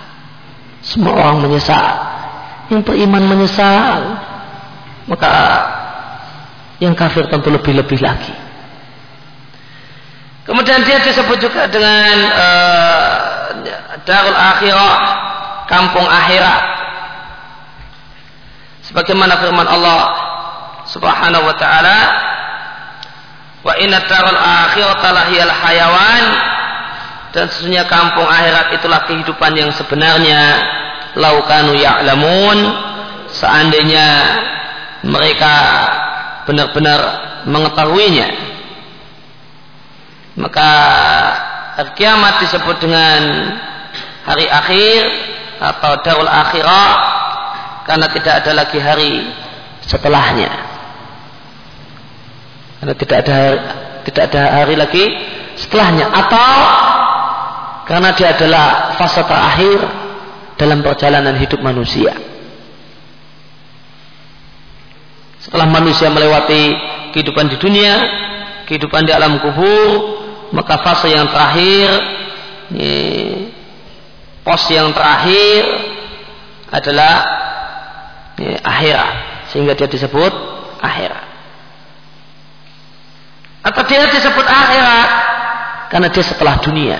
Semua 0.81 1.13
orang 1.19 1.45
menyesal. 1.45 1.93
Yang 2.71 2.83
beriman 2.87 3.25
menyesal. 3.27 4.17
Maka 5.11 5.31
yang 6.79 6.95
kafir 6.95 7.27
tentu 7.27 7.51
lebih-lebih 7.51 7.99
lagi. 7.99 8.35
Kemudian 10.47 10.81
dia 10.87 11.03
disebut 11.05 11.37
juga 11.45 11.69
dengan 11.69 12.15
uh, 12.33 13.19
darul 14.09 14.33
akhirah, 14.33 14.97
kampung 15.69 16.09
akhirat. 16.09 16.65
Sebagaimana 18.89 19.37
firman 19.45 19.69
Allah 19.69 20.01
Subhanahu 20.89 21.45
wa 21.45 21.57
taala, 21.61 21.99
"Wa 23.63 23.75
inna 23.79 24.05
darul 24.07 24.39
akhirata 24.39 25.09
lahiyal 25.13 25.53
hayawan." 25.53 26.25
Dan 27.33 27.45
sesungguhnya 27.53 27.85
kampung 27.87 28.25
akhirat 28.25 28.81
itulah 28.81 29.05
kehidupan 29.05 29.53
yang 29.55 29.71
sebenarnya. 29.77 30.43
Laukanu 31.19 31.77
ya'lamun. 31.77 32.59
Seandainya 33.29 34.07
mereka 35.05 35.55
benar-benar 36.49 37.01
mengetahuinya 37.45 38.29
maka 40.39 40.71
hari 41.75 41.91
kiamat 41.99 42.35
disebut 42.47 42.77
dengan 42.79 43.21
hari 44.23 44.47
akhir 44.47 45.01
atau 45.59 45.93
darul 46.07 46.31
akhirah 46.31 46.91
karena 47.83 48.07
tidak 48.15 48.35
ada 48.43 48.53
lagi 48.55 48.79
hari 48.79 49.13
setelahnya 49.83 50.78
karena 52.79 52.95
tidak 52.95 53.19
ada 53.27 53.39
tidak 54.07 54.23
ada 54.33 54.43
hari 54.63 54.75
lagi 54.79 55.05
setelahnya. 55.59 56.07
Atau 56.09 56.53
karena 57.91 58.09
dia 58.15 58.37
adalah 58.37 58.95
fase 59.01 59.23
terakhir 59.25 59.79
dalam 60.61 60.85
perjalanan 60.85 61.35
hidup 61.37 61.61
manusia. 61.61 62.15
Setelah 65.39 65.71
manusia 65.71 66.13
melewati 66.13 66.63
kehidupan 67.15 67.49
di 67.49 67.57
dunia, 67.57 67.95
kehidupan 68.69 69.07
di 69.07 69.13
alam 69.15 69.41
kubur, 69.41 69.89
maka 70.53 70.83
fase 70.85 71.09
yang 71.15 71.31
terakhir, 71.31 71.89
pos 74.45 74.63
yang 74.69 74.93
terakhir 74.93 75.63
adalah 76.69 77.15
akhirat, 78.61 79.15
sehingga 79.55 79.73
dia 79.73 79.89
disebut 79.89 80.33
akhirat. 80.85 81.28
Dia 83.89 84.05
disebut 84.13 84.47
akhirat 84.47 85.09
karena 85.89 86.09
dia 86.13 86.25
setelah 86.25 86.61
dunia. 86.61 86.99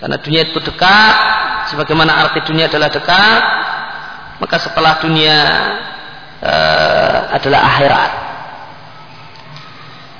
Karena 0.00 0.16
dunia 0.20 0.42
itu 0.48 0.58
dekat, 0.60 1.14
sebagaimana 1.72 2.12
arti 2.28 2.44
dunia 2.44 2.68
adalah 2.68 2.92
dekat, 2.92 3.42
maka 4.40 4.56
setelah 4.60 5.00
dunia 5.00 5.38
uh, 6.44 7.18
adalah 7.32 7.60
akhirat. 7.72 8.10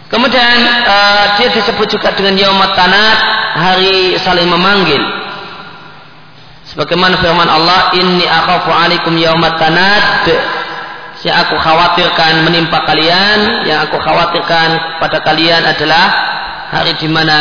Kemudian 0.08 0.58
uh, 0.86 1.24
dia 1.40 1.48
disebut 1.50 1.90
juga 1.90 2.14
dengan 2.14 2.38
yaumat 2.38 2.72
tanat, 2.78 3.18
hari 3.58 4.14
saling 4.22 4.46
memanggil. 4.46 5.02
Sebagaimana 6.70 7.20
firman 7.20 7.50
Allah, 7.50 7.92
Inni 7.98 8.24
akhafu 8.24 8.70
alaikum 8.72 9.12
yaumat 9.18 9.58
tanat. 9.58 10.24
Yang 11.24 11.36
aku 11.48 11.56
khawatirkan 11.56 12.44
menimpa 12.44 12.84
kalian, 12.84 13.64
yang 13.64 13.88
aku 13.88 13.96
khawatirkan 13.96 15.00
pada 15.00 15.24
kalian 15.24 15.64
adalah 15.64 16.06
hari 16.68 16.92
di 17.00 17.08
mana 17.08 17.38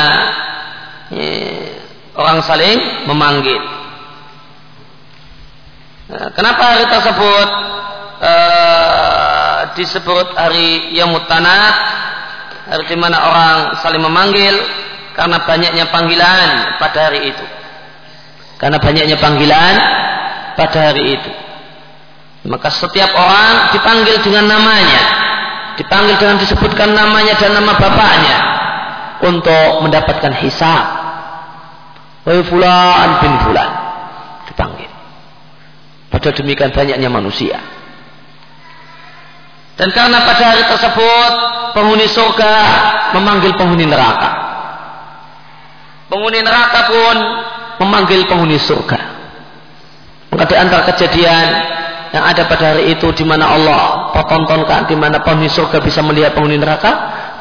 eh, 1.12 1.84
orang 2.16 2.40
saling 2.48 3.08
memanggil. 3.12 3.60
Nah, 6.14 6.32
kenapa 6.32 6.64
hari 6.64 6.86
tersebut 6.88 7.50
uh, 8.24 9.60
disebut 9.76 10.28
hari 10.38 10.96
Yamut 10.96 11.28
Tanat, 11.28 11.76
hari 12.72 12.84
di 12.88 12.96
mana 12.96 13.18
orang 13.20 13.58
saling 13.84 14.04
memanggil 14.04 14.56
karena 15.18 15.44
banyaknya 15.44 15.92
panggilan 15.92 16.80
pada 16.80 17.12
hari 17.12 17.36
itu. 17.36 17.46
Karena 18.62 18.80
banyaknya 18.80 19.18
panggilan 19.20 19.74
pada 20.56 20.80
hari 20.94 21.20
itu. 21.20 21.32
Maka 22.44 22.68
setiap 22.76 23.08
orang 23.16 23.72
dipanggil 23.72 24.20
dengan 24.20 24.52
namanya, 24.52 25.04
dipanggil 25.80 26.20
dengan 26.20 26.36
disebutkan 26.44 26.92
namanya 26.92 27.40
dan 27.40 27.56
nama 27.56 27.72
bapaknya 27.80 28.38
untuk 29.24 29.88
mendapatkan 29.88 30.34
hisab. 30.44 30.86
Wahai 32.28 32.44
fulan 32.44 33.10
bin 33.24 33.34
fulan 33.48 33.72
dipanggil. 34.52 34.92
Pada 36.12 36.30
demikian 36.36 36.72
banyaknya 36.76 37.08
manusia. 37.08 37.60
Dan 39.74 39.90
karena 39.90 40.22
pada 40.22 40.44
hari 40.54 40.64
tersebut 40.68 41.32
penghuni 41.74 42.06
surga 42.12 42.56
memanggil 43.18 43.56
penghuni 43.56 43.88
neraka. 43.88 44.30
Penghuni 46.12 46.44
neraka 46.46 46.80
pun 46.92 47.16
memanggil 47.82 48.28
penghuni 48.30 48.60
surga. 48.60 49.00
Maka 50.30 50.44
di 50.46 50.56
antara 50.60 50.86
kejadian 50.94 51.73
yang 52.14 52.24
ada 52.30 52.46
pada 52.46 52.78
hari 52.78 52.94
itu 52.94 53.10
di 53.18 53.26
mana 53.26 53.58
Allah 53.58 54.14
pertontonkan 54.14 54.86
di 54.86 54.94
mana 54.94 55.26
penghuni 55.26 55.50
surga 55.50 55.82
bisa 55.82 56.06
melihat 56.06 56.38
penghuni 56.38 56.62
neraka, 56.62 56.92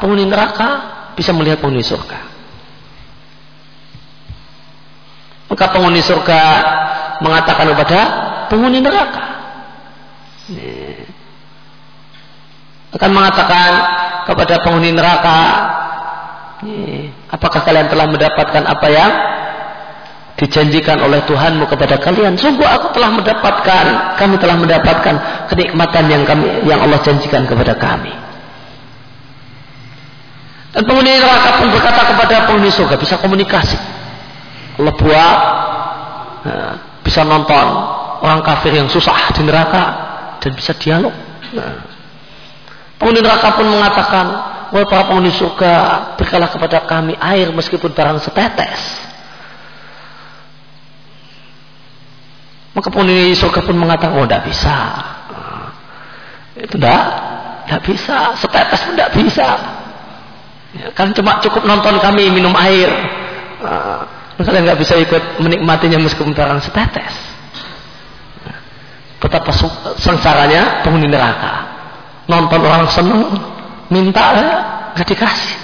penghuni 0.01 0.25
neraka 0.25 0.69
bisa 1.13 1.29
melihat 1.29 1.61
penghuni 1.61 1.85
surga. 1.85 2.19
Maka 5.53 5.65
penghuni 5.69 6.01
surga 6.01 6.41
mengatakan 7.21 7.69
kepada 7.69 7.99
penghuni 8.49 8.81
neraka. 8.81 9.23
Akan 12.97 13.09
mengatakan 13.13 13.69
kepada 14.25 14.57
penghuni 14.65 14.89
neraka, 14.89 15.39
apakah 17.29 17.61
kalian 17.61 17.93
telah 17.93 18.09
mendapatkan 18.09 18.63
apa 18.65 18.87
yang 18.89 19.11
dijanjikan 20.37 20.97
oleh 21.01 21.21
Tuhanmu 21.29 21.69
kepada 21.69 22.01
kalian? 22.01 22.37
Sungguh 22.37 22.65
aku 22.65 22.93
telah 22.95 23.13
mendapatkan, 23.13 24.17
kami 24.17 24.35
telah 24.41 24.57
mendapatkan 24.57 25.15
kenikmatan 25.51 26.03
yang 26.09 26.23
kami 26.25 26.65
yang 26.65 26.79
Allah 26.81 26.99
janjikan 27.05 27.45
kepada 27.45 27.77
kami. 27.77 28.13
Dan 30.73 30.89
penghuni 30.89 31.21
neraka 31.21 31.61
pun 31.61 31.69
berkata 31.69 32.01
kepada 32.09 32.35
penghuni 32.49 32.73
surga 32.73 32.97
bisa 32.97 33.21
komunikasi. 33.21 33.77
Allah 34.81 34.93
buat 34.97 35.37
nah, 36.49 36.73
bisa 37.05 37.21
nonton 37.21 37.65
orang 38.25 38.41
kafir 38.41 38.73
yang 38.73 38.89
susah 38.89 39.29
di 39.37 39.45
neraka 39.45 39.83
dan 40.41 40.51
bisa 40.57 40.73
dialog. 40.73 41.13
Nah. 41.53 41.93
Penghuni 42.97 43.21
neraka 43.21 43.53
pun 43.53 43.69
mengatakan, 43.69 44.25
wahai 44.73 44.87
para 44.89 45.05
penghuni 45.11 45.29
surga, 45.35 45.73
berikanlah 46.17 46.49
kepada 46.49 46.87
kami 46.89 47.13
air 47.19 47.51
meskipun 47.51 47.93
barang 47.93 48.23
setetes. 48.23 49.02
Maka 52.73 52.87
penghuni 52.89 53.37
surga 53.37 53.61
pun 53.61 53.77
mengatakan, 53.77 54.17
oh 54.17 54.25
tidak 54.25 54.49
bisa. 54.49 54.77
Itu 56.57 56.75
tidak, 56.77 57.03
tidak 57.69 57.81
bisa. 57.85 58.17
Setetes 58.37 58.79
pun 58.85 58.93
tidak 58.97 59.11
bisa. 59.13 59.47
Ya, 60.73 60.87
kan 60.97 61.13
cuma 61.13 61.37
cukup 61.37 61.69
nonton 61.69 62.01
kami 62.01 62.33
minum 62.33 62.53
air. 62.57 62.89
Nah, 63.61 64.09
kalian 64.41 64.65
nggak 64.65 64.81
bisa 64.81 64.97
ikut 64.97 65.39
menikmatinya 65.39 66.01
meskipun 66.01 66.33
barang 66.33 66.59
setetes 66.65 67.13
betapa 69.23 69.55
sengsaranya 70.01 70.83
penghuni 70.83 71.07
neraka 71.07 71.63
nonton 72.27 72.59
orang 72.59 72.91
seneng 72.91 73.23
minta 73.87 74.25
ya, 74.35 74.51
gak 74.99 75.07
dikasih 75.07 75.55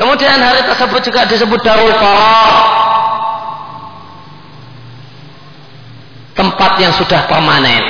kemudian 0.00 0.40
hari 0.40 0.64
tersebut 0.64 1.00
juga 1.04 1.28
disebut 1.28 1.60
darul 1.60 1.92
tempat 6.36 6.78
yang 6.78 6.92
sudah 6.94 7.26
permanen 7.26 7.84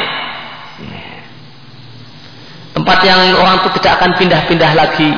tempat 2.72 2.98
yang 3.04 3.20
orang 3.36 3.60
itu 3.60 3.68
tidak 3.82 3.92
akan 4.00 4.10
pindah-pindah 4.16 4.72
lagi 4.72 5.10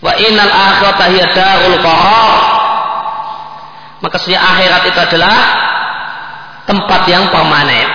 wa 0.00 0.12
innal 0.18 0.52
akhirata 0.52 1.04
hiya 1.08 1.26
darul 1.32 1.78
qarar 1.80 2.60
maka 4.00 4.16
akhirat 4.16 4.82
itu 4.88 4.98
adalah 4.98 5.36
tempat 6.64 7.00
yang 7.10 7.28
permanen. 7.28 7.88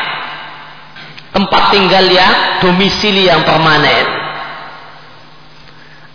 Tempat 1.31 1.63
tinggal 1.71 2.05
yang 2.07 2.63
domisili 2.63 3.27
yang 3.27 3.43
permanen. 3.43 4.05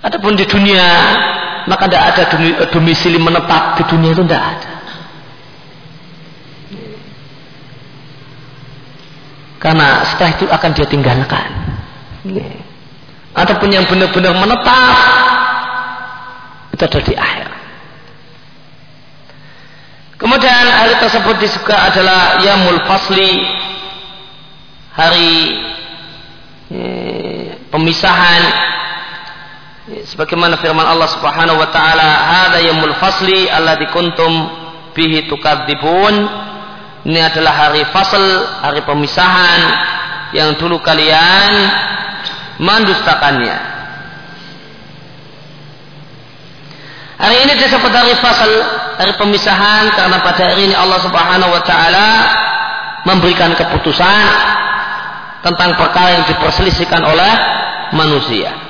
Adapun 0.00 0.32
di 0.32 0.48
dunia, 0.48 0.86
maka 1.68 1.84
tidak 1.88 2.04
ada 2.16 2.22
domisili 2.72 3.20
menetap 3.20 3.76
di 3.76 3.84
dunia 3.84 4.16
itu 4.16 4.24
tidak 4.24 4.44
ada. 4.56 4.72
Karena 9.60 10.08
setelah 10.08 10.30
itu 10.40 10.44
akan 10.48 10.70
dia 10.72 10.86
tinggalkan. 10.88 11.48
Adapun 13.36 13.70
yang 13.72 13.86
benar-benar 13.88 14.36
menetap 14.36 14.96
Itu 16.74 16.82
adalah 16.84 17.04
di 17.06 17.14
akhir. 17.16 17.48
Kemudian 20.20 20.64
hari 20.68 20.94
tersebut 21.00 21.36
disuka 21.40 21.76
adalah 21.92 22.40
Yamul 22.44 22.80
Fasli 22.84 23.40
hari 24.90 25.32
eh, 26.68 27.46
pemisahan 27.72 28.42
sebagaimana 30.06 30.58
firman 30.60 30.86
Allah 30.86 31.08
Subhanahu 31.08 31.58
wa 31.58 31.68
taala 31.72 32.04
hada 32.04 32.58
yamul 32.62 32.94
fasli 32.98 33.48
alladzi 33.50 33.90
kuntum 33.90 34.32
bihi 34.94 35.26
tukadzibun 35.26 36.14
ini 37.04 37.20
adalah 37.20 37.52
hari 37.52 37.82
fasl 37.88 38.24
hari 38.60 38.84
pemisahan 38.84 39.60
yang 40.36 40.52
dulu 40.60 40.76
kalian 40.84 41.50
mendustakannya 42.60 43.56
hari 47.16 47.36
ini 47.48 47.52
disebut 47.56 47.92
hari 47.92 48.14
fasl 48.20 48.52
hari 49.00 49.12
pemisahan 49.16 49.88
karena 49.96 50.16
pada 50.20 50.42
hari 50.52 50.68
ini 50.68 50.74
Allah 50.76 51.00
Subhanahu 51.00 51.50
wa 51.50 51.62
taala 51.64 52.08
memberikan 53.08 53.56
keputusan 53.56 54.28
tentang 55.40 55.72
perkara 55.72 56.20
yang 56.20 56.24
diperselisihkan 56.28 57.00
oleh 57.00 57.32
manusia 57.96 58.69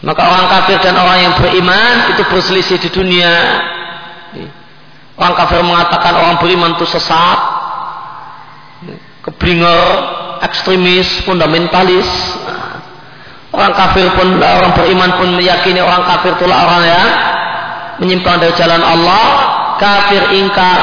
Maka 0.00 0.22
orang 0.24 0.46
kafir 0.48 0.80
dan 0.80 0.96
orang 0.96 1.18
yang 1.20 1.34
beriman 1.36 2.16
itu 2.16 2.22
berselisih 2.24 2.80
di 2.80 2.88
dunia. 2.88 3.32
Orang 5.20 5.36
kafir 5.36 5.60
mengatakan 5.60 6.16
orang 6.16 6.40
beriman 6.40 6.72
itu 6.72 6.88
sesat, 6.88 7.38
keblinger, 9.28 9.80
ekstremis, 10.40 11.20
fundamentalis. 11.28 12.08
Orang 13.52 13.76
kafir 13.76 14.08
pun, 14.16 14.40
orang 14.40 14.72
beriman 14.72 15.10
pun 15.20 15.28
meyakini 15.36 15.84
orang 15.84 16.06
kafir 16.08 16.32
itulah 16.38 16.64
orang 16.64 16.82
yang 16.86 17.08
menyimpang 18.00 18.40
dari 18.40 18.56
jalan 18.56 18.80
Allah, 18.80 19.26
kafir 19.76 20.32
ingkar. 20.32 20.80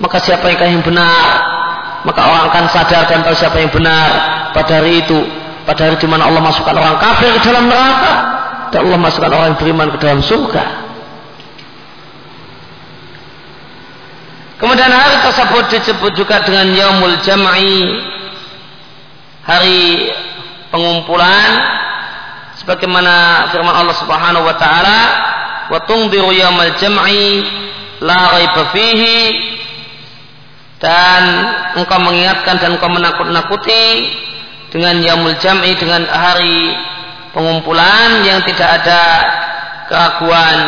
Maka 0.00 0.16
siapa 0.24 0.48
yang 0.48 0.80
benar? 0.80 1.20
Maka 2.08 2.20
orang 2.24 2.42
akan 2.48 2.64
sadar 2.72 3.04
dan 3.04 3.20
tahu 3.20 3.36
siapa 3.36 3.60
yang 3.60 3.68
benar 3.68 4.08
pada 4.56 4.80
hari 4.80 5.04
itu 5.04 5.20
pada 5.70 5.86
hari 5.86 6.02
di 6.02 6.08
mana 6.10 6.26
Allah 6.26 6.42
masukkan 6.42 6.74
orang 6.74 6.98
kafir 6.98 7.30
ke 7.38 7.46
dalam 7.46 7.70
neraka. 7.70 8.14
Dan 8.74 8.90
Allah 8.90 8.98
masukkan 8.98 9.30
orang 9.30 9.54
beriman 9.54 9.86
ke 9.94 9.98
dalam 10.02 10.18
surga. 10.18 10.90
Kemudian 14.58 14.90
hari 14.90 15.16
tersebut 15.30 15.64
disebut 15.70 16.12
juga 16.18 16.42
dengan 16.42 16.74
Yaumul 16.74 17.22
Jam'i. 17.22 18.02
Hari 19.46 20.10
pengumpulan. 20.74 21.78
Sebagaimana 22.58 23.46
firman 23.54 23.72
Allah 23.72 23.94
Subhanahu 23.94 24.44
wa 24.44 24.56
taala 24.58 25.00
wa 25.72 25.80
tungdiru 25.88 26.28
yaumul 26.28 26.76
jam'i 26.76 27.46
la 28.02 28.36
raiba 28.36 28.74
fihi. 28.74 29.18
Dan 30.82 31.22
engkau 31.78 32.02
mengingatkan 32.02 32.58
dan 32.58 32.76
engkau 32.76 32.90
menakut-nakuti 32.90 33.84
dengan 34.70 35.02
yamul 35.02 35.34
jam'i 35.42 35.74
dengan 35.74 36.06
hari 36.06 36.74
pengumpulan 37.34 38.22
yang 38.22 38.42
tidak 38.46 38.82
ada 38.82 39.02
keraguan 39.90 40.58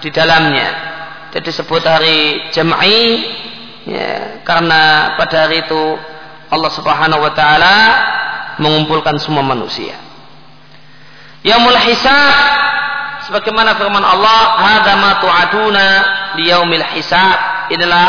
di 0.00 0.08
dalamnya. 0.08 0.68
Jadi 1.30 1.44
disebut 1.52 1.82
hari 1.84 2.50
jam'i 2.50 3.00
ya, 3.86 4.40
karena 4.42 5.14
pada 5.20 5.46
hari 5.46 5.62
itu 5.68 5.82
Allah 6.50 6.72
Subhanahu 6.72 7.22
wa 7.22 7.32
taala 7.36 7.76
mengumpulkan 8.58 9.20
semua 9.20 9.44
manusia. 9.44 9.94
Yamul 11.44 11.76
hisab 11.76 12.34
sebagaimana 13.28 13.76
firman 13.76 14.02
Allah, 14.02 14.40
"Hadza 14.58 14.92
ma 14.96 15.10
tu'aduna 15.20 15.86
liyaumil 16.40 16.84
hisab." 16.96 17.68
Inilah 17.70 18.08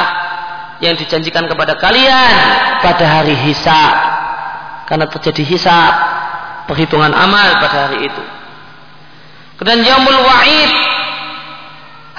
yang 0.81 0.97
dijanjikan 0.97 1.45
kepada 1.45 1.77
kalian 1.77 2.33
pada 2.81 3.05
hari 3.05 3.37
hisab 3.37 4.20
karena 4.91 5.07
terjadi 5.07 5.47
hisab 5.47 5.93
perhitungan 6.67 7.15
amal 7.15 7.47
pada 7.63 7.87
hari 7.87 8.11
itu. 8.11 8.23
Kemudian 9.55 9.87
yaumul 9.87 10.19
wa'id 10.19 10.71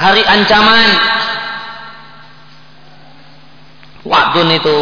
hari 0.01 0.25
ancaman. 0.25 0.91
Wa'dun 4.09 4.57
itu 4.57 4.79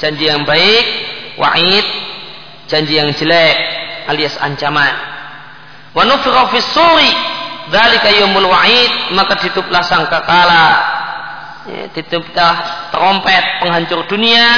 janji 0.00 0.32
yang 0.32 0.48
baik, 0.48 0.84
wa'id 1.36 1.84
janji 2.72 2.96
yang 2.96 3.12
jelek 3.12 3.56
alias 4.08 4.40
ancaman. 4.40 4.96
Wa 5.92 6.08
nufikha 6.08 6.56
fis 6.56 6.64
suri 6.72 7.12
dzalika 7.68 8.16
yaumul 8.16 8.48
wa'id 8.48 9.12
maka 9.12 9.44
dituplah 9.44 9.84
sangkakala 9.84 10.66
ya, 11.68 11.84
dituplah 11.92 12.54
trompet 12.96 13.44
penghancur 13.60 14.08
dunia 14.08 14.48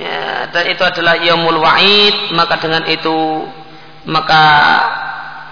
ya, 0.00 0.48
dan 0.48 0.64
itu 0.70 0.82
adalah 0.84 1.20
yaumul 1.20 1.60
wa'id 1.60 2.32
maka 2.32 2.56
dengan 2.60 2.84
itu 2.88 3.46
maka 4.08 4.44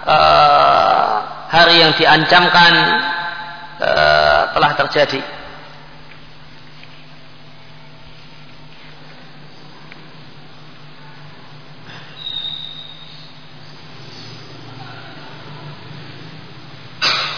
uh, 0.05 1.11
hari 1.51 1.83
yang 1.83 1.91
diancamkan 1.95 2.73
uh, 3.79 4.41
telah 4.55 4.71
terjadi. 4.75 5.21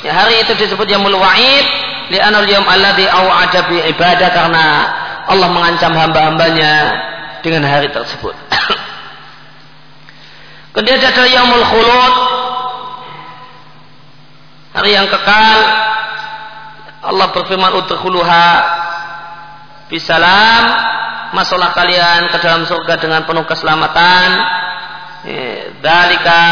Ya, 0.03 0.11
hari 0.19 0.43
itu 0.43 0.51
disebut 0.59 0.83
yaumul 0.91 1.15
wa'id 1.15 1.65
li'anul 2.11 2.43
yaum 2.43 2.67
alladhi 2.67 3.07
aw'ada 3.07 3.71
bi 3.71 3.79
ibadah 3.87 4.29
karena 4.35 4.65
Allah 5.27 5.47
mengancam 5.51 5.93
hamba-hambanya 5.95 6.73
dengan 7.43 7.63
hari 7.63 7.91
tersebut. 7.91 8.33
Kemudian 10.73 10.99
ada 10.99 11.23
yaumul 11.29 11.65
khulud. 11.67 12.13
Hari 14.73 14.91
yang 14.91 15.07
kekal. 15.07 15.59
Allah 17.03 17.27
berfirman 17.35 17.71
udkhuluha 17.83 18.47
bisalam 19.91 20.63
masuklah 21.35 21.75
kalian 21.75 22.31
ke 22.31 22.39
dalam 22.39 22.63
surga 22.63 22.97
dengan 22.97 23.27
penuh 23.27 23.45
keselamatan. 23.45 24.29
Dalika 25.79 26.43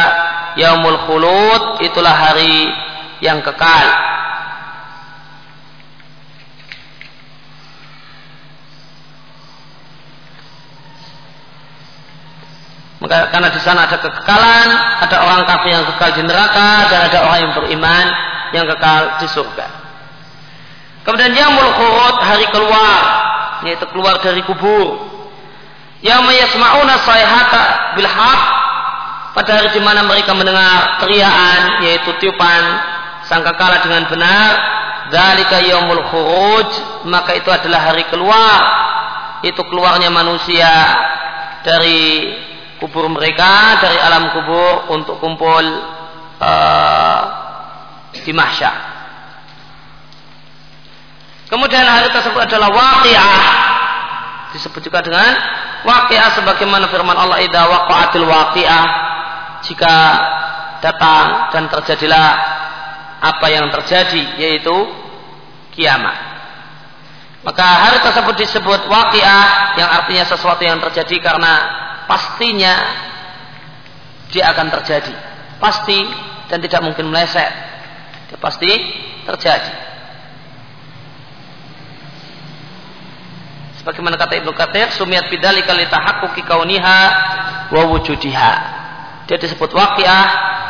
yaumul 0.60 1.00
khulud. 1.08 1.82
Itulah 1.82 2.14
hari 2.14 2.70
yang 3.26 3.42
kekal 3.42 4.12
karena 13.12 13.50
di 13.52 13.60
sana 13.60 13.92
ada 13.92 14.00
kekekalan, 14.00 14.70
ada 15.04 15.18
orang 15.20 15.44
kafir 15.44 15.76
yang 15.76 15.84
kekal 15.84 16.10
di 16.16 16.24
neraka 16.24 16.70
dan 16.88 17.00
ada 17.12 17.18
orang 17.28 17.40
yang 17.44 17.54
beriman 17.60 18.06
yang 18.56 18.66
kekal 18.72 19.02
di 19.20 19.28
surga. 19.28 19.68
Kemudian 21.04 21.34
yang 21.36 21.52
khurud 21.58 22.16
hari 22.24 22.48
keluar, 22.56 23.00
yaitu 23.68 23.84
keluar 23.92 24.22
dari 24.24 24.40
kubur. 24.48 25.12
Yang 26.02 26.22
mayasma'una 26.24 26.96
sayhata 27.04 27.64
bil 28.00 28.10
pada 29.32 29.52
hari 29.60 29.70
di 29.72 29.82
mana 29.84 30.04
mereka 30.04 30.36
mendengar 30.36 31.00
teriakan 31.00 31.88
yaitu 31.88 32.12
tiupan 32.20 32.64
sangkakala 33.32 33.80
dengan 33.80 34.04
benar 34.12 34.50
dalika 35.08 35.64
yaumul 35.64 36.04
khuruj 36.12 36.70
maka 37.08 37.40
itu 37.40 37.48
adalah 37.48 37.92
hari 37.92 38.04
keluar 38.12 38.60
itu 39.48 39.62
keluarnya 39.72 40.12
manusia 40.12 40.68
dari 41.64 42.28
kubur 42.82 43.06
mereka 43.14 43.78
dari 43.78 43.98
alam 44.02 44.34
kubur 44.34 44.90
untuk 44.90 45.22
kumpul 45.22 45.62
uh, 46.42 47.22
di 48.26 48.34
mahsyar. 48.34 48.90
Kemudian 51.46 51.86
hari 51.86 52.10
tersebut 52.10 52.42
adalah 52.42 52.74
waqiah. 52.74 53.44
Disebut 54.58 54.82
juga 54.82 55.06
dengan 55.06 55.30
waqiah 55.86 56.42
sebagaimana 56.42 56.90
firman 56.90 57.14
Allah 57.14 57.38
idza 57.46 57.70
waqa'atil 57.70 58.26
waqiah 58.26 58.86
jika 59.62 59.96
datang 60.82 61.54
dan 61.54 61.70
terjadilah 61.70 62.28
apa 63.22 63.46
yang 63.54 63.70
terjadi 63.70 64.42
yaitu 64.42 64.74
kiamat. 65.78 66.18
Maka 67.46 67.66
hari 67.66 67.98
tersebut 68.06 68.36
disebut 68.42 68.90
waqiah 68.90 69.78
yang 69.78 69.90
artinya 70.02 70.26
sesuatu 70.26 70.62
yang 70.66 70.82
terjadi 70.82 71.20
karena 71.22 71.54
pastinya 72.12 72.76
dia 74.36 74.52
akan 74.52 74.68
terjadi. 74.68 75.16
Pasti 75.64 76.00
dan 76.52 76.60
tidak 76.60 76.84
mungkin 76.84 77.08
meleset. 77.08 77.52
Dia 78.28 78.36
pasti 78.36 78.68
terjadi. 79.24 79.74
Sebagaimana 83.80 84.20
kata 84.20 84.44
Ibnu 84.44 84.52
Katsir, 84.52 84.92
sumiat 84.94 85.32
bidali 85.32 85.64
kali 85.64 85.88
tahaqquqi 85.88 86.44
kauniha 86.44 87.00
wa 87.72 87.82
wujudiha. 87.96 88.54
Dia 89.26 89.38
disebut 89.40 89.72
waqiah 89.72 90.28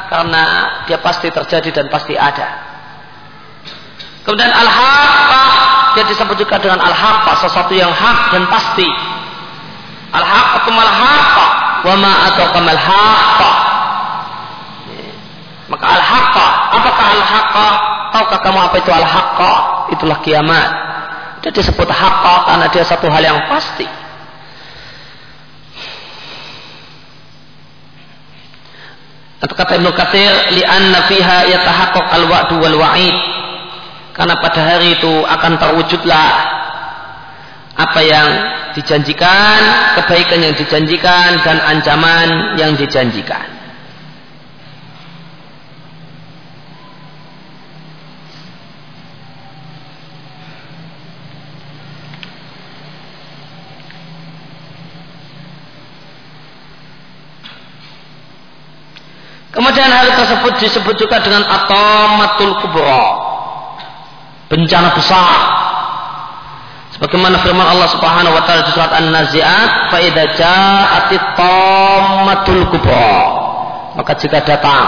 karena 0.08 0.44
dia 0.86 1.02
pasti 1.02 1.34
terjadi 1.34 1.74
dan 1.74 1.86
pasti 1.90 2.14
ada. 2.14 2.70
Kemudian 4.22 4.54
al-haqqah 4.54 5.50
dia 5.98 6.06
disebut 6.08 6.38
juga 6.38 6.62
dengan 6.62 6.78
al-haqqah 6.78 7.36
sesuatu 7.42 7.74
yang 7.74 7.90
hak 7.90 8.38
dan 8.38 8.46
pasti. 8.48 8.88
Al-haqqah 10.12 10.66
mal 10.76 10.92
haqqah 10.92 11.50
wa 11.88 11.96
ma 11.96 12.14
kamal 12.36 12.78
haqqah. 12.78 13.56
Maka 15.72 15.86
al-haqqah, 15.88 16.50
apakah 16.76 17.06
al-haqqah? 17.16 17.74
Tahukah 18.12 18.40
kamu 18.44 18.60
apa 18.60 18.76
itu 18.84 18.92
al-haqqah? 18.92 19.58
Itulah 19.96 20.20
kiamat. 20.20 20.70
Dia 21.40 21.52
disebut 21.56 21.88
haqqah 21.88 22.38
karena 22.44 22.66
dia 22.70 22.84
satu 22.84 23.08
hal 23.08 23.24
yang 23.24 23.40
pasti. 23.48 23.88
Atau 29.42 29.56
kata 29.58 29.80
Ibnu 29.82 29.90
Katsir, 29.96 30.54
li'anna 30.54 31.08
fiha 31.10 31.50
yatahaqqaq 31.50 32.06
al-wa'du 32.20 32.62
wal 32.62 32.78
wa'id. 32.78 33.16
Karena 34.12 34.38
pada 34.38 34.60
hari 34.60 35.00
itu 35.00 35.10
akan 35.24 35.56
terwujudlah 35.56 36.61
apa 37.76 38.00
yang 38.04 38.30
dijanjikan, 38.76 39.60
kebaikan 40.00 40.40
yang 40.44 40.56
dijanjikan 40.56 41.40
dan 41.44 41.58
ancaman 41.64 42.60
yang 42.60 42.76
dijanjikan. 42.76 43.62
Kemudian 59.52 59.92
hal 59.92 60.16
tersebut 60.16 60.64
disebut 60.64 60.96
juga 60.96 61.20
dengan 61.20 61.44
atomatul 61.44 62.56
kubro. 62.64 63.04
Bencana 64.48 64.96
besar. 64.96 65.61
Sebagaimana 67.02 67.42
firman 67.42 67.66
Allah 67.66 67.90
Subhanahu 67.98 68.30
wa 68.30 68.46
taala 68.46 68.62
di 68.62 68.78
surat 68.78 68.94
An-Nazi'at, 68.94 69.90
"Fa 69.90 69.98
idza 70.06 70.38
ja'atit 70.38 71.26
tammatul 71.34 72.70
kubra." 72.70 73.18
Maka 73.98 74.14
jika 74.22 74.46
datang 74.46 74.86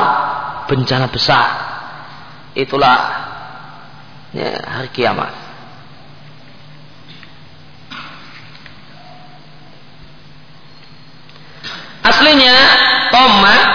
bencana 0.70 1.10
besar, 1.10 1.50
itulah 2.54 3.02
ya, 4.30 4.62
hari 4.62 4.94
kiamat. 4.94 5.34
Aslinya 12.06 12.58
tomat 13.10 13.66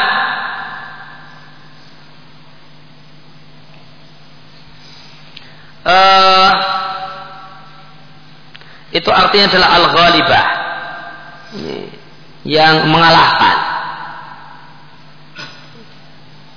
uh, 5.91 6.51
itu 8.89 9.11
artinya 9.13 9.47
adalah 9.53 9.69
al-ghalibah. 9.77 10.45
Yang 12.49 12.75
mengalahkan. 12.89 13.57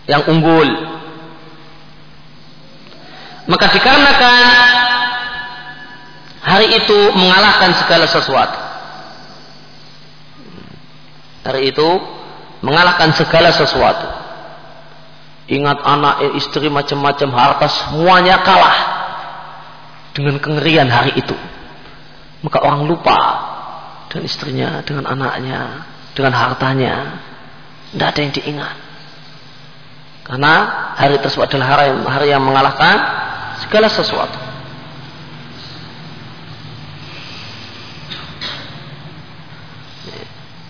Yang 0.07 0.21
unggul. 0.32 0.69
Maka 3.51 3.65
dikarenakan 3.73 4.43
hari 6.39 6.67
itu 6.71 6.99
mengalahkan 7.19 7.75
segala 7.75 8.05
sesuatu. 8.07 8.59
Hari 11.41 11.73
itu 11.73 11.89
mengalahkan 12.61 13.11
segala 13.17 13.49
sesuatu. 13.51 14.07
Ingat 15.51 15.84
anak 15.84 16.15
istri 16.39 16.71
macam-macam 16.71 17.29
harta 17.36 17.67
semuanya 17.67 18.39
kalah 18.45 18.77
dengan 20.15 20.39
kengerian 20.39 20.88
hari 20.88 21.17
itu. 21.17 21.36
Maka 22.42 22.58
orang 22.62 22.89
lupa 22.89 23.18
dengan 24.10 24.26
istrinya, 24.26 24.70
dengan 24.82 25.06
anaknya, 25.06 25.86
dengan 26.18 26.34
hartanya. 26.34 26.96
Tidak 27.92 28.08
ada 28.08 28.20
yang 28.24 28.34
diingat. 28.34 28.76
Karena 30.26 30.54
hari 30.96 31.20
tersebut 31.20 31.50
adalah 31.50 31.68
hari 31.76 31.86
yang, 31.92 32.00
hari 32.08 32.28
yang 32.32 32.44
mengalahkan 32.44 32.98
segala 33.66 33.88
sesuatu. 33.92 34.39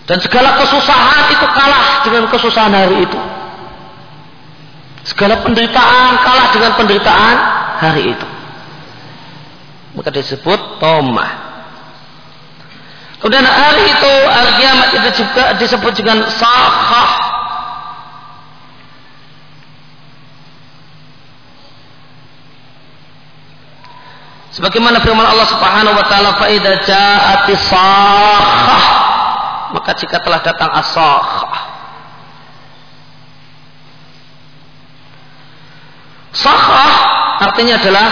Dan 0.02 0.18
segala 0.18 0.58
kesusahan 0.60 1.30
itu 1.30 1.46
kalah 1.46 1.86
dengan 2.04 2.24
kesusahan 2.26 2.74
hari 2.74 3.06
itu. 3.06 3.20
Segala 5.08 5.40
penderitaan 5.46 6.10
kalah 6.20 6.48
dengan 6.52 6.72
penderitaan 6.74 7.36
hari 7.80 8.02
itu 8.12 8.26
maka 9.92 10.08
disebut 10.08 10.80
tomah. 10.80 11.41
Kemudian 13.22 13.46
hari 13.46 13.86
itu 13.86 14.12
hari 14.26 14.52
kiamat 14.58 14.88
itu 14.98 15.08
juga 15.22 15.54
disebut 15.54 15.92
dengan 15.94 16.26
sahah. 16.26 17.10
Sebagaimana 24.52 25.00
firman 25.00 25.22
Allah 25.22 25.48
Subhanahu 25.48 25.96
wa 25.96 26.06
taala 26.10 26.36
fa 26.36 26.50
idza 26.50 26.82
ja'ati 26.84 27.54
sahah 27.72 28.84
maka 29.72 29.96
jika 29.96 30.20
telah 30.20 30.44
datang 30.44 30.68
as-sahah 30.76 31.72
Sahah 36.36 36.92
artinya 37.48 37.80
adalah 37.80 38.08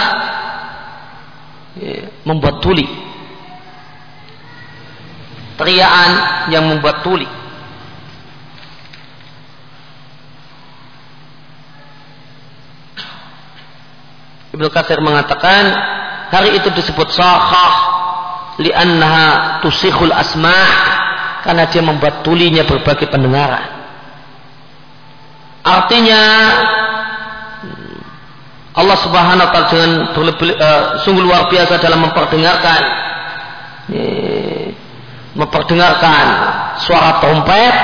Ya, 1.71 2.11
membuat 2.27 2.59
tuli 2.59 2.83
teriaan 5.61 6.11
yang 6.49 6.65
membuat 6.65 7.05
tuli. 7.05 7.29
Ibnu 14.51 14.67
Katsir 14.67 14.99
mengatakan 14.99 15.63
hari 16.33 16.59
itu 16.59 16.73
disebut 16.73 17.13
sahah 17.13 17.73
li'annaha 18.59 19.61
tusihul 19.63 20.11
asma' 20.11 20.69
karena 21.45 21.69
dia 21.69 21.81
membuat 21.85 22.25
tulinya 22.25 22.67
berbagai 22.67 23.07
pendengaran. 23.07 23.79
Artinya 25.61 26.21
Allah 28.71 28.97
Subhanahu 29.03 29.45
wa 29.45 29.51
taala 29.51 29.67
dengan 29.69 29.91
uh, 30.15 30.83
sungguh 31.03 31.23
luar 31.23 31.51
biasa 31.51 31.79
dalam 31.83 32.07
memperdengarkan 32.07 32.81
memperdengarkan 35.35 36.25
suara 36.83 37.19
trompet. 37.23 37.75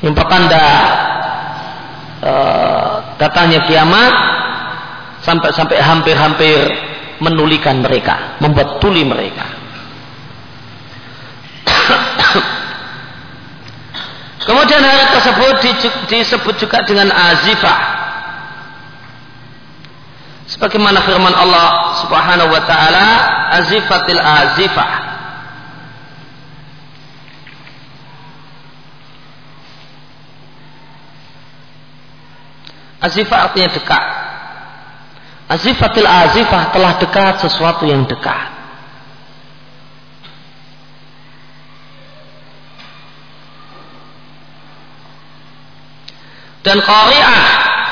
Yang 0.00 0.14
pertanda 0.16 0.64
uh, 2.24 2.90
datangnya 3.20 3.60
kiamat. 3.68 4.14
Sampai-sampai 5.20 5.76
hampir-hampir 5.76 6.56
menulikan 7.20 7.84
mereka, 7.84 8.40
membuat 8.40 8.80
tuli 8.80 9.04
mereka. 9.04 9.44
Kemudian 14.48 14.80
hari 14.80 15.04
tersebut 15.12 15.60
disebut 16.08 16.56
juga 16.56 16.80
dengan 16.88 17.12
azifah. 17.12 18.00
Sebagaimana 20.56 21.04
firman 21.04 21.36
Allah 21.36 22.00
Subhanahu 22.00 22.48
wa 22.48 22.64
taala 22.64 23.06
azifatil 23.60 24.16
azifah 24.16 25.09
Azifah 33.00 33.38
artinya 33.48 33.72
dekat. 33.72 34.06
Azifatil 35.50 36.06
azifah 36.06 36.70
telah 36.70 36.92
dekat 37.00 37.34
sesuatu 37.42 37.88
yang 37.88 38.04
dekat. 38.06 38.60
Dan 46.60 46.76
qari'ah 46.84 47.44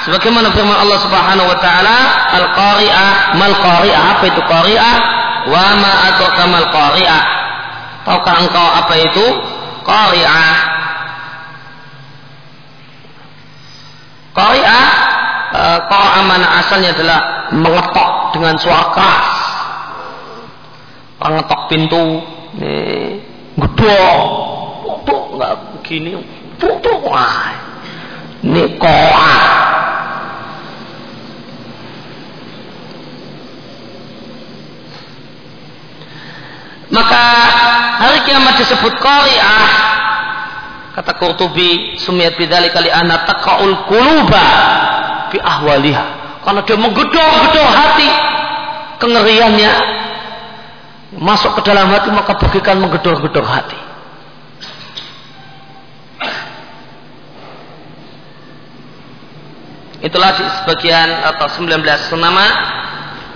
sebagaimana 0.05 0.53
firman 0.53 0.77
Allah 0.77 0.99
Subhanahu 1.01 1.49
wa 1.49 1.59
taala 1.59 1.99
al-qari'ah 2.37 3.41
mal 3.41 3.55
qari'ah 3.57 4.03
apa 4.13 4.25
itu 4.29 4.41
qari'ah? 4.45 4.97
Wa 5.49 5.67
ma 5.81 5.93
adraka 6.13 6.43
mal 6.53 6.67
qari'ah. 6.69 7.25
Tahukah 8.05 8.35
engkau 8.45 8.69
apa 8.85 8.95
itu? 9.01 9.27
Qari'ah 9.89 10.68
qara'a 15.87 16.21
mana 16.27 16.47
asalnya 16.65 16.91
adalah 16.99 17.19
mengetok 17.55 18.11
dengan 18.35 18.55
suara 18.59 18.85
keras. 18.91 19.29
Mengetok 21.23 21.61
pintu 21.71 22.03
nih 22.59 23.23
gedor 23.59 24.49
enggak 25.39 25.55
begini 25.79 26.19
tutup 26.59 26.99
wah 27.07 27.55
ini 28.43 28.75
koa 28.75 29.39
maka 36.91 37.23
hari 38.03 38.19
kiamat 38.27 38.59
disebut 38.59 38.95
qari'ah 38.99 39.71
kata 40.99 41.13
Qurtubi 41.23 41.95
sumiyat 42.03 42.35
bidzalika 42.35 42.83
kali 42.83 42.91
anna 42.91 43.23
taqaul 43.23 43.87
quluba 43.87 44.49
bi 45.31 45.39
ahwaliha. 45.41 46.05
Karena 46.45 46.61
dia 46.65 46.77
menggedor-gedor 46.81 47.69
hati. 47.69 48.09
Kengeriannya 48.99 49.73
masuk 51.17 51.57
ke 51.57 51.63
dalam 51.65 51.89
hati 51.89 52.11
maka 52.13 52.37
bagikan 52.37 52.83
menggedor-gedor 52.83 53.47
hati. 53.47 53.79
Itulah 59.99 60.31
di 60.39 60.47
sebagian 60.63 61.11
atau 61.27 61.47
19 61.59 61.83
nama 62.23 62.47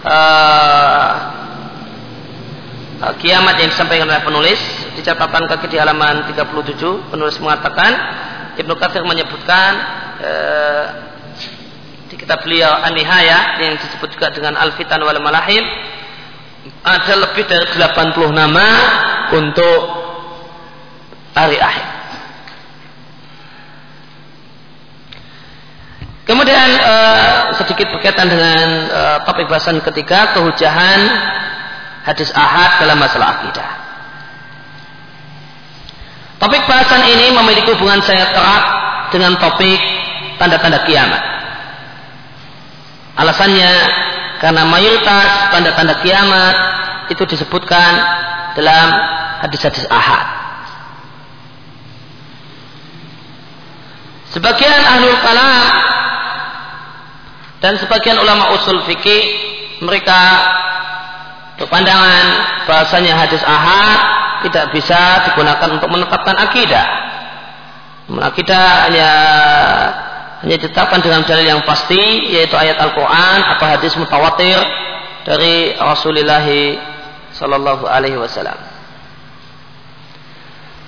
uh, 0.07 1.13
kiamat 3.19 3.59
yang 3.59 3.71
disampaikan 3.75 4.07
oleh 4.07 4.23
penulis. 4.23 4.61
Di 4.95 5.03
catatan 5.03 5.51
kaki 5.51 5.67
di 5.73 5.77
halaman 5.81 6.31
37 6.31 7.11
penulis 7.11 7.35
mengatakan 7.43 7.91
Ibnu 8.63 8.79
Katsir 8.79 9.03
menyebutkan 9.03 9.71
di 10.23 11.12
kitab 12.23 12.47
beliau 12.47 12.71
An-Nihaya 12.71 13.59
yang 13.59 13.75
disebut 13.83 14.15
juga 14.15 14.31
dengan 14.31 14.55
Al-Fitan 14.55 15.03
wal 15.03 15.19
Malahim 15.19 15.67
ada 16.87 17.15
lebih 17.19 17.43
dari 17.51 17.67
80 17.75 18.31
nama 18.31 18.67
untuk 19.35 19.81
hari 21.35 21.59
akhir. 21.59 21.89
Kemudian 26.23 26.71
uh, 26.79 27.51
sedikit 27.59 27.91
berkaitan 27.91 28.31
dengan 28.31 28.67
uh, 28.87 29.19
topik 29.27 29.51
bahasan 29.51 29.83
ketiga 29.83 30.31
kehujahan 30.39 31.01
hadis 32.07 32.31
ahad 32.31 32.87
dalam 32.87 33.03
masalah 33.03 33.43
akidah. 33.43 33.71
Topik 36.39 36.63
bahasan 36.71 37.03
ini 37.11 37.35
memiliki 37.35 37.75
hubungan 37.75 37.99
sangat 38.07 38.31
erat 38.31 38.65
dengan 39.11 39.35
topik 39.35 39.83
tanda-tanda 40.39 40.87
kiamat. 40.87 41.42
Alasannya 43.13 43.73
karena 44.41 44.63
mayoritas 44.67 45.29
tanda-tanda 45.53 46.01
kiamat 46.01 46.57
itu 47.13 47.23
disebutkan 47.29 47.93
dalam 48.57 48.89
hadis-hadis 49.45 49.85
ahad. 49.93 50.27
Sebagian 54.33 54.81
ahlul 54.81 55.19
kalam 55.21 55.65
dan 57.61 57.77
sebagian 57.77 58.17
ulama 58.17 58.57
usul 58.57 58.81
fikih 58.89 59.23
mereka 59.85 60.21
berpandangan 61.61 62.25
bahasanya 62.65 63.13
hadis 63.13 63.45
ahad 63.45 63.99
tidak 64.49 64.73
bisa 64.73 65.31
digunakan 65.31 65.69
untuk 65.77 65.89
menetapkan 65.93 66.37
akidah. 66.49 66.87
Akidah 68.09 68.89
hanya 68.89 69.11
hanya 70.43 70.57
ditetapkan 70.59 70.99
dengan 70.99 71.23
dalil 71.23 71.47
yang 71.47 71.63
pasti 71.63 72.31
yaitu 72.35 72.59
ayat 72.59 72.75
Al-Qur'an 72.83 73.47
atau 73.57 73.65
hadis 73.67 73.95
mutawatir 73.95 74.59
dari 75.23 75.79
Rasulullah 75.79 76.43
sallallahu 77.31 77.87
alaihi 77.87 78.19
wasallam. 78.19 78.59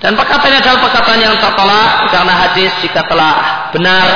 Dan 0.02 0.18
perkataannya 0.18 0.58
adalah 0.58 0.78
perkataan 0.84 1.20
yang 1.22 1.34
tertolak 1.38 2.12
karena 2.12 2.34
hadis 2.34 2.70
jika 2.82 3.06
telah 3.06 3.34
benar 3.70 4.06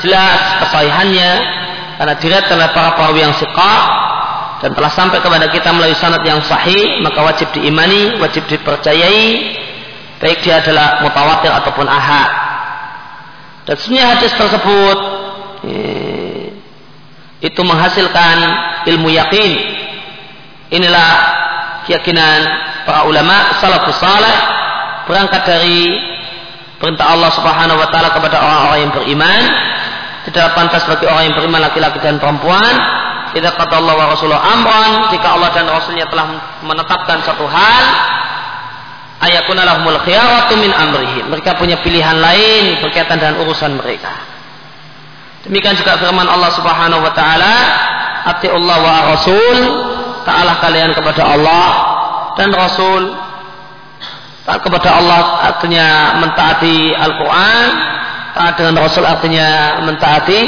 jelas 0.00 0.40
kesahihannya 0.64 1.32
karena 2.00 2.14
diriat 2.18 2.48
oleh 2.48 2.68
para 2.72 2.96
perawi 2.96 3.20
yang 3.22 3.34
siqah 3.36 3.80
dan 4.58 4.74
telah 4.74 4.90
sampai 4.90 5.22
kepada 5.22 5.46
kita 5.52 5.70
melalui 5.70 5.94
sanad 5.94 6.24
yang 6.26 6.42
sahih 6.42 6.98
maka 7.04 7.22
wajib 7.22 7.52
diimani, 7.54 8.18
wajib 8.18 8.48
dipercayai 8.50 9.26
baik 10.18 10.42
dia 10.42 10.58
adalah 10.64 11.04
mutawatir 11.04 11.52
ataupun 11.52 11.86
ahad. 11.86 12.47
Dan 13.68 13.76
sebenarnya 13.76 14.06
hadis 14.16 14.32
tersebut 14.32 14.98
eh, 15.68 16.56
itu 17.44 17.60
menghasilkan 17.60 18.36
ilmu 18.88 19.12
yakin. 19.12 19.50
Inilah 20.72 21.10
keyakinan 21.84 22.40
para 22.88 23.04
ulama 23.04 23.60
salafus 23.60 24.00
saleh 24.00 24.36
berangkat 25.04 25.44
dari 25.44 26.00
perintah 26.80 27.12
Allah 27.12 27.28
Subhanahu 27.36 27.76
wa 27.76 27.88
taala 27.92 28.08
kepada 28.08 28.40
orang-orang 28.40 28.78
yang 28.88 28.92
beriman. 28.96 29.42
Tidak 30.24 30.56
pantas 30.56 30.88
bagi 30.88 31.04
orang 31.04 31.28
yang 31.28 31.36
beriman 31.36 31.60
laki-laki 31.68 32.00
dan 32.00 32.16
perempuan 32.16 32.72
tidak 33.36 33.60
kata 33.60 33.80
Allah 33.80 33.94
wa 33.96 34.06
Rasulullah 34.12 34.40
amran 34.40 35.12
jika 35.12 35.36
Allah 35.36 35.52
dan 35.52 35.68
Rasulnya 35.68 36.08
telah 36.08 36.58
menetapkan 36.64 37.20
satu 37.24 37.44
hal 37.44 37.84
ayakuna 39.22 39.66
khiyaratu 40.06 40.54
min 40.58 40.70
amrihim. 40.70 41.30
Mereka 41.30 41.58
punya 41.58 41.78
pilihan 41.82 42.18
lain 42.18 42.82
berkaitan 42.82 43.18
dengan 43.18 43.42
urusan 43.42 43.74
mereka. 43.78 44.12
Demikian 45.46 45.78
juga 45.78 45.96
firman 45.96 46.26
Allah 46.26 46.50
Subhanahu 46.54 47.02
wa 47.02 47.12
taala, 47.14 47.54
"Ati 48.26 48.46
Allah 48.50 48.76
wa 48.78 48.96
Rasul." 49.14 49.58
Ta'ala 50.28 50.60
kalian 50.60 50.92
kepada 50.92 51.24
Allah 51.24 51.68
dan 52.36 52.52
Rasul. 52.52 53.16
Taat 54.44 54.60
kepada 54.60 55.00
Allah 55.00 55.40
artinya 55.56 56.20
mentaati 56.20 56.92
Al-Quran. 56.92 57.68
Taat 58.36 58.54
dengan 58.60 58.76
Rasul 58.76 59.08
artinya 59.08 59.80
mentaati 59.88 60.40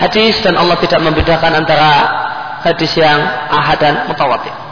hadis 0.00 0.40
dan 0.40 0.56
Allah 0.56 0.80
tidak 0.80 1.04
membedakan 1.04 1.52
antara 1.52 1.92
hadis 2.64 2.96
yang 2.96 3.20
ahad 3.52 3.76
dan 3.76 3.94
mutawatir. 4.08 4.65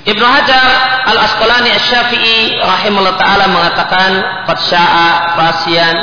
Ibnu 0.00 0.24
Hajar 0.24 0.68
Al 1.12 1.18
Asqalani 1.28 1.68
Asy-Syafi'i 1.76 2.56
rahimahullah 2.56 3.16
taala 3.20 3.44
mengatakan 3.52 4.10
sya'a 4.48 5.36
fasian 5.36 5.96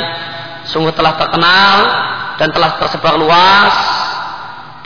sungguh 0.70 0.94
telah 0.94 1.18
terkenal 1.18 1.76
dan 2.38 2.48
telah 2.54 2.78
tersebar 2.78 3.18
luas 3.18 3.74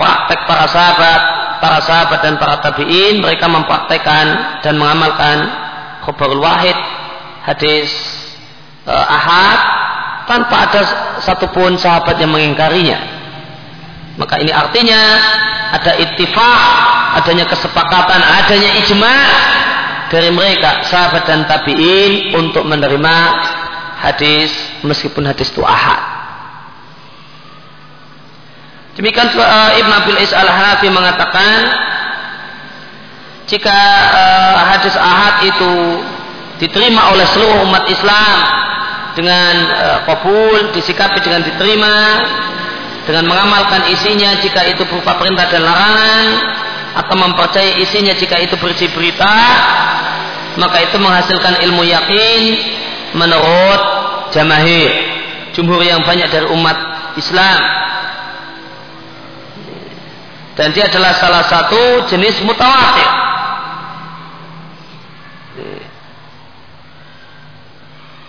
praktek 0.01 0.41
para 0.49 0.67
sahabat, 0.67 1.21
para 1.61 1.79
sahabat 1.85 2.19
dan 2.25 2.35
para 2.41 2.59
tabi'in 2.65 3.21
mereka 3.21 3.47
mempraktekkan 3.47 4.61
dan 4.65 4.75
mengamalkan 4.81 5.37
khabarul 6.03 6.43
wahid 6.43 6.75
hadis 7.45 7.93
uh, 8.89 9.07
ahad 9.07 9.59
tanpa 10.27 10.71
ada 10.71 10.83
satupun 11.23 11.77
sahabat 11.79 12.19
yang 12.19 12.31
mengingkarinya. 12.31 12.99
Maka 14.17 14.39
ini 14.45 14.53
artinya 14.53 15.01
ada 15.73 15.97
ittifaq, 15.99 16.63
adanya 17.21 17.45
kesepakatan, 17.45 18.21
adanya 18.21 18.71
ijma 18.81 19.17
dari 20.13 20.29
mereka 20.29 20.85
sahabat 20.85 21.25
dan 21.25 21.49
tabi'in 21.49 22.37
untuk 22.37 22.69
menerima 22.69 23.17
hadis 24.03 24.53
meskipun 24.85 25.25
hadis 25.25 25.49
itu 25.49 25.65
ahad. 25.65 26.01
Demikian 28.93 29.33
uh, 29.33 29.73
Ibn 29.73 29.91
Abil 30.05 30.21
Is 30.21 30.37
al-Hanafi 30.37 30.93
mengatakan 30.93 31.59
jika 33.49 33.79
uh, 34.13 34.59
hadis 34.69 34.93
ahad 35.01 35.49
itu 35.49 35.73
diterima 36.61 37.09
oleh 37.17 37.25
seluruh 37.33 37.65
umat 37.73 37.89
Islam 37.89 38.37
dengan 39.17 39.55
uh, 40.05 40.69
disikapi 40.77 41.25
dengan 41.25 41.41
diterima, 41.41 41.97
dengan 43.09 43.33
mengamalkan 43.33 43.89
isinya 43.89 44.37
jika 44.45 44.61
itu 44.69 44.85
berupa 44.85 45.17
perintah 45.17 45.49
dan 45.49 45.65
larangan 45.65 46.25
atau 46.93 47.15
mempercayai 47.17 47.81
isinya 47.81 48.13
jika 48.13 48.37
itu 48.41 48.55
berisi 48.61 48.89
berita 48.93 49.33
maka 50.61 50.85
itu 50.85 50.97
menghasilkan 51.01 51.65
ilmu 51.65 51.83
yakin 51.89 52.43
menurut 53.17 53.81
jamahir 54.37 55.13
jumhur 55.53 55.81
yang 55.85 56.01
banyak 56.03 56.29
dari 56.33 56.49
umat 56.49 56.77
Islam. 57.17 57.61
Dan 60.53 60.69
dia 60.77 60.85
adalah 60.85 61.17
salah 61.17 61.45
satu 61.49 62.13
jenis 62.13 62.45
mutawatir. 62.45 63.09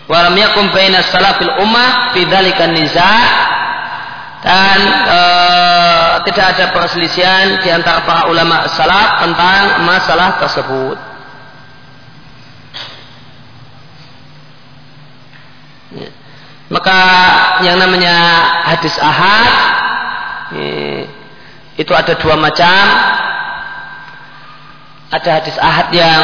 Walam 0.08 0.36
yakum 0.36 0.72
baina 0.72 1.04
salafil 1.04 1.52
ummah 1.64 2.16
bidzalika 2.16 2.68
niza' 2.72 3.53
dan 4.44 4.80
e, 5.08 5.20
tidak 6.28 6.46
ada 6.52 6.66
perselisihan 6.76 7.64
di 7.64 7.72
antara 7.72 8.04
para 8.04 8.28
ulama 8.28 8.68
salaf 8.76 9.24
tentang 9.24 9.88
masalah 9.88 10.30
tersebut. 10.36 10.98
Ya. 15.96 16.10
Maka 16.68 17.00
yang 17.64 17.80
namanya 17.80 18.16
hadis 18.68 19.00
ahad 19.00 19.52
ya, 20.52 21.08
itu 21.80 21.92
ada 21.96 22.12
dua 22.20 22.36
macam. 22.36 22.84
Ada 25.08 25.30
hadis 25.40 25.56
ahad 25.56 25.88
yang 25.96 26.24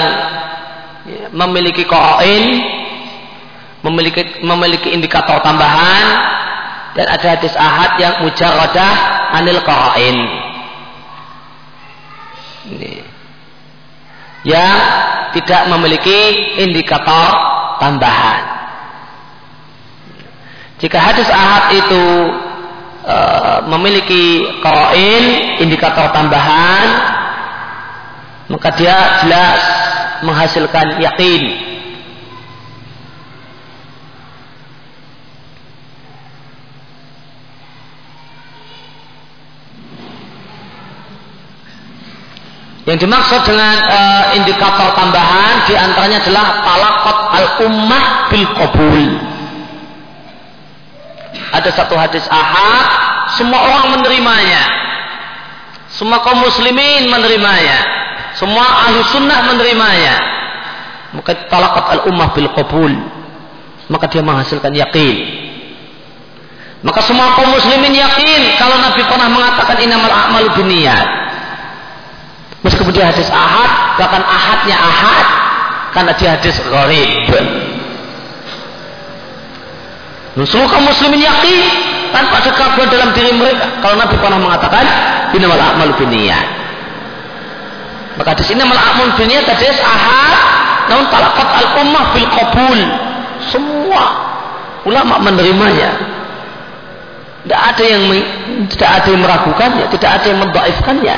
ya, 1.08 1.24
memiliki 1.32 1.88
koin, 1.88 2.44
memiliki 3.80 4.44
memiliki 4.44 4.92
indikator 4.92 5.40
tambahan 5.40 6.36
dan 6.98 7.06
ada 7.06 7.28
hadis 7.38 7.54
ahad 7.54 8.02
yang 8.02 8.14
mujarradah 8.26 8.94
anil 9.38 9.62
qara'in. 9.62 10.18
Yang 14.42 14.78
tidak 15.38 15.62
memiliki 15.70 16.20
indikator 16.66 17.28
tambahan. 17.78 18.42
Jika 20.80 20.98
hadis 20.98 21.28
ahad 21.28 21.76
itu 21.76 22.06
e, 23.04 23.18
memiliki 23.68 24.48
qara'in, 24.64 25.26
indikator 25.62 26.10
tambahan, 26.16 26.88
maka 28.50 28.74
dia 28.80 29.22
jelas 29.22 29.62
menghasilkan 30.26 30.98
yakin 31.04 31.69
Yang 42.90 43.06
dimaksud 43.06 43.46
dengan 43.46 43.76
uh, 43.86 44.26
indikator 44.34 44.98
tambahan 44.98 45.70
di 45.70 45.78
antaranya 45.78 46.26
adalah 46.26 46.46
talakot 46.66 47.18
al 47.38 47.48
ummah 47.70 48.06
bil 48.34 48.48
qabul. 48.58 49.04
Ada 51.54 51.70
satu 51.70 51.94
hadis 51.94 52.26
ahad, 52.34 52.88
semua 53.38 53.62
orang 53.62 53.94
menerimanya. 53.94 54.64
Semua 55.94 56.26
kaum 56.26 56.42
muslimin 56.42 57.14
menerimanya. 57.14 57.78
Semua 58.42 58.66
ahli 58.66 59.06
sunnah 59.14 59.54
menerimanya. 59.54 60.16
Maka 61.14 61.46
talakot 61.46 61.86
al 61.94 62.02
ummah 62.10 62.34
bil 62.34 62.50
qabul. 62.58 62.90
Maka 63.86 64.10
dia 64.10 64.26
menghasilkan 64.26 64.74
yakin. 64.74 65.16
Maka 66.82 67.06
semua 67.06 67.38
kaum 67.38 67.54
muslimin 67.54 67.94
yakin 67.94 68.58
kalau 68.58 68.82
Nabi 68.82 69.06
pernah 69.06 69.30
mengatakan 69.30 69.78
inamal 69.78 70.10
a'malu 70.10 70.58
binniyat. 70.58 71.19
Meskipun 72.60 72.92
dia 72.92 73.08
hadis 73.08 73.32
ahad, 73.32 73.96
bahkan 73.96 74.20
ahadnya 74.20 74.76
ahad, 74.76 75.28
karena 75.96 76.12
dia 76.20 76.30
hadis 76.36 76.60
gharib. 76.60 77.32
Semua 80.40 80.68
kaum 80.72 80.88
muslimin 80.88 81.20
yakin 81.20 81.64
tanpa 82.16 82.40
ada 82.40 82.52
dalam 82.88 83.10
diri 83.12 83.32
mereka. 83.36 83.80
Kalau 83.84 83.96
Nabi 84.00 84.16
pernah 84.20 84.40
mengatakan, 84.40 84.86
inamal 85.36 85.60
a'malu 85.60 85.94
binniyat. 86.00 86.48
Maka 88.20 88.36
hadis 88.36 88.52
ini 88.52 88.60
amal 88.64 88.76
a'malu 88.76 89.16
binniyat 89.20 89.48
hadis 89.48 89.80
ahad, 89.80 90.36
namun 90.92 91.06
talakat 91.08 91.48
al-ummah 91.64 92.04
bil 92.12 92.28
qabul. 92.28 92.80
Semua 93.52 94.04
ulama 94.84 95.16
menerimanya. 95.24 95.92
Tidak 97.40 97.56
ada 97.56 97.84
yang 97.88 98.04
tidak 98.68 98.90
ada 99.00 99.08
yang 99.08 99.22
meragukannya, 99.24 99.86
tidak 99.96 100.12
ada 100.20 100.26
yang 100.28 100.40
mendaifkannya. 100.44 101.18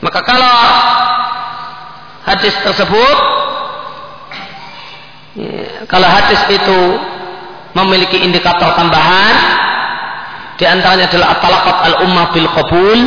Maka 0.00 0.20
kalau 0.24 0.56
hadis 2.24 2.54
tersebut 2.64 3.16
ya, 5.36 5.84
kalau 5.88 6.08
hadis 6.08 6.40
itu 6.48 6.80
memiliki 7.76 8.16
indikator 8.24 8.72
tambahan 8.76 9.36
di 10.56 10.64
antaranya 10.68 11.08
adalah 11.08 11.28
at-talaqat 11.36 11.76
al-ummah 11.92 12.26
bil 12.32 12.48
qabul 12.48 13.00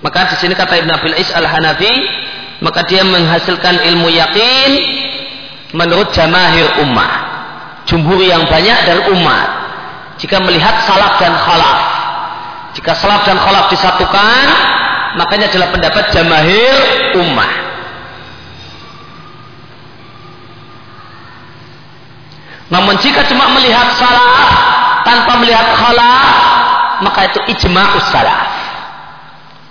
maka 0.00 0.32
di 0.32 0.36
sini 0.40 0.54
kata 0.56 0.80
Ibn 0.80 0.90
Abil 0.96 1.16
Is 1.18 1.30
al-Hanafi 1.34 1.94
maka 2.64 2.86
dia 2.88 3.04
menghasilkan 3.04 3.82
ilmu 3.92 4.08
yakin 4.08 4.70
menurut 5.76 6.12
jamahir 6.12 6.66
ummah. 6.84 7.28
Jumhur 7.88 8.20
yang 8.22 8.46
banyak 8.46 8.78
dari 8.86 9.02
umat 9.16 9.48
jika 10.20 10.38
melihat 10.44 10.84
salaf 10.84 11.16
dan 11.18 11.32
khalaf 11.32 11.89
jika 12.70 12.94
salaf 12.94 13.26
dan 13.26 13.38
khalaf 13.38 13.66
disatukan, 13.70 14.46
makanya 15.18 15.50
adalah 15.50 15.68
pendapat 15.74 16.04
jamahir 16.14 16.74
ummah. 17.18 17.52
Namun 22.70 22.94
jika 23.02 23.26
cuma 23.26 23.50
melihat 23.58 23.90
salaf 23.98 24.48
tanpa 25.02 25.42
melihat 25.42 25.74
khalaf, 25.74 26.30
maka 27.02 27.20
itu 27.26 27.40
ijma'us 27.58 28.06
salaf. 28.14 28.48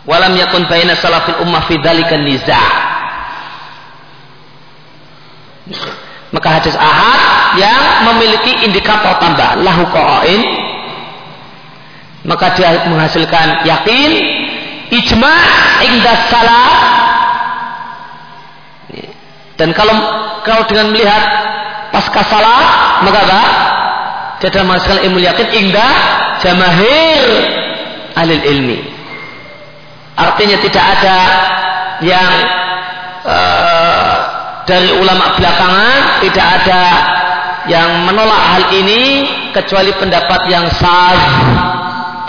Walam 0.03 0.35
yakun 0.35 0.67
baina 0.67 0.99
salafil 0.99 1.39
ummah 1.39 1.63
fi 1.71 1.79
dzalika 1.79 2.19
niza'. 2.19 2.67
Maka 6.29 6.47
hadis 6.61 6.75
ahad 6.75 7.21
yang 7.57 8.05
memiliki 8.11 8.67
indikator 8.67 9.17
tambah 9.17 9.63
lahu 9.63 9.87
qa'in 9.89 10.41
maka 12.27 12.55
dia 12.59 12.83
menghasilkan 12.89 13.63
yakin 13.63 14.09
ijma 14.91 15.35
indah 15.85 16.17
salah 16.27 16.71
dan 19.59 19.75
kalau 19.75 19.95
kalau 20.47 20.63
dengan 20.71 20.95
melihat 20.95 21.19
pasca 21.91 22.23
salah 22.31 22.63
maka 23.03 23.19
apa? 23.27 23.43
Dia 24.39 24.47
adalah 24.55 24.65
menghasilkan 24.71 25.03
ilmu 25.03 25.19
yakin 25.19 25.47
indah 25.51 25.93
jamahir 26.39 27.19
alil 28.15 28.43
ilmi. 28.55 28.79
Artinya 30.15 30.57
tidak 30.63 30.85
ada 30.95 31.19
yang 31.99 32.31
uh, 33.27 34.15
dari 34.63 34.95
ulama 34.95 35.35
belakangan 35.35 36.23
tidak 36.23 36.47
ada 36.63 36.83
yang 37.67 38.07
menolak 38.07 38.39
hal 38.55 38.63
ini 38.71 39.27
kecuali 39.51 39.91
pendapat 39.99 40.47
yang 40.47 40.71
sah 40.71 41.19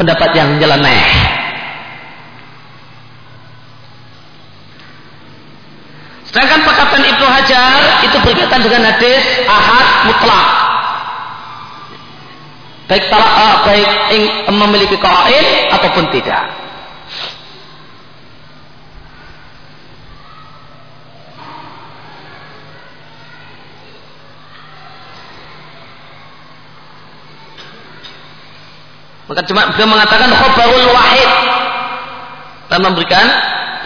pendapat 0.00 0.32
yang 0.32 0.56
nyeleneh. 0.56 1.04
Sedangkan 6.24 6.64
perkataan 6.64 7.04
Ibnu 7.04 7.26
Hajar 7.28 8.06
itu 8.08 8.16
berkaitan 8.24 8.64
dengan 8.64 8.88
hadis 8.88 9.24
ahad 9.44 9.86
mutlak. 10.08 10.48
Baik 12.88 13.04
talak, 13.12 13.32
uh, 13.38 13.54
baik 13.68 13.90
memiliki 14.50 14.96
kain 14.96 15.46
ataupun 15.68 16.10
tidak. 16.10 16.69
Maka 29.30 29.46
cuma 29.46 29.70
beliau 29.70 29.86
mengatakan 29.86 30.26
khobarul 30.26 30.90
wahid 30.90 31.30
dan 32.66 32.82
memberikan 32.82 33.26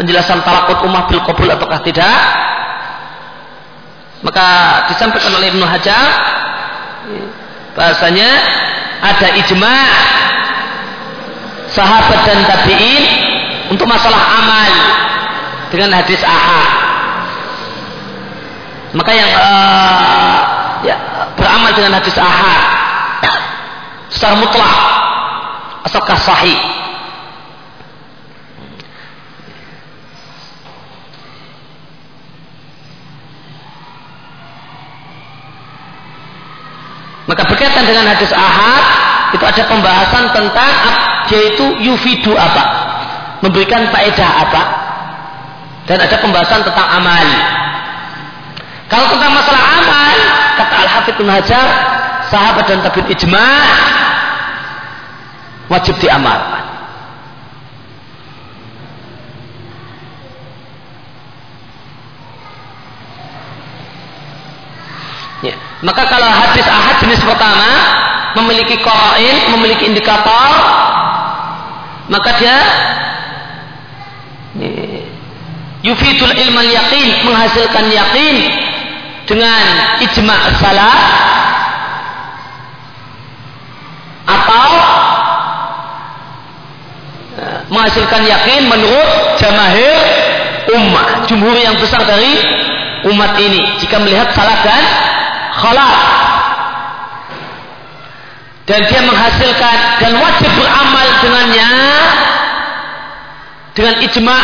penjelasan 0.01 0.41
talakut 0.41 0.81
ummah 0.89 1.05
bil 1.05 1.21
qabul 1.21 1.45
ataukah 1.45 1.85
tidak. 1.85 2.17
Maka 4.25 4.47
disampaikan 4.89 5.37
oleh 5.37 5.53
Ibnu 5.53 5.69
Hajar 5.69 6.05
bahasanya 7.77 8.31
ada 9.05 9.37
ijma 9.37 9.77
sahabat 11.77 12.25
dan 12.25 12.41
tabi'in 12.49 13.05
untuk 13.69 13.85
masalah 13.85 14.17
amal 14.41 14.71
dengan 15.69 15.93
hadis 15.93 16.25
ahad. 16.25 16.69
Maka 18.97 19.13
yang 19.13 19.29
uh, 19.29 20.39
ya, 20.89 20.97
beramal 21.37 21.77
dengan 21.77 22.01
hadis 22.01 22.17
ahad 22.17 22.61
secara 24.09 24.41
mutlak 24.41 24.94
ataukah 25.85 26.19
sahih? 26.19 26.59
Maka 37.25 37.43
berkaitan 37.49 37.89
dengan 37.89 38.05
hadis 38.13 38.29
ahad 38.37 38.85
itu 39.33 39.45
ada 39.45 39.63
pembahasan 39.65 40.25
tentang 40.37 40.73
yaitu 41.33 41.65
yufidu 41.81 42.37
apa, 42.37 42.65
memberikan 43.41 43.89
faedah 43.89 44.31
apa, 44.45 44.63
dan 45.89 46.05
ada 46.05 46.17
pembahasan 46.21 46.61
tentang 46.61 46.89
amal. 47.01 47.27
Kalau 48.93 49.09
tentang 49.09 49.33
masalah 49.33 49.63
amal, 49.81 50.17
kata 50.61 50.75
Al 50.85 50.89
Hafidh 50.93 51.21
Hajar, 51.25 51.69
sahabat 52.29 52.65
dan 52.69 52.85
tabi'in 52.85 53.09
ijma' 53.09 53.57
wajib 55.69 55.97
diamalkan. 56.01 56.65
Ya. 65.45 65.55
Maka 65.85 66.09
kalau 66.09 66.25
hadis 66.25 66.65
ahad 66.65 66.97
jenis 67.05 67.21
pertama 67.21 67.69
memiliki 68.41 68.81
korain, 68.81 69.53
memiliki 69.53 69.93
indikator, 69.93 70.51
maka 72.09 72.31
dia 72.41 72.59
ya, 74.57 75.05
yufidul 75.85 76.33
ilmal 76.33 76.65
yakin 76.65 77.29
menghasilkan 77.29 77.93
yakin 77.93 78.37
dengan 79.29 79.61
ijma' 80.01 80.43
salah 80.61 80.97
atau 84.25 84.69
menghasilkan 87.75 88.23
yakin 88.23 88.71
menurut 88.71 89.35
jamahir 89.43 89.99
ummah 90.71 91.27
jumhur 91.27 91.59
yang 91.59 91.75
besar 91.83 92.07
dari 92.07 92.39
umat 93.11 93.35
ini. 93.43 93.61
Jika 93.83 93.99
melihat 93.99 94.31
salah 94.33 94.63
dan 94.63 94.85
khalaf. 95.59 95.97
Dan 98.65 98.81
dia 98.89 99.05
menghasilkan 99.05 99.77
dan 100.01 100.13
wajib 100.17 100.49
beramal 100.57 101.07
dengannya 101.21 101.69
dengan 103.77 103.95
ijma 104.01 104.37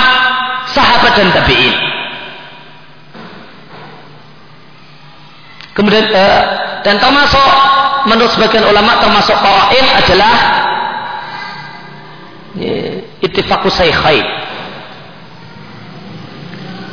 sahabat 0.69 1.12
dan 1.16 1.32
tabi'in. 1.32 1.73
Kemudian 5.73 6.12
uh, 6.12 6.40
dan 6.85 7.01
termasuk 7.01 7.48
menurut 8.05 8.28
sebagian 8.36 8.69
ulama 8.69 9.01
termasuk 9.01 9.32
qawain 9.40 9.86
adalah 9.97 10.35
ittifaqus 13.20 13.76
saykhain 13.76 14.26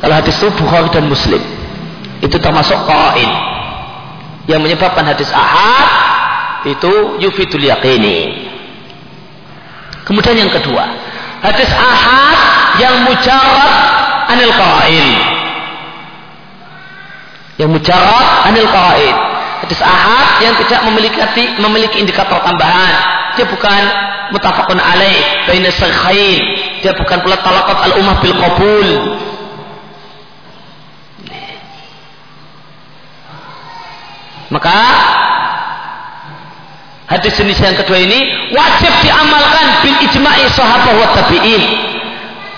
kalau 0.01 0.13
hadis 0.13 0.37
itu 0.37 0.47
Bukhari 0.53 0.89
dan 0.93 1.09
Muslim 1.09 1.41
itu 2.21 2.37
termasuk 2.37 2.77
qawain 2.85 3.31
yang 4.47 4.61
menyebabkan 4.63 5.03
hadis 5.03 5.29
ahad 5.33 5.89
itu 6.65 7.21
yufidul 7.21 7.61
yaqini. 7.61 8.47
Kemudian 10.07 10.39
yang 10.39 10.51
kedua, 10.51 10.87
hadis 11.43 11.67
ahad 11.75 12.39
yang 12.79 13.03
mujarad 13.03 13.73
anil 14.31 14.53
qail. 14.55 15.07
Yang 17.59 17.69
mujarad 17.75 18.27
anil 18.47 18.69
qail. 18.71 19.15
Hadis 19.67 19.81
ahad 19.83 20.27
yang 20.45 20.53
tidak 20.63 20.79
memiliki 20.87 21.19
memiliki 21.59 21.97
indikator 21.99 22.39
tambahan. 22.39 22.93
Dia 23.35 23.45
bukan 23.49 23.81
mutafakun 24.33 24.79
alaih 24.79 25.47
baina 25.47 25.69
sakhain. 25.71 26.41
Dia 26.83 26.93
bukan 26.95 27.17
pula 27.23 27.37
talaqat 27.39 27.77
al 27.87 27.93
ummah 27.99 28.15
bil 28.21 28.35
qabul. 28.35 28.89
Maka 34.47 34.77
Hadis 37.07 37.39
jenis 37.39 37.55
yang 37.63 37.71
kedua 37.79 38.03
ini 38.03 38.51
wajib 38.51 38.91
diamalkan 38.99 39.79
bil 39.79 39.95
ijma'i 40.11 40.43
sahabat 40.51 40.91
wa 40.91 41.07
tabi'in. 41.15 41.63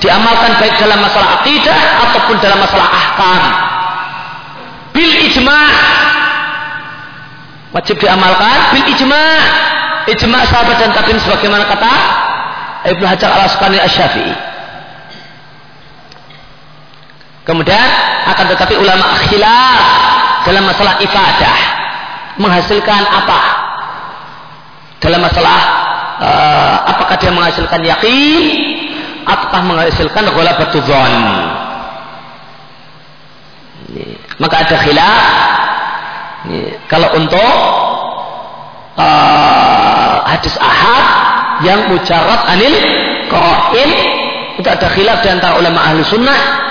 Diamalkan 0.01 0.57
baik 0.57 0.73
dalam 0.81 1.05
masalah 1.05 1.45
akidah 1.45 1.77
ataupun 2.09 2.35
dalam 2.41 2.57
masalah 2.57 2.89
ahkam. 2.89 3.41
Bil 4.89 5.13
ijma' 5.29 5.69
wajib 7.77 8.01
diamalkan 8.01 8.73
bil 8.73 8.85
ijma' 8.89 9.37
ijma' 10.15 10.43
sahabat 10.49 10.75
dan 10.81 10.91
tabi'in 10.95 11.19
sebagaimana 11.21 11.65
kata 11.69 11.93
Ibnu 12.95 13.05
Hajar 13.05 13.29
Al-Asqalani 13.35 13.79
Asy-Syafi'i. 13.83 14.33
Kemudian 17.43 17.87
akan 18.29 18.45
tetapi 18.55 18.77
ulama 18.77 19.05
khilaf 19.25 19.81
dalam 20.45 20.63
masalah 20.69 21.01
ibadah 21.01 21.57
menghasilkan 22.37 23.03
apa? 23.09 23.41
dalam 24.99 25.23
masalah 25.23 25.59
uh, 26.19 26.75
apakah 26.91 27.15
dia 27.15 27.31
menghasilkan 27.31 27.79
yakin 27.87 28.51
ataukah 29.23 29.61
menghasilkan 29.63 30.27
ghalabatul 30.27 30.83
dzan 30.83 31.13
maka 34.39 34.55
ada 34.63 34.75
khilaf. 34.79 35.23
Kalau 36.87 37.19
untuk 37.19 37.53
uh, 38.99 40.27
hadis 40.27 40.55
ahad 40.59 41.05
yang 41.63 41.87
mujarad 41.87 42.41
anil 42.51 42.75
qain 43.31 43.91
itu 44.59 44.67
ada 44.67 44.87
khilaf 44.91 45.23
di 45.23 45.29
antara 45.31 45.55
ulama 45.55 45.79
ahli 45.79 46.03
sunnah. 46.03 46.67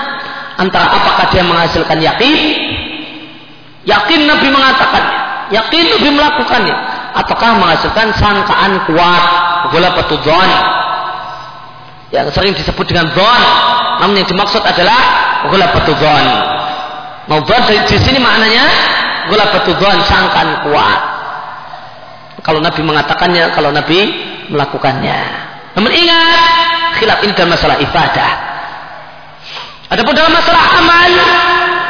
Antara 0.59 0.91
apakah 0.91 1.31
dia 1.31 1.41
menghasilkan 1.41 1.97
yakin? 2.03 2.35
Yakin 3.87 4.19
Nabi 4.27 4.47
mengatakannya 4.51 5.13
yakin 5.49 5.83
Nabi 5.97 6.09
melakukannya. 6.13 6.75
Ataukah 7.17 7.57
menghasilkan 7.57 8.13
sangkaan 8.13 8.85
kuat 8.85 9.23
gula 9.73 9.89
petudzon 9.97 10.49
yang 12.09 12.29
sering 12.33 12.53
disebut 12.57 12.85
dengan 12.89 13.09
zon 13.13 13.41
namun 14.01 14.17
yang 14.17 14.27
dimaksud 14.29 14.61
adalah 14.65 14.97
gula 15.45 15.69
petudzon 15.77 16.25
mau 17.29 17.41
di, 17.45 17.75
di 17.85 17.97
sini 18.01 18.17
maknanya 18.17 18.65
gula 19.29 19.45
petudzon 19.53 19.97
sangkaan 20.09 20.65
kuat 20.65 20.99
kalau 22.49 22.65
Nabi 22.65 22.81
mengatakannya 22.81 23.53
kalau 23.53 23.69
Nabi 23.69 24.09
melakukannya. 24.49 25.19
Namun 25.77 25.93
ingat 25.93 26.49
khilaf 26.97 27.21
ini 27.21 27.37
dalam 27.37 27.53
masalah 27.53 27.77
ibadah. 27.77 28.31
Adapun 29.93 30.17
dalam 30.17 30.33
masalah 30.33 30.81
amal 30.81 31.11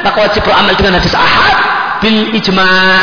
maka 0.03 0.18
wajib 0.27 0.44
beramal 0.44 0.76
dengan 0.76 0.99
hadis 0.99 1.15
ahad 1.15 1.56
bil 2.03 2.36
ijma' 2.36 2.99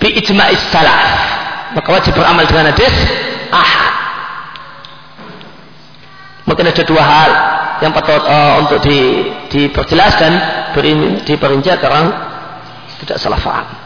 bi 0.00 0.08
ijma'is 0.24 0.64
salaf. 0.72 1.12
Maka 1.76 1.88
wajib 2.00 2.16
beramal 2.16 2.48
dengan 2.48 2.72
hadis 2.72 2.96
ahad. 3.52 3.92
Mungkin 6.48 6.64
ada 6.64 6.80
dua 6.80 7.02
hal 7.04 7.30
yang 7.84 7.92
patut 7.92 8.24
uh, 8.24 8.64
untuk 8.64 8.80
di, 8.88 9.28
diperjelas 9.52 10.16
dan 10.16 10.32
diperinci 11.28 11.68
agar 11.68 11.92
tidak 13.04 13.20
salah 13.20 13.36
faham 13.36 13.83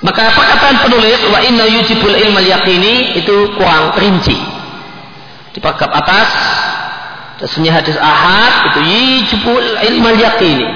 maka 0.00 0.32
perkataan 0.32 0.76
penulis 0.88 1.20
wa 1.28 1.38
inna 1.44 1.64
yujibul 1.68 2.16
ilmal 2.16 2.44
yaqini 2.44 3.20
itu 3.20 3.52
kurang 3.56 3.92
rinci. 4.00 4.36
Di 5.50 5.58
paragraf 5.58 5.92
atas 5.92 6.30
Sesungguhnya 7.40 7.80
hadis 7.80 7.96
ahad 7.96 8.68
itu 8.68 8.80
yujibul 8.84 9.64
ilmal 9.80 10.16
yaqini. 10.16 10.68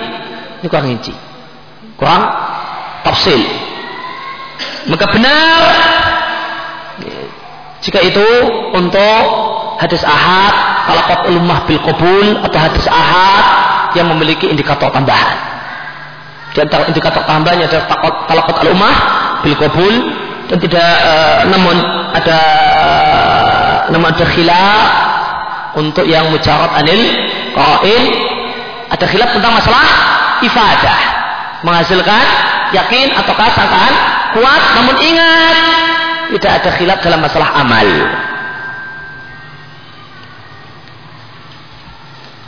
Ini 0.64 0.66
kurang 0.72 0.88
rinci. 0.88 1.12
Kurang 2.00 2.24
tafsil. 3.04 3.40
Maka 4.88 5.04
benar 5.12 5.60
jika 7.84 8.00
itu 8.00 8.28
untuk 8.72 9.20
hadis 9.76 10.00
ahad 10.08 10.54
ulumah 11.28 11.68
bil 11.68 11.80
qabul 11.84 12.26
atau 12.44 12.58
hadis 12.60 12.86
ahad 12.88 13.44
yang 13.96 14.08
memiliki 14.08 14.48
indikator 14.48 14.88
tambahan 14.88 15.53
di 16.54 16.58
antara 16.62 16.86
indikator 16.86 17.26
tambahannya 17.26 17.66
adalah 17.66 17.86
talaqat 18.30 18.56
al-ummah 18.62 18.94
bil 19.42 19.56
qabul. 19.58 19.94
Dan 20.44 20.60
tidak 20.60 20.92
uh, 21.08 21.48
namun 21.48 21.76
ada 22.12 22.38
uh, 22.76 23.76
namun 23.90 24.12
ada 24.12 24.24
khilaf 24.28 24.86
untuk 25.80 26.04
yang 26.04 26.28
mujarad 26.28 26.68
anil 26.78 27.00
qail 27.56 28.02
ada 28.92 29.04
khilaf 29.08 29.34
tentang 29.34 29.56
masalah 29.56 29.86
ifadah. 30.44 30.98
Menghasilkan 31.64 32.24
yakin 32.76 33.08
atau 33.16 33.34
sangkaan 33.34 33.94
kuat 34.36 34.62
namun 34.78 34.96
ingat 35.00 35.56
tidak 36.38 36.52
ada 36.60 36.70
khilaf 36.76 36.98
dalam 37.00 37.20
masalah 37.24 37.50
amal. 37.58 37.88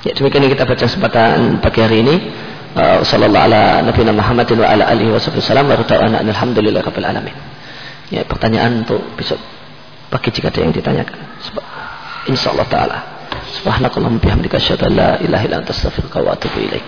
Ya 0.06 0.12
demikian 0.14 0.46
kita 0.46 0.62
baca 0.62 0.84
kesempatan 0.86 1.58
pagi 1.58 1.80
hari 1.82 2.06
ini 2.06 2.16
sallallahu 2.76 3.44
ala 3.48 3.80
nabiyina 3.80 4.12
Muhammadin 4.12 4.60
wa 4.60 4.68
ala 4.68 4.84
alihi 4.92 5.08
wa 5.08 5.20
sallam 5.20 5.72
wa 5.72 5.80
ta'ala 5.80 6.20
alhamdulillah 6.20 6.84
rabbil 6.84 7.08
alamin. 7.08 7.36
Ya 8.12 8.22
pertanyaan 8.22 8.84
untuk 8.84 9.00
besok 9.16 9.40
pagi 10.12 10.30
jika 10.30 10.52
ada 10.52 10.60
yang 10.60 10.76
ditanyakan. 10.76 11.18
Insyaallah 12.28 12.66
taala. 12.68 12.98
Subhanakallahumma 13.62 14.20
bihamdika 14.20 14.60
asyhadu 14.60 14.90
an 14.90 14.92
la 14.92 15.10
ilaha 15.22 15.42
illa 15.48 15.56
anta 15.62 15.72
astaghfiruka 15.72 16.20
wa 16.20 16.36
atubu 16.36 16.60
ilaik 16.60 16.84